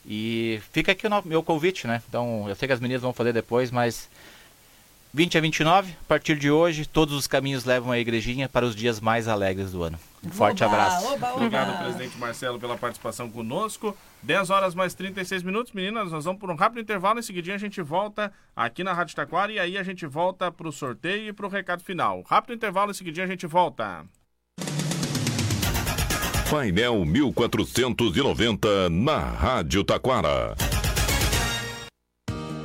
E 0.10 0.60
fica 0.72 0.92
aqui 0.92 1.06
o 1.06 1.22
meu 1.24 1.44
convite, 1.44 1.86
né? 1.86 2.02
Então, 2.10 2.50
eu 2.50 2.56
sei 2.56 2.68
que 2.68 2.74
as 2.74 2.80
meninas 2.80 3.04
vão 3.04 3.14
fazer 3.14 3.32
depois, 3.32 3.70
mas 3.70 4.10
20 5.14 5.38
a 5.38 5.42
29, 5.42 5.92
a 5.92 6.08
partir 6.08 6.36
de 6.36 6.50
hoje, 6.50 6.88
todos 6.88 7.14
os 7.14 7.28
caminhos 7.28 7.64
levam 7.64 7.92
a 7.92 8.00
igrejinha 8.00 8.50
para 8.50 8.66
os 8.66 8.76
dias 8.76 9.00
mais 9.00 9.28
alegres 9.28 9.72
do 9.72 9.84
ano. 9.84 10.00
Um 10.24 10.32
forte 10.32 10.64
oba, 10.64 10.74
abraço. 10.74 11.06
Oba, 11.06 11.14
oba. 11.14 11.36
Obrigado, 11.36 11.84
presidente 11.84 12.18
Marcelo, 12.18 12.60
pela 12.60 12.76
participação 12.76 13.30
conosco. 13.30 13.96
10 14.24 14.50
horas 14.50 14.74
mais 14.74 14.96
36 14.96 15.44
minutos, 15.44 15.74
meninas. 15.74 16.12
Nós 16.12 16.26
vamos 16.26 16.40
por 16.40 16.50
um 16.50 16.56
rápido 16.56 16.82
intervalo. 16.82 17.20
Em 17.20 17.24
seguidinho 17.24 17.56
a 17.56 17.60
gente 17.60 17.80
volta 17.80 18.34
aqui 18.56 18.84
na 18.84 18.94
Rádio 18.94 19.16
Taquara 19.16 19.52
e 19.52 19.60
aí 19.60 19.78
a 19.78 19.84
gente 19.84 20.08
volta 20.08 20.52
para 20.52 20.68
o 20.68 20.72
sorteio 20.72 21.30
e 21.30 21.34
para 21.34 21.46
o 21.46 21.50
recado 21.50 21.84
final. 21.84 22.24
Rápido 22.28 22.54
intervalo, 22.56 22.92
em 22.92 22.96
seguidinho 22.96 23.26
a 23.26 23.30
gente 23.30 23.46
volta. 23.46 24.06
Painel 26.50 27.06
1490 27.06 28.90
na 28.90 29.20
Rádio 29.20 29.84
Taquara. 29.84 30.56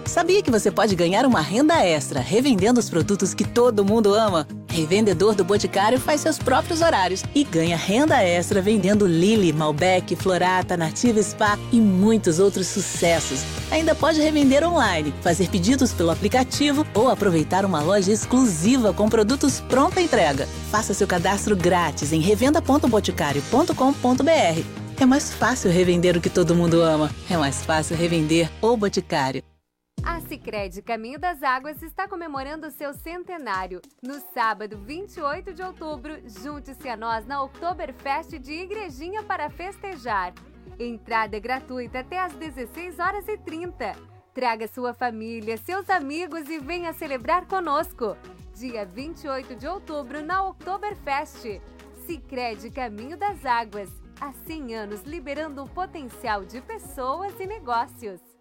Sabia 0.06 0.42
que 0.42 0.50
você 0.50 0.70
pode 0.70 0.96
ganhar 0.96 1.26
uma 1.26 1.42
renda 1.42 1.84
extra 1.84 2.18
revendendo 2.18 2.80
os 2.80 2.88
produtos 2.88 3.34
que 3.34 3.44
todo 3.44 3.84
mundo 3.84 4.14
ama? 4.14 4.48
Revendedor 4.74 5.34
do 5.36 5.44
Boticário 5.44 6.00
faz 6.00 6.22
seus 6.22 6.36
próprios 6.36 6.80
horários 6.80 7.22
e 7.32 7.44
ganha 7.44 7.76
renda 7.76 8.20
extra 8.24 8.60
vendendo 8.60 9.06
Lily, 9.06 9.52
Malbec, 9.52 10.16
Florata, 10.16 10.76
Nativa 10.76 11.22
Spa 11.22 11.56
e 11.70 11.80
muitos 11.80 12.40
outros 12.40 12.66
sucessos. 12.66 13.44
Ainda 13.70 13.94
pode 13.94 14.20
revender 14.20 14.68
online, 14.68 15.14
fazer 15.22 15.48
pedidos 15.48 15.92
pelo 15.92 16.10
aplicativo 16.10 16.84
ou 16.92 17.08
aproveitar 17.08 17.64
uma 17.64 17.80
loja 17.80 18.10
exclusiva 18.10 18.92
com 18.92 19.08
produtos 19.08 19.60
pronta 19.60 20.00
entrega. 20.00 20.48
Faça 20.72 20.92
seu 20.92 21.06
cadastro 21.06 21.54
grátis 21.54 22.12
em 22.12 22.20
revenda.boticário.com.br. 22.20 25.00
É 25.00 25.06
mais 25.06 25.32
fácil 25.32 25.70
revender 25.70 26.16
o 26.16 26.20
que 26.20 26.30
todo 26.30 26.52
mundo 26.52 26.82
ama. 26.82 27.12
É 27.30 27.36
mais 27.36 27.62
fácil 27.62 27.96
revender 27.96 28.50
o 28.60 28.76
Boticário. 28.76 29.53
A 30.06 30.20
Sicredi 30.20 30.82
Caminho 30.82 31.18
das 31.18 31.42
Águas 31.42 31.82
está 31.82 32.06
comemorando 32.06 32.70
seu 32.70 32.92
centenário. 32.92 33.80
No 34.02 34.20
sábado, 34.34 34.76
28 34.76 35.54
de 35.54 35.62
outubro, 35.62 36.18
junte-se 36.26 36.90
a 36.90 36.96
nós 36.96 37.26
na 37.26 37.42
Oktoberfest 37.42 38.38
de 38.38 38.52
Igrejinha 38.52 39.22
para 39.22 39.48
festejar. 39.48 40.34
Entrada 40.78 41.38
gratuita 41.38 42.00
até 42.00 42.20
às 42.20 42.34
16 42.34 42.98
horas 42.98 43.26
e 43.28 43.38
30. 43.38 43.96
Traga 44.34 44.68
sua 44.68 44.92
família, 44.92 45.56
seus 45.56 45.88
amigos 45.88 46.50
e 46.50 46.58
venha 46.58 46.92
celebrar 46.92 47.46
conosco. 47.46 48.14
Dia 48.54 48.84
28 48.84 49.56
de 49.56 49.66
outubro 49.66 50.22
na 50.22 50.46
Oktoberfest. 50.46 51.62
Sicredi 52.06 52.70
Caminho 52.70 53.16
das 53.16 53.46
Águas. 53.46 53.88
Há 54.20 54.34
100 54.46 54.74
anos 54.74 55.02
liberando 55.04 55.64
o 55.64 55.68
potencial 55.68 56.44
de 56.44 56.60
pessoas 56.60 57.32
e 57.40 57.46
negócios. 57.46 58.33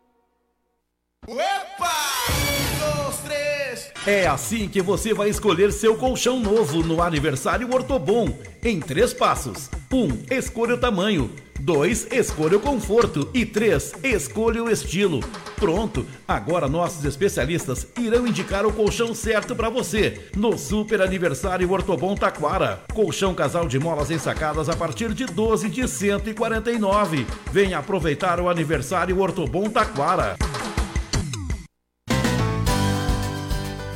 É 4.06 4.28
assim 4.28 4.68
que 4.68 4.82
você 4.82 5.14
vai 5.14 5.30
escolher 5.30 5.72
seu 5.72 5.96
colchão 5.96 6.38
novo 6.38 6.84
no 6.84 7.02
aniversário 7.02 7.74
Ortobon, 7.74 8.38
em 8.62 8.82
três 8.82 9.14
passos. 9.14 9.70
1. 9.90 9.98
Um, 9.98 10.20
escolha 10.30 10.76
o 10.76 10.78
tamanho. 10.78 11.32
2. 11.62 12.08
Escolha 12.12 12.58
o 12.58 12.60
conforto. 12.60 13.30
E 13.34 13.46
3. 13.46 13.94
Escolha 14.04 14.62
o 14.62 14.70
estilo. 14.70 15.22
Pronto! 15.56 16.06
Agora 16.28 16.68
nossos 16.68 17.06
especialistas 17.06 17.88
irão 17.98 18.28
indicar 18.28 18.66
o 18.66 18.74
colchão 18.74 19.14
certo 19.14 19.56
para 19.56 19.70
você 19.70 20.20
no 20.36 20.58
Super 20.58 21.02
Aniversário 21.02 21.72
Ortobon 21.72 22.16
Taquara. 22.16 22.84
Colchão 22.94 23.34
casal 23.34 23.70
de 23.70 23.80
molas 23.80 24.12
ensacadas 24.12 24.68
a 24.68 24.76
partir 24.76 25.14
de 25.14 25.26
12 25.26 25.70
de 25.70 25.88
149. 25.88 27.26
Venha 27.54 27.78
aproveitar 27.78 28.42
o 28.42 28.50
aniversário 28.50 29.18
Ortobon 29.20 29.70
Taquara. 29.70 30.36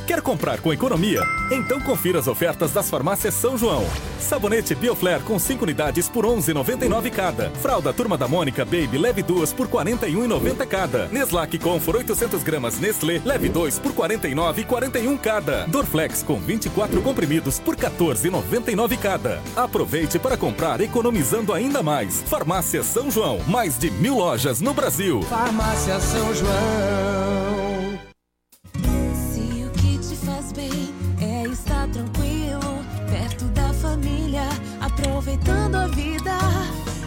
Quer 0.08 0.22
comprar 0.22 0.62
com 0.62 0.72
economia? 0.72 1.20
Então 1.50 1.78
confira 1.82 2.18
as 2.18 2.26
ofertas 2.26 2.72
das 2.72 2.88
farmácias 2.88 3.34
São 3.34 3.58
João. 3.58 3.84
Sabonete 4.18 4.74
Bioflair 4.74 5.20
com 5.20 5.38
5 5.38 5.62
unidades 5.62 6.08
por 6.08 6.24
11,99 6.24 7.10
cada. 7.10 7.50
Fralda 7.50 7.92
Turma 7.92 8.16
da 8.16 8.26
Mônica 8.26 8.64
Baby 8.64 8.96
leve 8.96 9.22
2 9.22 9.52
por 9.52 9.68
41,90 9.68 10.66
cada. 10.66 11.08
Neslac 11.08 11.58
Comfort 11.58 11.98
800 11.98 12.42
gramas 12.42 12.80
Nestlé 12.80 13.20
leve 13.22 13.50
2 13.50 13.80
por 13.80 13.92
49,41 13.92 15.18
cada. 15.18 15.66
Dorflex 15.66 16.22
com 16.22 16.40
24 16.40 17.02
comprimidos 17.02 17.58
por 17.58 17.76
14,99 17.76 18.98
cada. 18.98 19.42
Aproveite 19.54 20.18
para 20.18 20.38
comprar 20.38 20.80
economizando 20.80 21.52
ainda 21.52 21.82
mais. 21.82 22.22
Farmácia 22.22 22.82
São 22.82 23.10
João, 23.10 23.40
mais 23.46 23.76
de 23.76 23.90
mil 23.90 24.16
lojas 24.16 24.58
no 24.62 24.72
Brasil. 24.72 25.20
Farmácia 25.24 26.00
São 26.00 26.34
João. 26.34 27.67
Aproveitando 34.80 35.74
a 35.76 35.86
vida. 35.88 36.38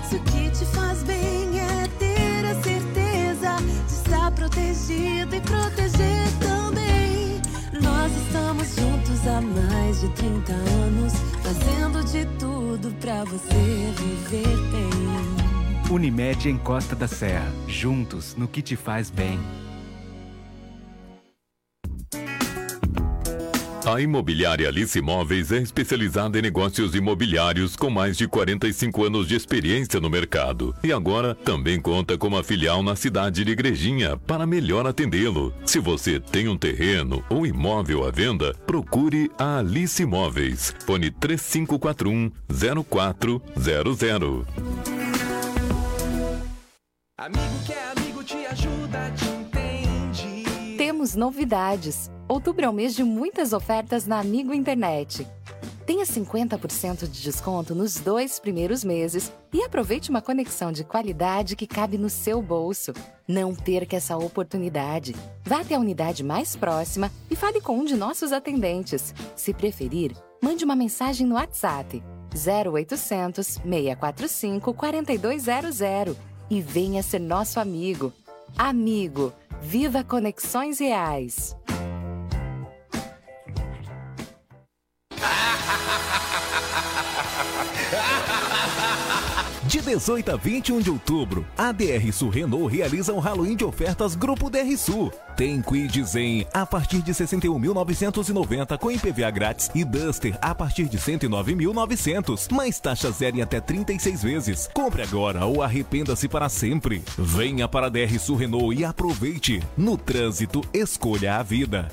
Se 0.08 0.16
o 0.16 0.20
que 0.24 0.49
te 0.52 0.66
faz 0.66 1.04
bem 1.04 1.60
é 1.60 1.88
ter 1.99 2.45
a 2.45 2.56
certeza 2.62 3.56
de 3.88 3.93
estar 3.93 4.32
protegido 4.32 5.36
e 5.36 5.41
proteger 5.41 6.28
também. 6.39 7.41
Nós 7.82 8.12
estamos 8.26 8.76
juntos 8.76 9.28
há 9.28 9.41
mais 9.41 10.02
de 10.02 10.10
30 10.10 10.54
anos, 10.54 11.14
fazendo 11.41 12.04
de 12.04 12.26
tudo 12.38 12.93
pra 12.99 13.24
você 13.24 13.93
viver 13.97 14.58
bem. 14.72 15.91
Unimed 15.91 16.49
em 16.49 16.58
Costa 16.58 16.95
da 16.95 17.08
Serra, 17.08 17.52
juntos 17.68 18.36
no 18.36 18.47
que 18.47 18.62
te 18.62 18.76
faz 18.76 19.10
bem. 19.10 19.39
A 23.92 24.00
Imobiliária 24.00 24.70
Alice 24.70 24.98
Imóveis 24.98 25.52
é 25.52 25.58
especializada 25.58 26.39
em 26.39 26.42
negócios 26.42 26.96
imobiliários 26.96 27.76
com 27.76 27.89
mais 27.89 28.16
de 28.16 28.26
45 28.26 29.04
anos 29.04 29.28
de 29.28 29.36
experiência 29.36 30.00
no 30.00 30.10
mercado. 30.10 30.74
E 30.82 30.94
agora 30.94 31.36
também 31.36 31.78
conta 31.78 32.18
com 32.18 32.28
uma 32.28 32.42
filial 32.42 32.82
na 32.82 32.96
cidade 32.96 33.44
de 33.44 33.52
Igrejinha 33.52 34.16
para 34.16 34.48
melhor 34.48 34.88
atendê-lo. 34.88 35.54
Se 35.66 35.78
você 35.78 36.22
tem 36.22 36.48
um 36.48 36.56
terreno 36.58 37.22
ou 37.30 37.46
imóvel 37.46 38.08
à 38.08 38.12
venda, 38.12 38.54
procure 38.66 39.30
a 39.38 39.58
Alice 39.58 40.02
Imóveis. 40.02 40.74
Fone 40.86 41.12
3541 41.12 42.32
0400. 42.48 44.46
Amigo 47.18 47.66
que 47.66 47.74
é 47.74 47.92
amigo 47.92 48.24
te 48.24 48.46
ajuda, 48.46 49.12
te. 49.18 49.31
Temos 51.02 51.16
novidades. 51.16 52.12
Outubro 52.28 52.64
é 52.64 52.70
o 52.70 52.74
mês 52.74 52.93
de 52.93 53.04
muitas 53.04 53.54
ofertas 53.54 54.06
na 54.06 54.20
Amigo 54.20 54.54
Internet. 54.54 55.28
Tenha 55.84 56.06
50% 56.06 57.10
de 57.10 57.24
desconto 57.24 57.74
nos 57.74 57.95
dois 57.95 58.38
primeiros 58.38 58.84
meses 58.84 59.34
e 59.52 59.64
aproveite 59.64 60.12
uma 60.12 60.22
conexão 60.22 60.72
de 60.72 60.84
qualidade 60.84 61.56
que 61.56 61.66
cabe 61.66 61.97
no 61.97 62.08
seu 62.08 62.39
bolso. 62.39 62.93
Não 63.28 63.56
perca 63.56 63.97
essa 63.97 64.16
oportunidade. 64.16 65.16
Vá 65.43 65.62
até 65.62 65.74
a 65.74 65.80
unidade 65.80 66.24
mais 66.24 66.56
próxima 66.56 67.12
e 67.32 67.36
fale 67.36 67.60
com 67.60 67.80
um 67.80 67.84
de 67.84 67.95
nossos 67.95 68.32
atendentes. 68.32 69.12
Se 69.36 69.56
preferir, 69.56 70.16
mande 70.39 70.64
uma 70.64 70.76
mensagem 70.76 71.26
no 71.26 71.34
WhatsApp 71.34 72.04
0800 72.32 73.60
645 73.64 74.72
4200 74.72 76.16
e 76.47 76.62
venha 76.62 77.02
ser 77.02 77.18
nosso 77.18 77.60
amigo. 77.60 78.14
Amigo, 78.56 79.34
viva 79.62 80.03
conexões 80.03 80.80
reais. 80.80 81.55
De 89.72 89.80
18 89.80 90.34
a 90.34 90.36
21 90.36 90.82
de 90.82 90.89
outubro, 90.89 91.45
a 91.57 91.72
DR 91.72 92.11
Sul 92.11 92.28
Renault 92.28 92.67
realiza 92.67 93.13
um 93.13 93.19
Halloween 93.19 93.55
de 93.55 93.63
ofertas 93.63 94.15
Grupo 94.15 94.49
DR 94.49 94.76
Sul. 94.76 95.09
Tem 95.38 95.61
Quid 95.61 96.03
Zen 96.03 96.45
a 96.53 96.65
partir 96.65 97.01
de 97.01 97.13
61.990 97.13 98.78
com 98.78 98.91
IPVA 98.91 99.32
grátis 99.32 99.72
e 99.74 99.86
Duster 99.86 100.38
a 100.41 100.53
partir 100.53 100.89
de 100.89 100.97
109.900, 100.97 102.51
mais 102.51 102.82
taxa 102.82 103.09
zero 103.11 103.38
em 103.38 103.41
até 103.41 103.61
36 103.61 104.22
vezes. 104.22 104.69
Compre 104.74 105.03
agora 105.03 105.45
ou 105.45 105.63
arrependa-se 105.63 106.28
para 106.28 106.49
sempre. 106.49 107.01
Venha 107.17 107.65
para 107.65 107.86
a 107.86 107.89
DR 107.89 108.19
Sul 108.19 108.36
Renault 108.36 108.78
e 108.78 108.84
aproveite. 108.84 109.63
No 109.78 109.95
trânsito, 109.95 110.59
escolha 110.74 111.38
a 111.38 111.43
vida. 111.43 111.88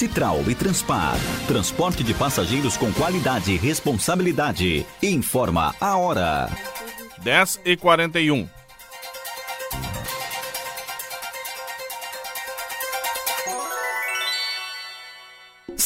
Citral 0.00 0.42
e 0.48 0.54
Transpar. 0.54 1.14
Transporte 1.46 2.02
de 2.02 2.14
passageiros 2.14 2.74
com 2.74 2.90
qualidade 2.90 3.52
e 3.52 3.58
responsabilidade. 3.58 4.86
Informa 5.02 5.74
a 5.78 5.98
hora. 5.98 6.48
10 7.22 7.60
e 7.66 7.76
41. 7.76 8.59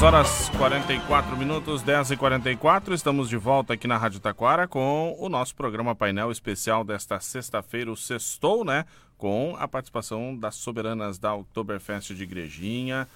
10 0.00 0.14
horas 0.14 0.48
44 0.56 1.36
minutos, 1.36 1.82
10 1.82 2.12
e 2.12 2.16
44 2.16 2.94
estamos 2.94 3.28
de 3.28 3.36
volta 3.36 3.74
aqui 3.74 3.86
na 3.86 3.98
Rádio 3.98 4.18
Taquara 4.18 4.66
com 4.66 5.14
o 5.18 5.28
nosso 5.28 5.54
programa 5.54 5.94
painel 5.94 6.32
especial 6.32 6.82
desta 6.82 7.20
sexta-feira, 7.20 7.92
o 7.92 7.96
Sextou, 7.96 8.64
né? 8.64 8.86
Com 9.18 9.54
a 9.58 9.68
participação 9.68 10.34
das 10.34 10.54
soberanas 10.54 11.18
da 11.18 11.34
Oktoberfest 11.34 12.14
de 12.14 12.22
Igrejinha. 12.22 13.06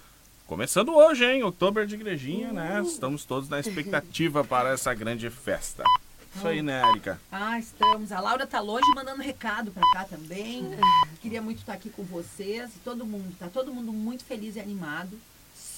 Começando 0.47 0.95
hoje, 0.95 1.25
hein? 1.25 1.43
Oktober 1.43 1.87
de 1.87 1.95
Igrejinha, 1.95 2.53
né? 2.53 2.83
Estamos 2.85 3.25
todos 3.25 3.49
na 3.49 3.59
expectativa 3.59 4.45
para 4.45 4.75
essa 4.75 4.93
grande 4.93 5.31
festa. 5.31 5.83
Isso 6.37 6.47
aí, 6.47 6.61
né, 6.61 6.87
Erika? 6.91 7.19
Ah, 7.33 7.59
estamos. 7.59 8.13
A 8.13 8.21
Laura 8.21 8.47
tá 8.47 8.61
longe 8.61 8.95
mandando 8.95 9.23
recado 9.23 9.71
para 9.71 9.91
cá 9.91 10.05
também. 10.05 10.69
Queria 11.23 11.41
muito 11.41 11.61
estar 11.61 11.73
aqui 11.73 11.89
com 11.89 12.03
vocês. 12.03 12.73
Todo 12.85 13.07
mundo, 13.07 13.35
tá 13.39 13.49
todo 13.49 13.73
mundo 13.73 13.91
muito 13.91 14.23
feliz 14.23 14.57
e 14.57 14.61
animado. 14.61 15.19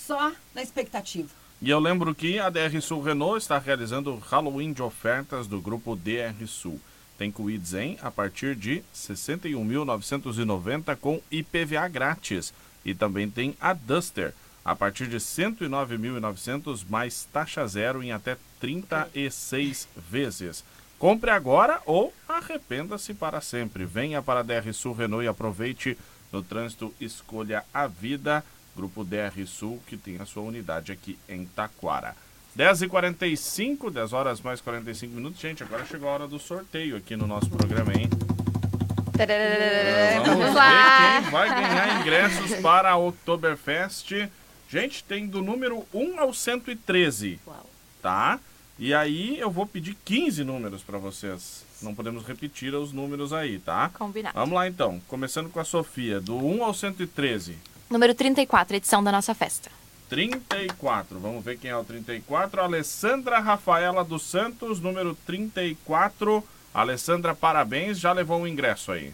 Só 0.06 0.32
na 0.54 0.62
expectativa. 0.62 1.28
E 1.60 1.68
eu 1.68 1.80
lembro 1.80 2.14
que 2.14 2.38
a 2.38 2.48
DR 2.48 2.80
Sul 2.80 3.02
Renault 3.02 3.38
está 3.38 3.58
realizando 3.58 4.16
Halloween 4.16 4.72
de 4.72 4.82
ofertas 4.82 5.48
do 5.48 5.60
grupo 5.60 5.96
DR 5.96 6.46
Sul. 6.46 6.80
Tem 7.18 7.32
Kwid 7.32 7.66
Zen 7.66 7.98
a 8.00 8.10
partir 8.10 8.54
de 8.54 8.74
R$ 8.74 8.84
61.990 8.94 10.96
com 10.96 11.20
IPVA 11.30 11.88
grátis. 11.88 12.54
E 12.84 12.94
também 12.94 13.28
tem 13.28 13.56
a 13.60 13.72
Duster 13.72 14.32
a 14.64 14.76
partir 14.76 15.06
de 15.06 15.14
R$ 15.14 15.18
109.900 15.18 16.84
mais 16.88 17.26
taxa 17.32 17.66
zero 17.66 18.02
em 18.02 18.12
até 18.12 18.36
36 18.60 19.88
vezes. 19.96 20.62
Compre 20.98 21.30
agora 21.30 21.80
ou 21.84 22.12
arrependa-se 22.28 23.12
para 23.12 23.40
sempre. 23.40 23.84
Venha 23.84 24.22
para 24.22 24.40
a 24.40 24.44
DR 24.44 24.72
Sul 24.72 24.94
Renault 24.94 25.24
e 25.24 25.28
aproveite 25.28 25.98
no 26.32 26.42
trânsito 26.42 26.94
Escolha 27.00 27.64
a 27.72 27.86
Vida. 27.86 28.44
Grupo 28.76 29.02
DR 29.02 29.46
Sul, 29.46 29.80
que 29.86 29.96
tem 29.96 30.18
a 30.20 30.26
sua 30.26 30.42
unidade 30.42 30.92
aqui 30.92 31.18
em 31.26 31.46
Taquara. 31.46 32.14
10h45, 32.56 33.90
10 33.90 34.12
horas 34.12 34.40
mais 34.40 34.60
45 34.60 35.14
minutos. 35.14 35.40
Gente, 35.40 35.62
agora 35.62 35.84
chegou 35.86 36.08
a 36.08 36.12
hora 36.12 36.28
do 36.28 36.38
sorteio 36.38 36.96
aqui 36.96 37.16
no 37.16 37.26
nosso 37.26 37.48
programa, 37.50 37.92
hein? 37.94 38.08
Vamos 39.16 40.26
Vamos 40.26 40.44
ver 40.46 40.54
lá. 40.54 41.22
quem 41.22 41.30
vai 41.30 41.48
ganhar 41.48 42.00
ingressos 42.00 42.54
para 42.60 42.90
a 42.90 42.96
Oktoberfest. 42.96 44.28
Gente, 44.68 45.02
tem 45.04 45.26
do 45.26 45.42
número 45.42 45.86
1 45.92 46.20
ao 46.20 46.34
113. 46.34 47.40
Tá? 48.02 48.38
E 48.78 48.92
aí 48.92 49.38
eu 49.38 49.50
vou 49.50 49.66
pedir 49.66 49.96
15 50.04 50.44
números 50.44 50.82
para 50.82 50.98
vocês. 50.98 51.64
Não 51.80 51.94
podemos 51.94 52.26
repetir 52.26 52.74
os 52.74 52.92
números 52.92 53.32
aí, 53.32 53.58
tá? 53.58 53.90
Combinado. 53.94 54.38
Vamos 54.38 54.54
lá 54.54 54.68
então. 54.68 55.00
Começando 55.08 55.50
com 55.50 55.60
a 55.60 55.64
Sofia, 55.64 56.20
do 56.20 56.36
1 56.36 56.62
ao 56.62 56.74
113. 56.74 57.56
Número 57.88 58.14
34, 58.14 58.76
edição 58.76 59.02
da 59.02 59.12
nossa 59.12 59.34
festa. 59.34 59.70
34. 60.08 61.18
Vamos 61.18 61.44
ver 61.44 61.56
quem 61.58 61.70
é 61.70 61.76
o 61.76 61.84
34. 61.84 62.60
Alessandra 62.60 63.38
Rafaela 63.38 64.04
dos 64.04 64.22
Santos, 64.22 64.80
número 64.80 65.16
34. 65.26 66.42
Alessandra, 66.74 67.34
parabéns. 67.34 67.98
Já 67.98 68.12
levou 68.12 68.40
um 68.40 68.46
ingresso 68.46 68.92
aí. 68.92 69.12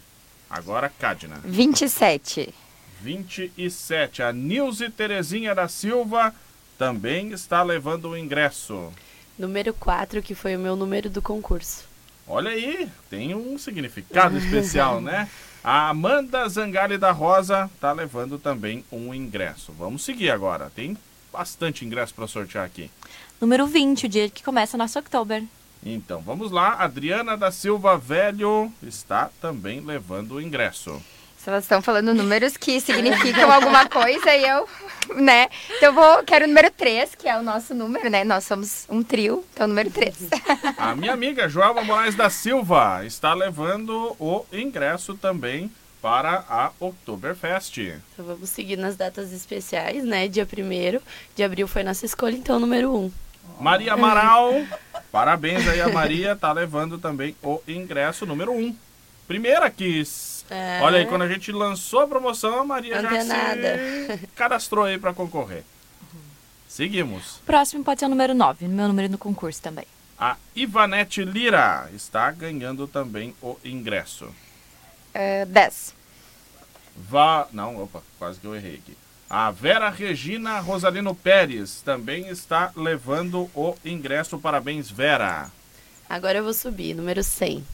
Agora, 0.49 0.89
Cadna. 0.89 1.41
27. 1.45 2.53
27. 3.01 4.23
A 4.23 4.33
Nilce 4.33 4.91
Terezinha 4.91 5.55
da 5.55 5.69
Silva 5.69 6.35
também 6.79 7.33
está 7.33 7.63
levando 7.63 8.11
o 8.11 8.17
ingresso. 8.17 8.93
Número 9.39 9.73
4, 9.75 10.23
que 10.23 10.35
foi 10.35 10.57
o 10.57 10.59
meu 10.59 10.77
número 10.77 11.09
do 11.11 11.23
concurso. 11.23 11.85
Olha 12.27 12.51
aí, 12.51 12.89
tem 13.11 13.35
um 13.35 13.59
significado 13.59 14.37
especial, 14.39 15.01
né? 15.01 15.29
A 15.65 15.91
Amanda 15.91 16.49
Zangali 16.49 16.99
da 16.99 17.13
Rosa 17.13 17.71
está 17.73 17.93
levando 17.93 18.37
também 18.37 18.85
um 18.91 19.15
ingresso. 19.15 19.73
Vamos 19.73 20.03
seguir 20.03 20.31
agora. 20.31 20.73
Tem 20.75 20.99
bastante 21.33 21.85
ingresso 21.85 22.13
para 22.13 22.27
sortear 22.27 22.65
aqui. 22.65 22.91
Número 23.41 23.65
20, 23.67 24.07
o 24.07 24.09
dia 24.09 24.29
que 24.29 24.43
começa 24.43 24.77
nosso 24.77 24.99
Oktober. 24.99 25.45
Então, 25.85 26.21
vamos 26.21 26.51
lá. 26.51 26.75
Adriana 26.75 27.37
da 27.37 27.53
Silva 27.53 27.97
Velho 27.97 28.73
está 28.83 29.31
também 29.41 29.81
levando 29.81 30.33
o 30.33 30.41
ingresso. 30.41 31.01
Elas 31.47 31.65
estão 31.65 31.83
falando 31.83 32.15
números 32.15 32.57
que 32.57 32.81
significam 32.81 33.51
alguma 33.51 33.89
coisa 33.89 34.35
e 34.35 34.49
eu, 34.49 34.69
né? 35.17 35.49
Então 35.77 35.89
eu 35.89 35.93
vou, 35.93 36.23
quero 36.25 36.45
o 36.45 36.49
número 36.49 36.71
3, 36.71 37.15
que 37.17 37.29
é 37.29 37.37
o 37.37 37.43
nosso 37.43 37.75
número, 37.75 38.09
né? 38.09 38.23
Nós 38.23 38.45
somos 38.45 38.87
um 38.89 39.03
trio, 39.03 39.45
então 39.53 39.67
número 39.67 39.91
3. 39.91 40.15
A 40.79 40.95
minha 40.95 41.13
amiga 41.13 41.49
Joelma 41.49 41.83
Moraes 41.83 42.15
da 42.15 42.31
Silva 42.31 43.05
está 43.05 43.35
levando 43.35 44.17
o 44.21 44.45
ingresso 44.53 45.15
também 45.15 45.71
para 46.01 46.45
a 46.49 46.71
Oktoberfest. 46.81 47.79
Então 47.79 48.25
vamos 48.25 48.51
seguir 48.51 48.77
nas 48.77 48.97
datas 48.97 49.33
especiais, 49.33 50.05
né? 50.05 50.29
Dia 50.29 50.47
1 50.47 51.01
de 51.35 51.43
abril 51.43 51.67
foi 51.67 51.83
nossa 51.83 52.07
escolha, 52.07 52.37
então 52.37 52.59
número 52.59 52.95
1. 52.95 53.13
Maria 53.61 53.93
Amaral, 53.95 54.53
parabéns 55.11 55.67
aí 55.69 55.81
a 55.81 55.89
Maria, 55.89 56.35
tá 56.35 56.53
levando 56.53 56.99
também 56.99 57.37
o 57.43 57.61
ingresso 57.67 58.25
número 58.27 58.53
1. 58.53 58.77
Primeira 59.27 59.71
que 59.71 59.85
É. 60.53 60.81
Olha 60.83 60.99
aí, 60.99 61.07
quando 61.07 61.23
a 61.23 61.29
gente 61.29 61.51
lançou 61.51 62.01
a 62.01 62.07
promoção, 62.07 62.61
a 62.61 62.65
Maria 62.65 63.01
já 63.01 63.21
se 63.23 64.29
cadastrou 64.37 64.85
aí 64.85 64.99
para 64.99 65.15
concorrer. 65.15 65.65
Seguimos. 66.69 67.41
Próximo 67.47 67.83
pode 67.83 68.01
ser 68.01 68.07
o 68.07 68.09
número 68.11 68.35
9, 68.35 68.69
meu 68.69 68.87
número 68.87 69.09
no 69.09 69.17
concurso 69.17 69.63
também. 69.63 69.87
A 70.19 70.37
Ivanete 70.55 71.25
Lira 71.25 71.89
está 71.95 72.31
ganhando 72.31 72.87
também 72.87 73.35
o 73.43 73.57
ingresso. 73.65 74.29
10. 75.49 75.95
Va... 76.97 77.49
Não, 77.51 77.83
opa, 77.83 78.03
quase 78.19 78.39
que 78.39 78.47
eu 78.47 78.55
errei 78.55 78.75
aqui. 78.75 78.97
A 79.29 79.51
Vera 79.51 79.89
Regina 79.89 80.61
Rosalino 80.61 81.15
Pérez 81.15 81.81
também 81.81 82.29
está 82.29 82.71
levando 82.77 83.51
o 83.55 83.75
ingresso. 83.83 84.39
Parabéns, 84.39 84.91
Vera. 84.91 85.51
Agora 86.09 86.39
eu 86.39 86.45
vou 86.45 86.53
subir, 86.53 86.95
número 86.95 87.23
100. 87.23 87.65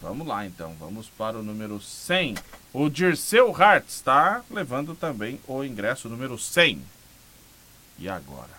Vamos 0.00 0.26
lá 0.26 0.44
então, 0.44 0.74
vamos 0.78 1.08
para 1.08 1.38
o 1.38 1.42
número 1.42 1.80
100. 1.80 2.36
O 2.72 2.88
Dirceu 2.88 3.54
Hart 3.54 3.86
está 3.88 4.42
levando 4.50 4.94
também 4.94 5.40
o 5.46 5.64
ingresso 5.64 6.08
número 6.08 6.38
100. 6.38 6.82
E 7.98 8.08
agora? 8.08 8.50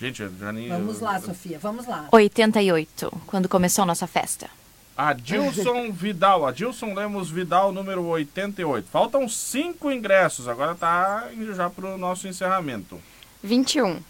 Gente, 0.00 0.22
eu 0.22 0.32
já 0.38 0.52
nem. 0.52 0.68
Vamos 0.68 1.00
lá, 1.00 1.20
Sofia, 1.20 1.58
vamos 1.58 1.86
lá. 1.86 2.08
88, 2.10 3.22
quando 3.26 3.48
começou 3.48 3.82
a 3.82 3.86
nossa 3.86 4.06
festa. 4.06 4.48
Adilson 4.96 5.92
Vidal, 5.92 6.46
Adilson 6.46 6.94
Lemos 6.94 7.30
Vidal, 7.30 7.72
número 7.72 8.04
88. 8.04 8.88
Faltam 8.88 9.28
cinco 9.28 9.90
ingressos, 9.90 10.48
agora 10.48 10.74
tá 10.74 11.28
indo 11.32 11.54
já 11.54 11.68
para 11.68 11.86
o 11.86 11.98
nosso 11.98 12.28
encerramento. 12.28 13.00
21. 13.42 14.00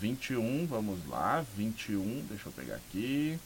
21, 0.00 0.66
vamos 0.66 0.98
lá, 1.08 1.44
21, 1.56 2.24
deixa 2.28 2.48
eu 2.48 2.52
pegar 2.52 2.76
aqui. 2.76 3.38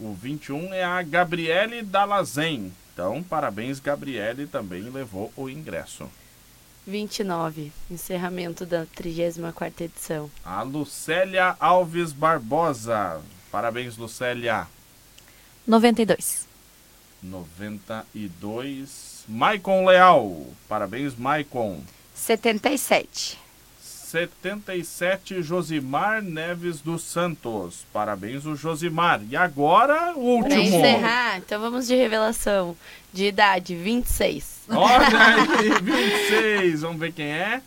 O 0.00 0.14
21 0.14 0.72
é 0.72 0.82
a 0.82 1.02
Gabriele 1.02 1.82
Dalazen. 1.82 2.72
Então, 2.92 3.22
parabéns, 3.22 3.78
Gabriele 3.78 4.46
também 4.46 4.82
levou 4.84 5.30
o 5.36 5.48
ingresso. 5.48 6.08
29, 6.86 7.70
encerramento 7.90 8.64
da 8.64 8.86
34ª 8.86 9.82
edição. 9.82 10.30
A 10.42 10.62
Lucélia 10.62 11.54
Alves 11.60 12.12
Barbosa. 12.12 13.20
Parabéns, 13.52 13.98
Lucélia. 13.98 14.66
92. 15.66 16.48
92. 17.22 19.24
Maicon 19.28 19.84
Leal. 19.84 20.46
Parabéns, 20.66 21.14
Maicon. 21.14 21.82
77. 22.14 23.38
77, 24.10 25.42
Josimar 25.42 26.20
Neves 26.22 26.80
dos 26.80 27.02
Santos. 27.02 27.84
Parabéns, 27.92 28.44
o 28.44 28.56
Josimar. 28.56 29.20
E 29.30 29.36
agora, 29.36 30.12
o 30.16 30.42
Pra 30.42 30.56
último. 30.56 30.62
encerrar, 30.78 31.38
então 31.38 31.60
vamos 31.60 31.86
de 31.86 31.94
revelação. 31.94 32.76
De 33.12 33.26
idade, 33.26 33.74
26. 33.74 34.60
Olha 34.68 35.06
aí, 35.58 35.80
26. 35.82 36.80
Vamos 36.82 36.98
ver 37.00 37.12
quem 37.12 37.26
é. 37.26 37.62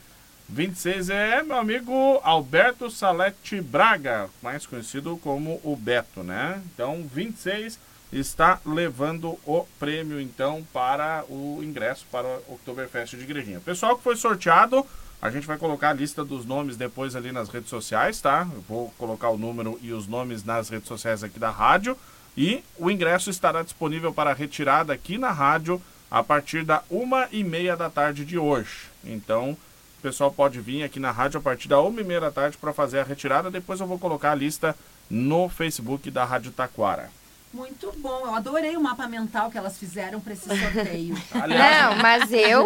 26 0.50 1.10
é 1.10 1.42
meu 1.42 1.58
amigo 1.58 2.20
Alberto 2.24 2.90
Salete 2.92 3.60
Braga, 3.62 4.30
mais 4.42 4.66
conhecido 4.68 5.18
como 5.24 5.60
o 5.64 5.76
Beto, 5.76 6.22
né? 6.24 6.62
Então, 6.74 7.08
26 7.12 7.80
está 8.12 8.60
levando 8.66 9.40
o 9.46 9.66
prêmio, 9.80 10.20
então, 10.22 10.66
para 10.72 11.24
o 11.28 11.62
ingresso 11.64 12.06
para 12.12 12.28
o 12.48 12.54
Oktoberfest 12.56 13.16
de 13.16 13.24
Igrejinha. 13.24 13.60
Pessoal 13.62 13.98
que 13.98 14.04
foi 14.04 14.16
sorteado, 14.16 14.86
a 15.24 15.30
gente 15.30 15.48
vai 15.48 15.58
colocar 15.58 15.92
a 15.92 15.94
lista 15.94 16.22
dos 16.26 16.46
nomes 16.46 16.76
depois 16.76 17.16
ali 17.16 17.32
nas 17.32 17.48
redes 17.48 17.70
sociais, 17.70 18.20
tá? 18.20 18.46
Eu 18.54 18.60
vou 18.68 18.94
colocar 18.98 19.30
o 19.30 19.38
número 19.38 19.80
e 19.82 19.94
os 19.94 20.06
nomes 20.06 20.44
nas 20.44 20.68
redes 20.68 20.90
sociais 20.90 21.24
aqui 21.24 21.40
da 21.40 21.50
rádio. 21.50 21.98
E 22.36 22.62
o 22.78 22.92
ingresso 22.92 23.30
estará 23.30 23.64
disponível 23.64 24.14
para 24.14 24.34
retirada 24.34 24.92
aqui 24.92 25.18
na 25.18 25.32
rádio 25.32 25.82
a 26.12 26.22
partir 26.22 26.66
da 26.66 26.84
uma 26.90 27.30
e 27.32 27.42
meia 27.42 27.78
da 27.78 27.90
tarde 27.90 28.26
de 28.26 28.38
hoje. 28.38 28.90
Então, 29.02 29.52
o 29.52 30.02
pessoal 30.02 30.30
pode 30.30 30.60
vir 30.60 30.84
aqui 30.84 31.00
na 31.00 31.12
rádio 31.12 31.40
a 31.40 31.42
partir 31.42 31.70
da 31.70 31.80
uma 31.80 32.02
e 32.02 32.04
meia 32.04 32.20
da 32.20 32.32
tarde 32.32 32.58
para 32.58 32.74
fazer 32.74 33.00
a 33.00 33.04
retirada. 33.06 33.50
Depois 33.50 33.80
eu 33.80 33.88
vou 33.88 33.98
colocar 33.98 34.32
a 34.34 34.36
lista 34.36 34.76
no 35.10 35.48
Facebook 35.48 36.12
da 36.12 36.26
Rádio 36.26 36.52
Taquara. 36.52 37.10
Muito 37.54 37.94
bom. 38.00 38.26
Eu 38.26 38.36
adorei 38.36 38.76
o 38.76 38.82
mapa 38.82 39.08
mental 39.08 39.50
que 39.50 39.58
elas 39.58 39.78
fizeram 39.78 40.20
para 40.20 40.34
esse 40.34 40.50
sorteio. 40.50 41.16
Não, 41.34 41.96
mas 42.02 42.30
eu. 42.34 42.66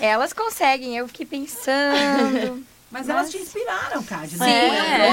Elas 0.00 0.32
conseguem, 0.32 0.96
eu 0.96 1.06
fiquei 1.08 1.26
pensando. 1.26 2.64
Mas 2.90 3.06
elas 3.06 3.30
te 3.30 3.36
inspiraram, 3.36 4.02
Cádia. 4.02 4.38
Sim, 4.38 4.38
né? 4.38 5.08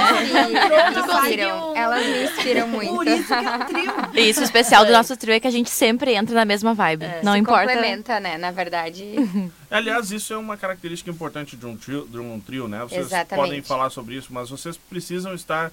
inspiram. 0.97 1.75
Elas 1.75 2.05
me 2.05 2.23
inspiram 2.23 2.67
muito. 2.69 2.95
Por 2.95 3.05
isso 3.05 3.27
que 3.27 3.33
é 3.33 3.51
um 3.51 3.59
trio. 3.65 3.93
Isso 4.29 4.39
o 4.39 4.43
especial 4.43 4.85
do 4.85 4.93
nosso 4.93 5.17
trio 5.17 5.33
é 5.33 5.41
que 5.41 5.47
a 5.47 5.51
gente 5.51 5.69
sempre 5.69 6.13
entra 6.13 6.33
na 6.33 6.45
mesma 6.45 6.73
vibe. 6.73 7.05
não 7.21 7.33
Se 7.33 7.39
importa. 7.39 7.67
complementa, 7.73 8.19
né? 8.21 8.37
Na 8.37 8.51
verdade. 8.51 9.03
Aliás, 9.69 10.09
isso 10.09 10.33
é 10.33 10.37
uma 10.37 10.55
característica 10.55 11.11
importante 11.11 11.57
de 11.57 11.65
um 11.65 11.75
trio, 11.75 12.07
de 12.07 12.17
um 12.17 12.39
trio 12.39 12.69
né? 12.69 12.79
Vocês 12.79 13.07
Exatamente. 13.07 13.45
podem 13.45 13.61
falar 13.61 13.89
sobre 13.89 14.15
isso, 14.15 14.29
mas 14.31 14.49
vocês 14.49 14.77
precisam 14.77 15.33
estar 15.33 15.69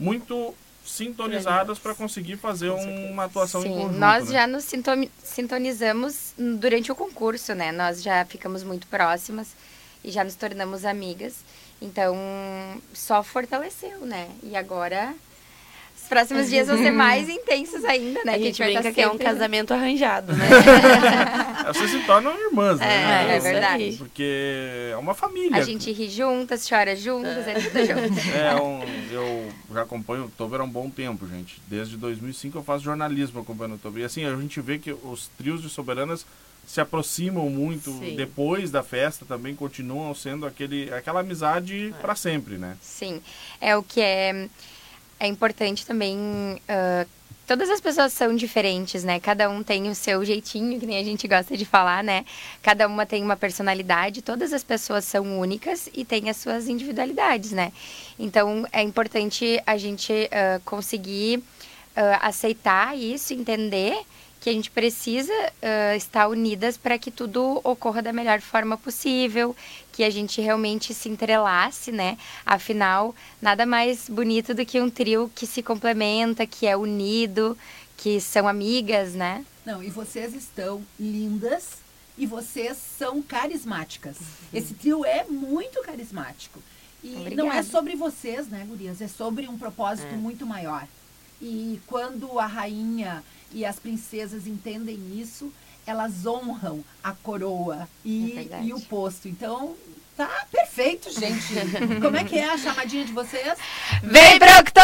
muito 0.00 0.54
sintonizadas 0.84 1.78
para 1.78 1.94
conseguir 1.94 2.36
fazer 2.36 2.70
um- 2.70 3.10
uma 3.12 3.24
atuação 3.24 3.60
em 3.60 3.64
Sim, 3.64 3.74
conjunto. 3.74 3.98
nós 3.98 4.26
né? 4.28 4.32
já 4.32 4.46
nos 4.46 4.64
sintonizamos 5.22 6.32
durante 6.36 6.90
o 6.90 6.94
concurso, 6.94 7.54
né? 7.54 7.72
Nós 7.72 8.02
já 8.02 8.24
ficamos 8.24 8.62
muito 8.62 8.86
próximas 8.86 9.48
e 10.04 10.10
já 10.10 10.24
nos 10.24 10.34
tornamos 10.34 10.84
amigas. 10.84 11.34
Então, 11.80 12.16
só 12.94 13.22
fortaleceu, 13.22 14.00
né? 14.06 14.28
E 14.42 14.54
agora, 14.56 15.14
próximos 16.12 16.50
dias 16.50 16.68
vão 16.68 16.76
ser 16.76 16.90
mais 16.92 17.26
intensos 17.28 17.82
ainda, 17.86 18.22
né? 18.22 18.34
A 18.34 18.38
gente 18.38 18.58
vai 18.58 18.72
brinca 18.72 18.88
estar 18.88 18.92
que 18.92 19.00
é 19.00 19.10
um 19.10 19.16
casamento 19.16 19.72
arranjado, 19.72 20.34
né? 20.34 20.46
Vocês 21.72 21.90
se 21.90 22.00
tornam 22.00 22.38
irmãs, 22.38 22.78
né? 22.78 23.30
É, 23.30 23.32
é 23.32 23.36
Isso 23.38 23.46
verdade. 23.46 23.94
Porque 23.96 24.90
é 24.92 24.96
uma 24.96 25.14
família. 25.14 25.56
A 25.56 25.62
gente 25.62 25.90
ri 25.90 26.10
juntas, 26.10 26.68
chora 26.68 26.94
juntas, 26.94 27.48
é, 27.48 27.54
tudo 27.54 27.86
junto. 27.86 28.12
É, 28.32 28.54
um, 28.60 28.82
eu 29.10 29.52
já 29.72 29.82
acompanho 29.82 30.24
o 30.24 30.26
Oktober 30.26 30.60
há 30.60 30.64
um 30.64 30.68
bom 30.68 30.90
tempo, 30.90 31.26
gente. 31.26 31.60
Desde 31.66 31.96
2005 31.96 32.58
eu 32.58 32.62
faço 32.62 32.84
jornalismo 32.84 33.40
acompanhando 33.40 33.72
o 33.72 33.76
Oktober. 33.76 34.02
E 34.02 34.04
assim, 34.04 34.24
a 34.24 34.36
gente 34.36 34.60
vê 34.60 34.78
que 34.78 34.92
os 34.92 35.28
trios 35.38 35.62
de 35.62 35.68
soberanas 35.70 36.26
se 36.66 36.80
aproximam 36.80 37.48
muito 37.50 37.90
Sim. 37.90 38.14
depois 38.16 38.70
da 38.70 38.82
festa, 38.82 39.24
também 39.24 39.54
continuam 39.54 40.14
sendo 40.14 40.46
aquele, 40.46 40.92
aquela 40.92 41.20
amizade 41.20 41.94
para 42.00 42.14
sempre, 42.14 42.56
né? 42.56 42.76
Sim, 42.80 43.20
é 43.60 43.76
o 43.76 43.82
que 43.82 44.00
é, 44.00 44.48
é 45.22 45.28
importante 45.28 45.86
também. 45.86 46.60
ah, 46.68 47.06
todas 47.46 47.70
as 47.70 47.80
pessoas 47.80 48.12
são 48.12 48.34
diferentes, 48.34 49.04
né? 49.04 49.20
Cada 49.20 49.48
um 49.48 49.62
tem 49.62 49.88
o 49.88 49.94
seu 49.94 50.24
jeitinho, 50.24 50.80
que 50.80 50.86
nem 50.86 50.98
a 50.98 51.04
gente 51.04 51.28
gosta 51.28 51.56
de 51.56 51.64
falar, 51.64 52.02
né? 52.02 52.24
Cada 52.60 52.88
uma 52.88 53.06
tem 53.06 53.22
uma 53.22 53.36
personalidade, 53.36 54.20
todas 54.20 54.52
as 54.52 54.64
pessoas 54.64 55.04
são 55.04 55.38
únicas 55.38 55.88
e 55.94 56.04
têm 56.04 56.28
as 56.28 56.38
suas 56.38 56.66
individualidades, 56.66 57.52
né? 57.52 57.72
Então 58.18 58.66
é 58.72 58.82
importante 58.82 59.62
a 59.64 59.76
gente 59.76 60.28
ah, 60.32 60.60
conseguir 60.64 61.40
ah, 61.94 62.26
aceitar 62.26 62.98
isso, 62.98 63.32
entender 63.32 63.96
que 64.42 64.50
a 64.50 64.52
gente 64.52 64.72
precisa 64.72 65.32
ah, 65.62 65.94
estar 65.94 66.26
unidas 66.26 66.76
para 66.76 66.98
que 66.98 67.12
tudo 67.12 67.60
ocorra 67.62 68.02
da 68.02 68.12
melhor 68.12 68.40
forma 68.40 68.76
possível, 68.76 69.54
que 69.92 70.02
a 70.02 70.10
gente 70.10 70.40
realmente 70.40 70.92
se 70.92 71.08
entrelace, 71.08 71.92
né? 71.92 72.18
Afinal, 72.44 73.14
nada 73.40 73.64
mais 73.64 74.08
bonito 74.08 74.52
do 74.52 74.66
que 74.66 74.80
um 74.80 74.90
trio 74.90 75.30
que 75.32 75.46
se 75.46 75.62
complementa, 75.62 76.44
que 76.44 76.66
é 76.66 76.76
unido, 76.76 77.56
que 77.96 78.20
são 78.20 78.48
amigas, 78.48 79.14
né? 79.14 79.44
Não, 79.64 79.80
e 79.80 79.90
vocês 79.90 80.34
estão 80.34 80.82
lindas 80.98 81.68
e 82.18 82.26
vocês 82.26 82.76
são 82.98 83.22
carismáticas. 83.22 84.16
Esse 84.52 84.74
trio 84.74 85.04
é 85.04 85.22
muito 85.22 85.80
carismático. 85.82 86.60
E 87.00 87.14
Obrigada. 87.14 87.36
não 87.36 87.52
é 87.52 87.62
sobre 87.62 87.94
vocês, 87.94 88.48
né, 88.48 88.64
gurias? 88.68 89.00
É 89.00 89.06
sobre 89.06 89.46
um 89.46 89.56
propósito 89.56 90.12
É. 90.12 90.16
muito 90.16 90.44
maior. 90.44 90.84
E 91.40 91.80
quando 91.86 92.40
a 92.40 92.46
rainha 92.46 93.22
e 93.52 93.64
as 93.64 93.78
princesas 93.78 94.46
entendem 94.46 94.98
isso, 95.20 95.52
elas 95.86 96.24
honram 96.26 96.84
a 97.02 97.12
coroa 97.12 97.82
É 97.82 98.08
e, 98.08 98.32
verdade. 98.34 98.66
e 98.66 98.72
o 98.72 98.80
posto. 98.82 99.28
Então, 99.28 99.74
tá 100.16 100.28
perfeito, 100.50 101.10
gente. 101.10 101.54
Como 102.00 102.16
é 102.16 102.24
que 102.24 102.38
é 102.38 102.50
a 102.50 102.58
chamadinha 102.58 103.04
de 103.04 103.12
vocês? 103.12 103.58
Vem 104.02 104.38
pro 104.38 104.48
Oktober! 104.60 104.82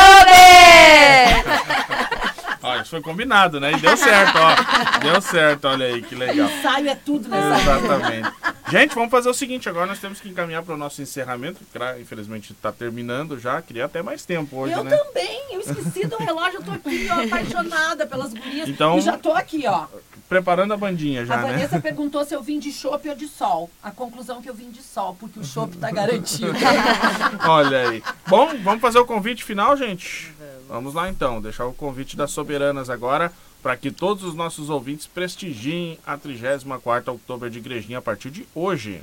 Isso 2.83 2.91
foi 2.91 3.01
combinado, 3.01 3.59
né? 3.61 3.73
E 3.73 3.77
deu 3.81 3.97
certo, 3.97 4.37
ó. 4.37 4.99
Deu 4.99 5.21
certo, 5.23 5.67
olha 5.69 5.87
aí, 5.87 6.03
que 6.03 6.15
legal. 6.15 6.49
Ensaio 6.51 6.89
é 6.91 6.95
tudo 6.95 7.29
nessa. 7.29 7.61
Exatamente. 7.63 8.33
Gente, 8.71 8.95
vamos 8.95 9.11
fazer 9.11 9.29
o 9.29 9.35
seguinte, 9.35 9.69
agora 9.69 9.87
nós 9.87 9.99
temos 9.99 10.21
que 10.21 10.29
encaminhar 10.29 10.63
para 10.63 10.75
o 10.75 10.77
nosso 10.77 11.01
encerramento, 11.01 11.61
infelizmente 12.01 12.53
está 12.53 12.71
terminando 12.71 13.39
já, 13.39 13.61
queria 13.63 13.87
até 13.87 14.03
mais 14.03 14.25
tempo 14.25 14.57
hoje, 14.57 14.75
Eu 14.75 14.85
né? 14.85 14.97
também, 14.97 15.41
eu 15.53 15.61
esqueci 15.61 16.07
do 16.07 16.17
relógio, 16.17 16.61
eu 16.61 16.63
tô 16.65 16.73
aqui, 16.73 17.09
ó, 17.11 17.25
apaixonada 17.25 18.07
pelas 18.07 18.33
gurias. 18.33 18.69
Então- 18.69 18.99
E 18.99 19.01
já 19.01 19.17
tô 19.17 19.33
aqui, 19.33 19.65
ó. 19.67 19.87
Preparando 20.29 20.75
a 20.75 20.77
bandinha 20.77 21.25
já, 21.25 21.35
a 21.37 21.43
Vanessa 21.43 21.77
né? 21.77 21.81
perguntou 21.83 22.23
se 22.25 22.35
eu 22.35 22.43
vim 22.43 22.59
de 22.59 22.71
chopp 22.71 23.09
ou 23.09 23.15
de 23.15 23.27
sol. 23.27 23.71
A 23.83 23.91
conclusão 23.91 24.39
é 24.41 24.43
que 24.43 24.51
eu 24.51 24.55
vim 24.55 24.71
de 24.71 24.83
sol, 24.83 25.17
porque 25.19 25.41
o 25.41 25.45
chopp 25.45 25.75
tá 25.79 25.91
garantido. 25.91 26.53
Olha 27.49 27.89
aí. 27.89 28.03
Bom, 28.27 28.51
vamos 28.63 28.81
fazer 28.83 28.99
o 28.99 29.07
convite 29.07 29.43
final, 29.43 29.75
gente? 29.77 30.31
Vamos 30.69 30.93
lá 30.93 31.09
então, 31.09 31.41
deixar 31.41 31.65
o 31.65 31.73
convite 31.73 32.15
das 32.15 32.31
soberanas 32.31 32.91
agora 32.91 33.33
para 33.63 33.77
que 33.77 33.91
todos 33.91 34.25
os 34.25 34.35
nossos 34.35 34.71
ouvintes 34.71 35.07
prestigiem 35.07 35.99
a 36.07 36.17
34ª 36.17 37.09
Outubro 37.09 37.51
de 37.51 37.59
Igrejinha 37.59 37.99
a 37.99 38.03
partir 38.03 38.31
de 38.31 38.47
hoje. 38.55 39.03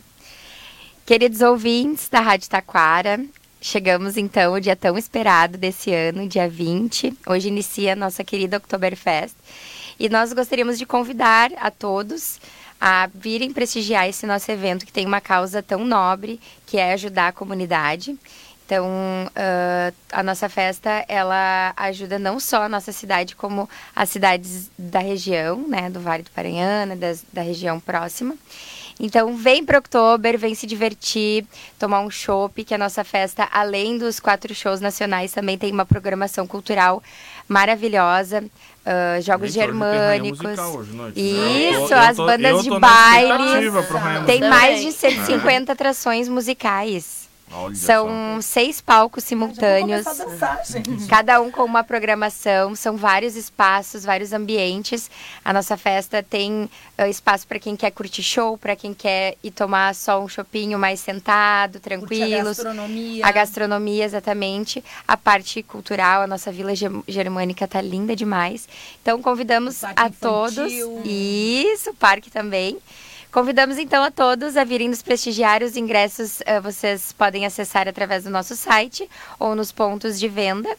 Queridos 1.06 1.41
ouvintes 1.41 2.10
da 2.10 2.20
Rádio 2.20 2.49
Taquara, 2.49 3.24
chegamos 3.62 4.18
então 4.18 4.53
ao 4.53 4.60
dia 4.60 4.76
tão 4.76 4.97
esperado 4.97 5.58
desse 5.58 5.93
ano, 5.93 6.28
dia 6.28 6.49
20. 6.49 7.14
Hoje 7.28 7.47
inicia 7.47 7.93
a 7.93 7.95
nossa 7.95 8.24
querida 8.24 8.58
Oktoberfest. 8.58 9.36
E 9.99 10.10
nós 10.10 10.34
gostaríamos 10.34 10.78
de 10.78 10.86
convidar 10.86 11.51
a 11.58 11.70
todos 11.70 12.39
a 12.80 13.10
virem 13.14 13.53
prestigiar 13.53 14.08
esse 14.08 14.26
nosso 14.26 14.51
evento 14.51 14.86
que 14.86 14.91
tem 14.91 15.06
uma 15.06 15.22
causa 15.22 15.64
tão 15.64 15.86
nobre, 15.86 16.39
que 16.66 16.78
é 16.78 16.93
ajudar 16.93 17.30
a 17.30 17.32
comunidade. 17.32 18.18
Então, 18.66 18.88
ah, 19.36 19.91
a 20.11 20.24
nossa 20.24 20.49
festa, 20.49 21.05
ela 21.07 21.72
ajuda 21.78 22.18
não 22.18 22.39
só 22.39 22.63
a 22.63 22.70
nossa 22.70 22.91
cidade, 22.91 23.36
como 23.36 23.70
as 23.95 24.09
cidades 24.09 24.72
da 24.78 24.99
região, 24.99 25.66
né, 25.68 25.88
do 25.89 25.99
Vale 25.99 26.24
do 26.24 26.32
Paranhana, 26.32 26.95
das, 26.95 27.24
da 27.32 27.41
região 27.43 27.80
próxima. 27.80 28.36
Então, 28.99 29.36
vem 29.36 29.63
para 29.63 29.78
Oktober, 29.78 30.38
vem 30.39 30.55
se 30.55 30.66
divertir, 30.66 31.45
tomar 31.78 31.99
um 31.99 32.09
chopp, 32.09 32.63
que 32.63 32.74
a 32.74 32.78
nossa 32.78 33.03
festa, 33.03 33.47
além 33.51 33.97
dos 33.99 34.20
quatro 34.20 34.55
shows 34.55 34.80
nacionais, 34.82 35.32
também 35.34 35.57
tem 35.57 35.72
uma 35.72 35.86
programação 35.86 36.47
cultural 36.47 37.03
maravilhosa, 37.47 38.45
ah, 38.86 39.20
jogos 39.22 39.53
germânicos. 39.53 40.39
Musical 40.41 40.72
hoje? 40.76 40.91
Eu 40.97 41.11
Isso, 41.82 41.88
tô- 41.89 41.93
eu 41.93 41.99
as 41.99 42.16
tô- 42.18 42.26
bandas 42.26 42.51
eu 42.51 42.61
de 42.63 42.70
baile. 42.80 43.70
Tem 44.26 44.39
mais 44.41 44.82
de 44.82 44.91
150 44.91 45.74
atrações 45.74 46.28
musicais. 46.28 47.24
Olha 47.52 47.76
São 47.76 48.41
seis 48.41 48.82
palcos 48.82 49.24
simultâneos. 49.24 50.04
dançar, 50.04 50.62
gente. 50.66 51.06
Cada 51.08 51.39
um 51.39 51.52
com 51.52 51.64
uma 51.64 51.84
programação, 51.84 52.76
são 52.76 52.98
vários 52.98 53.36
espaços, 53.36 54.04
vários 54.04 54.34
ambientes. 54.34 55.10
A 55.43 55.54
nossa 55.54 55.78
festa 55.78 56.22
tem 56.24 56.70
eh, 56.98 57.10
espaço 57.10 57.48
para 57.48 57.60
quem 57.60 57.76
quer 57.76 57.91
curtir 57.91 58.24
show, 58.24 58.58
para 58.58 58.76
quem 58.76 58.93
quer 58.93 59.36
ir 59.43 59.52
tomar 59.52 59.93
só 59.96 60.20
um 60.22 60.28
chopinho 60.28 60.78
mais 60.80 61.00
sentado, 61.00 61.80
Curtir 61.80 61.93
a 61.93 61.98
tranquilos. 61.98 62.58
gastronomia. 62.58 63.26
A 63.26 63.32
gastronomia, 63.32 64.04
exatamente. 64.06 64.84
A 65.08 65.16
parte 65.16 65.62
cultural, 65.64 66.24
a 66.24 66.28
nossa 66.28 66.52
vila 66.52 66.76
ge- 66.76 66.89
germânica 67.08 67.68
tá 67.68 67.80
linda 67.80 68.16
demais. 68.16 68.68
Então 69.02 69.22
convidamos 69.22 69.84
a 69.84 70.10
todos. 70.10 70.58
infantil. 70.58 71.02
Isso, 71.06 71.91
o 71.91 71.96
parque 71.96 72.30
também. 72.32 72.78
Convidamos 73.36 73.77
então 73.77 74.01
a 74.01 74.09
todos 74.09 74.55
a 74.55 74.63
virem 74.63 74.88
nos 74.88 75.01
prestigiar. 75.01 75.61
Os 75.61 75.75
ingressos 75.75 76.39
eh, 76.45 76.61
vocês 76.61 77.11
podem 77.11 77.45
acessar 77.45 77.86
através 77.86 78.23
do 78.23 78.29
nosso 78.29 78.55
site 78.55 79.09
ou 79.38 79.53
nos 79.53 79.73
pontos 79.73 80.17
de 80.17 80.29
venda. 80.29 80.69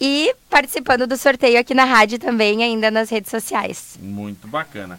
E 0.00 0.34
participando 0.48 1.06
do 1.06 1.18
sorteio 1.18 1.60
aqui 1.60 1.74
na 1.74 1.84
rádio 1.84 2.18
também, 2.18 2.64
ainda 2.64 2.90
nas 2.90 3.10
redes 3.10 3.30
sociais. 3.30 3.98
Muito 4.00 4.48
bacana. 4.48 4.98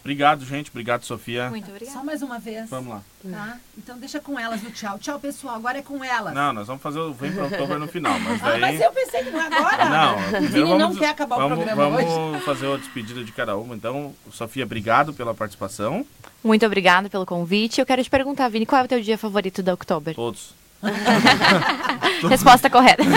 Obrigado, 0.00 0.44
gente. 0.46 0.70
Obrigado, 0.70 1.04
Sofia. 1.04 1.48
obrigada. 1.48 1.84
Só 1.92 2.02
mais 2.02 2.22
uma 2.22 2.38
vez. 2.38 2.68
Vamos 2.70 2.88
lá. 2.94 3.02
Tá? 3.30 3.58
Então 3.76 3.98
deixa 3.98 4.18
com 4.18 4.38
elas 4.38 4.62
o 4.62 4.70
tchau. 4.70 4.98
Tchau, 4.98 5.20
pessoal. 5.20 5.56
Agora 5.56 5.78
é 5.78 5.82
com 5.82 6.02
elas. 6.02 6.32
Não, 6.32 6.52
nós 6.54 6.66
vamos 6.66 6.82
fazer 6.82 6.98
o 7.00 7.12
Vem 7.12 7.30
para 7.32 7.44
Outubro 7.44 7.78
no 7.78 7.86
final, 7.86 8.18
mas 8.18 8.42
Ah, 8.42 8.50
daí... 8.52 8.60
mas 8.60 8.80
eu 8.80 8.90
pensei 8.92 9.22
que 9.24 9.30
não 9.30 9.40
é 9.40 9.46
agora. 9.46 9.84
Não, 9.90 10.16
o 10.16 10.48
Vini 10.48 10.60
não 10.70 10.78
vamos- 10.78 10.98
quer 10.98 11.10
acabar 11.10 11.36
vamos, 11.36 11.52
o 11.52 11.56
programa 11.62 11.90
vamos 11.90 12.12
hoje. 12.34 12.44
fazer 12.44 12.72
a 12.72 12.76
despedida 12.78 13.22
de 13.22 13.30
cada 13.32 13.56
uma. 13.56 13.74
Então, 13.74 14.14
Sofia, 14.32 14.64
obrigado 14.64 15.12
pela 15.12 15.34
participação. 15.34 16.06
Muito 16.42 16.64
obrigada 16.64 17.10
pelo 17.10 17.26
convite. 17.26 17.78
Eu 17.80 17.86
quero 17.86 18.02
te 18.02 18.08
perguntar, 18.08 18.48
Vini, 18.48 18.64
qual 18.64 18.80
é 18.80 18.84
o 18.86 18.88
teu 18.88 19.00
dia 19.02 19.18
favorito 19.18 19.62
da 19.62 19.74
Oktober? 19.74 20.14
Todos. 20.14 20.54
Resposta 22.28 22.70
correta. 22.70 23.02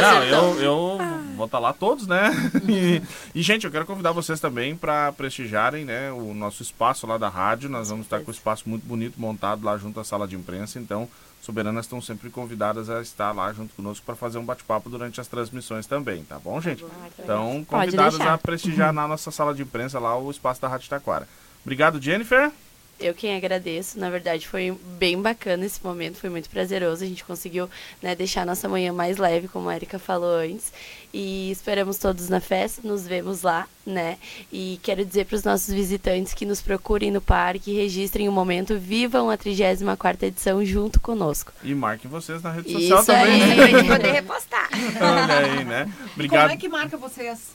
Não, 0.00 0.22
eu, 0.24 0.60
eu 0.62 0.98
vou 1.36 1.46
estar 1.46 1.58
lá 1.58 1.72
todos, 1.72 2.06
né? 2.06 2.30
E, 2.68 3.00
e, 3.34 3.42
gente, 3.42 3.64
eu 3.64 3.70
quero 3.70 3.86
convidar 3.86 4.10
vocês 4.10 4.40
também 4.40 4.74
para 4.74 5.12
prestigiarem 5.12 5.84
né, 5.84 6.10
o 6.10 6.34
nosso 6.34 6.62
espaço 6.62 7.06
lá 7.06 7.16
da 7.16 7.28
rádio. 7.28 7.68
Nós 7.68 7.90
vamos 7.90 8.06
estar 8.06 8.20
com 8.20 8.30
um 8.30 8.34
espaço 8.34 8.68
muito 8.68 8.84
bonito 8.84 9.20
montado 9.20 9.64
lá 9.64 9.76
junto 9.78 10.00
à 10.00 10.04
sala 10.04 10.26
de 10.26 10.34
imprensa. 10.34 10.78
Então, 10.78 11.08
soberanas 11.40 11.84
estão 11.84 12.00
sempre 12.00 12.28
convidadas 12.28 12.90
a 12.90 13.00
estar 13.00 13.30
lá 13.30 13.52
junto 13.52 13.74
conosco 13.74 14.04
para 14.04 14.16
fazer 14.16 14.38
um 14.38 14.44
bate-papo 14.44 14.90
durante 14.90 15.20
as 15.20 15.28
transmissões 15.28 15.86
também, 15.86 16.24
tá 16.24 16.38
bom, 16.38 16.60
gente? 16.60 16.84
Então, 17.18 17.64
Pode 17.68 17.92
convidadas 17.92 18.20
a 18.20 18.36
prestigiar 18.36 18.90
na 18.94 19.06
nossa 19.06 19.30
sala 19.30 19.54
de 19.54 19.62
imprensa 19.62 20.00
lá 20.00 20.18
o 20.18 20.30
espaço 20.30 20.60
da 20.60 20.68
Rádio 20.68 20.88
Taquara. 20.88 21.28
Obrigado, 21.64 22.02
Jennifer. 22.02 22.50
Eu 22.98 23.12
quem 23.12 23.36
agradeço, 23.36 23.98
na 23.98 24.08
verdade 24.08 24.48
foi 24.48 24.74
bem 24.98 25.20
bacana 25.20 25.66
esse 25.66 25.84
momento, 25.84 26.16
foi 26.16 26.30
muito 26.30 26.48
prazeroso, 26.48 27.04
a 27.04 27.06
gente 27.06 27.24
conseguiu 27.24 27.68
né, 28.02 28.14
deixar 28.14 28.42
a 28.42 28.46
nossa 28.46 28.68
manhã 28.70 28.90
mais 28.90 29.18
leve, 29.18 29.48
como 29.48 29.68
a 29.68 29.76
Erika 29.76 29.98
falou 29.98 30.34
antes, 30.34 30.72
e 31.12 31.50
esperamos 31.50 31.98
todos 31.98 32.30
na 32.30 32.40
festa, 32.40 32.80
nos 32.82 33.06
vemos 33.06 33.42
lá, 33.42 33.68
né, 33.84 34.16
e 34.50 34.80
quero 34.82 35.04
dizer 35.04 35.26
para 35.26 35.36
os 35.36 35.44
nossos 35.44 35.74
visitantes 35.74 36.32
que 36.32 36.46
nos 36.46 36.62
procurem 36.62 37.10
no 37.10 37.20
parque, 37.20 37.70
registrem 37.74 38.30
o 38.30 38.32
momento, 38.32 38.78
vivam 38.78 39.28
a 39.28 39.36
34ª 39.36 40.22
edição 40.22 40.64
junto 40.64 40.98
conosco. 40.98 41.52
E 41.62 41.74
marquem 41.74 42.10
vocês 42.10 42.42
na 42.42 42.50
rede 42.50 42.70
Isso 42.70 42.96
social 42.96 43.04
também, 43.04 43.42
aí. 43.42 43.48
né? 43.48 43.56
Pra 43.56 43.66
gente 43.66 43.88
poder 43.88 44.12
repostar. 44.12 44.70
Olha 44.72 45.38
aí, 45.38 45.64
né? 45.66 45.92
Obrigado. 46.14 46.40
Como 46.42 46.52
é 46.52 46.56
que 46.56 46.68
marca 46.68 46.96
vocês? 46.96 47.54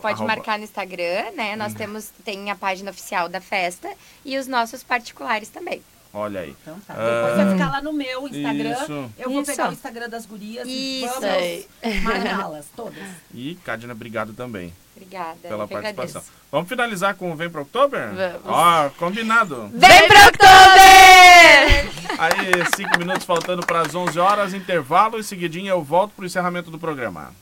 Pode 0.00 0.14
Arroba- 0.14 0.26
marcar 0.36 0.58
no 0.58 0.64
Instagram, 0.64 1.32
né? 1.36 1.56
Nós 1.56 1.72
Uhum. 1.72 1.78
temos 1.78 2.10
tem 2.24 2.50
a 2.50 2.54
página 2.54 2.90
oficial 2.90 3.28
da 3.28 3.40
festa 3.40 3.88
e 4.24 4.38
os 4.38 4.46
nossos 4.46 4.82
particulares 4.82 5.48
também. 5.48 5.82
Olha 6.12 6.40
aí. 6.40 6.56
Então 6.62 6.78
tá. 6.86 6.94
Depois 6.94 7.36
vai 7.36 7.44
Ah, 7.48 7.52
ficar 7.52 7.70
lá 7.70 7.80
no 7.82 7.92
meu 7.92 8.26
Instagram. 8.26 8.72
Isso. 8.82 9.10
Eu 9.18 9.30
vou 9.30 9.42
Isso. 9.42 9.50
pegar 9.52 9.68
o 9.68 9.72
Instagram 9.72 10.08
das 10.08 10.26
gurias 10.26 10.66
e 10.68 11.04
Isso 11.04 11.14
vamos 11.20 11.24
aí. 11.24 11.68
marcá-las 12.02 12.66
todas. 12.74 12.98
E, 13.32 13.54
Cadina, 13.64 13.92
obrigado 13.92 14.32
também 14.32 14.72
Obrigada. 14.96 15.36
pela 15.42 15.68
participação. 15.68 16.20
agradeço. 16.20 16.32
Vamos 16.50 16.68
finalizar 16.68 17.14
com 17.14 17.30
o 17.30 17.36
Vem 17.36 17.48
para 17.48 17.60
Outubro? 17.60 17.98
Vamos. 17.98 18.40
Ó, 18.44 18.88
combinado. 18.90 19.70
Vem 19.72 20.08
pro 20.08 20.18
Oktober! 20.26 21.90
Aí, 22.18 22.64
cinco 22.76 22.98
minutos 22.98 23.24
faltando 23.24 23.64
para 23.64 23.80
as 23.82 23.94
11 23.94 24.18
horas, 24.18 24.52
intervalo 24.52 25.18
e 25.18 25.24
seguidinho 25.24 25.68
eu 25.68 25.82
volto 25.82 26.12
pro 26.14 26.26
encerramento 26.26 26.70
do 26.72 26.78
programa. 26.78 27.32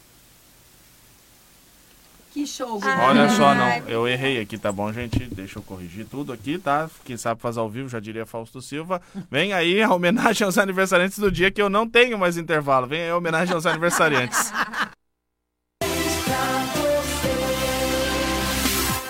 Que 2.39 2.47
show, 2.47 2.79
Olha 2.85 3.29
só, 3.31 3.53
não, 3.53 3.89
eu 3.89 4.07
errei 4.07 4.41
aqui, 4.41 4.57
tá 4.57 4.71
bom, 4.71 4.93
gente? 4.93 5.19
Deixa 5.25 5.59
eu 5.59 5.63
corrigir 5.65 6.07
tudo 6.09 6.33
aqui, 6.33 6.57
tá? 6.57 6.89
Quem 7.05 7.17
sabe 7.17 7.41
faz 7.41 7.59
ao 7.59 7.69
vivo, 7.69 7.89
já 7.89 7.99
diria 7.99 8.25
Fausto 8.25 8.63
Silva. 8.63 9.03
Vem 9.29 9.53
aí 9.53 9.83
a 9.83 9.93
homenagem 9.93 10.45
aos 10.45 10.57
aniversariantes 10.57 11.19
do 11.19 11.33
dia 11.33 11.51
que 11.51 11.61
eu 11.61 11.69
não 11.69 11.85
tenho 11.85 12.17
mais 12.17 12.37
intervalo. 12.37 12.87
Vem 12.87 13.01
aí 13.01 13.11
a 13.11 13.17
homenagem 13.17 13.53
aos 13.53 13.67
aniversariantes. 13.67 14.53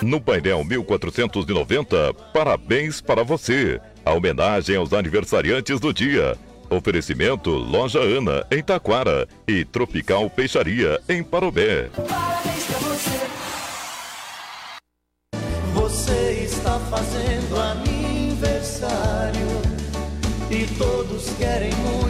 No 0.01 0.19
painel 0.19 0.63
1490, 0.63 2.11
parabéns 2.33 2.99
para 2.99 3.23
você. 3.23 3.79
A 4.03 4.11
homenagem 4.11 4.75
aos 4.75 4.91
aniversariantes 4.91 5.79
do 5.79 5.93
dia. 5.93 6.35
Oferecimento 6.67 7.51
Loja 7.51 7.99
Ana, 7.99 8.43
em 8.49 8.63
Taquara. 8.63 9.27
E 9.47 9.63
Tropical 9.63 10.27
Peixaria, 10.31 10.99
em 11.07 11.23
Parobé. 11.23 11.89
Parabéns 11.95 12.65
pra 12.65 12.88
todos 20.79 21.29
querem 21.37 21.75
muito 21.75 22.08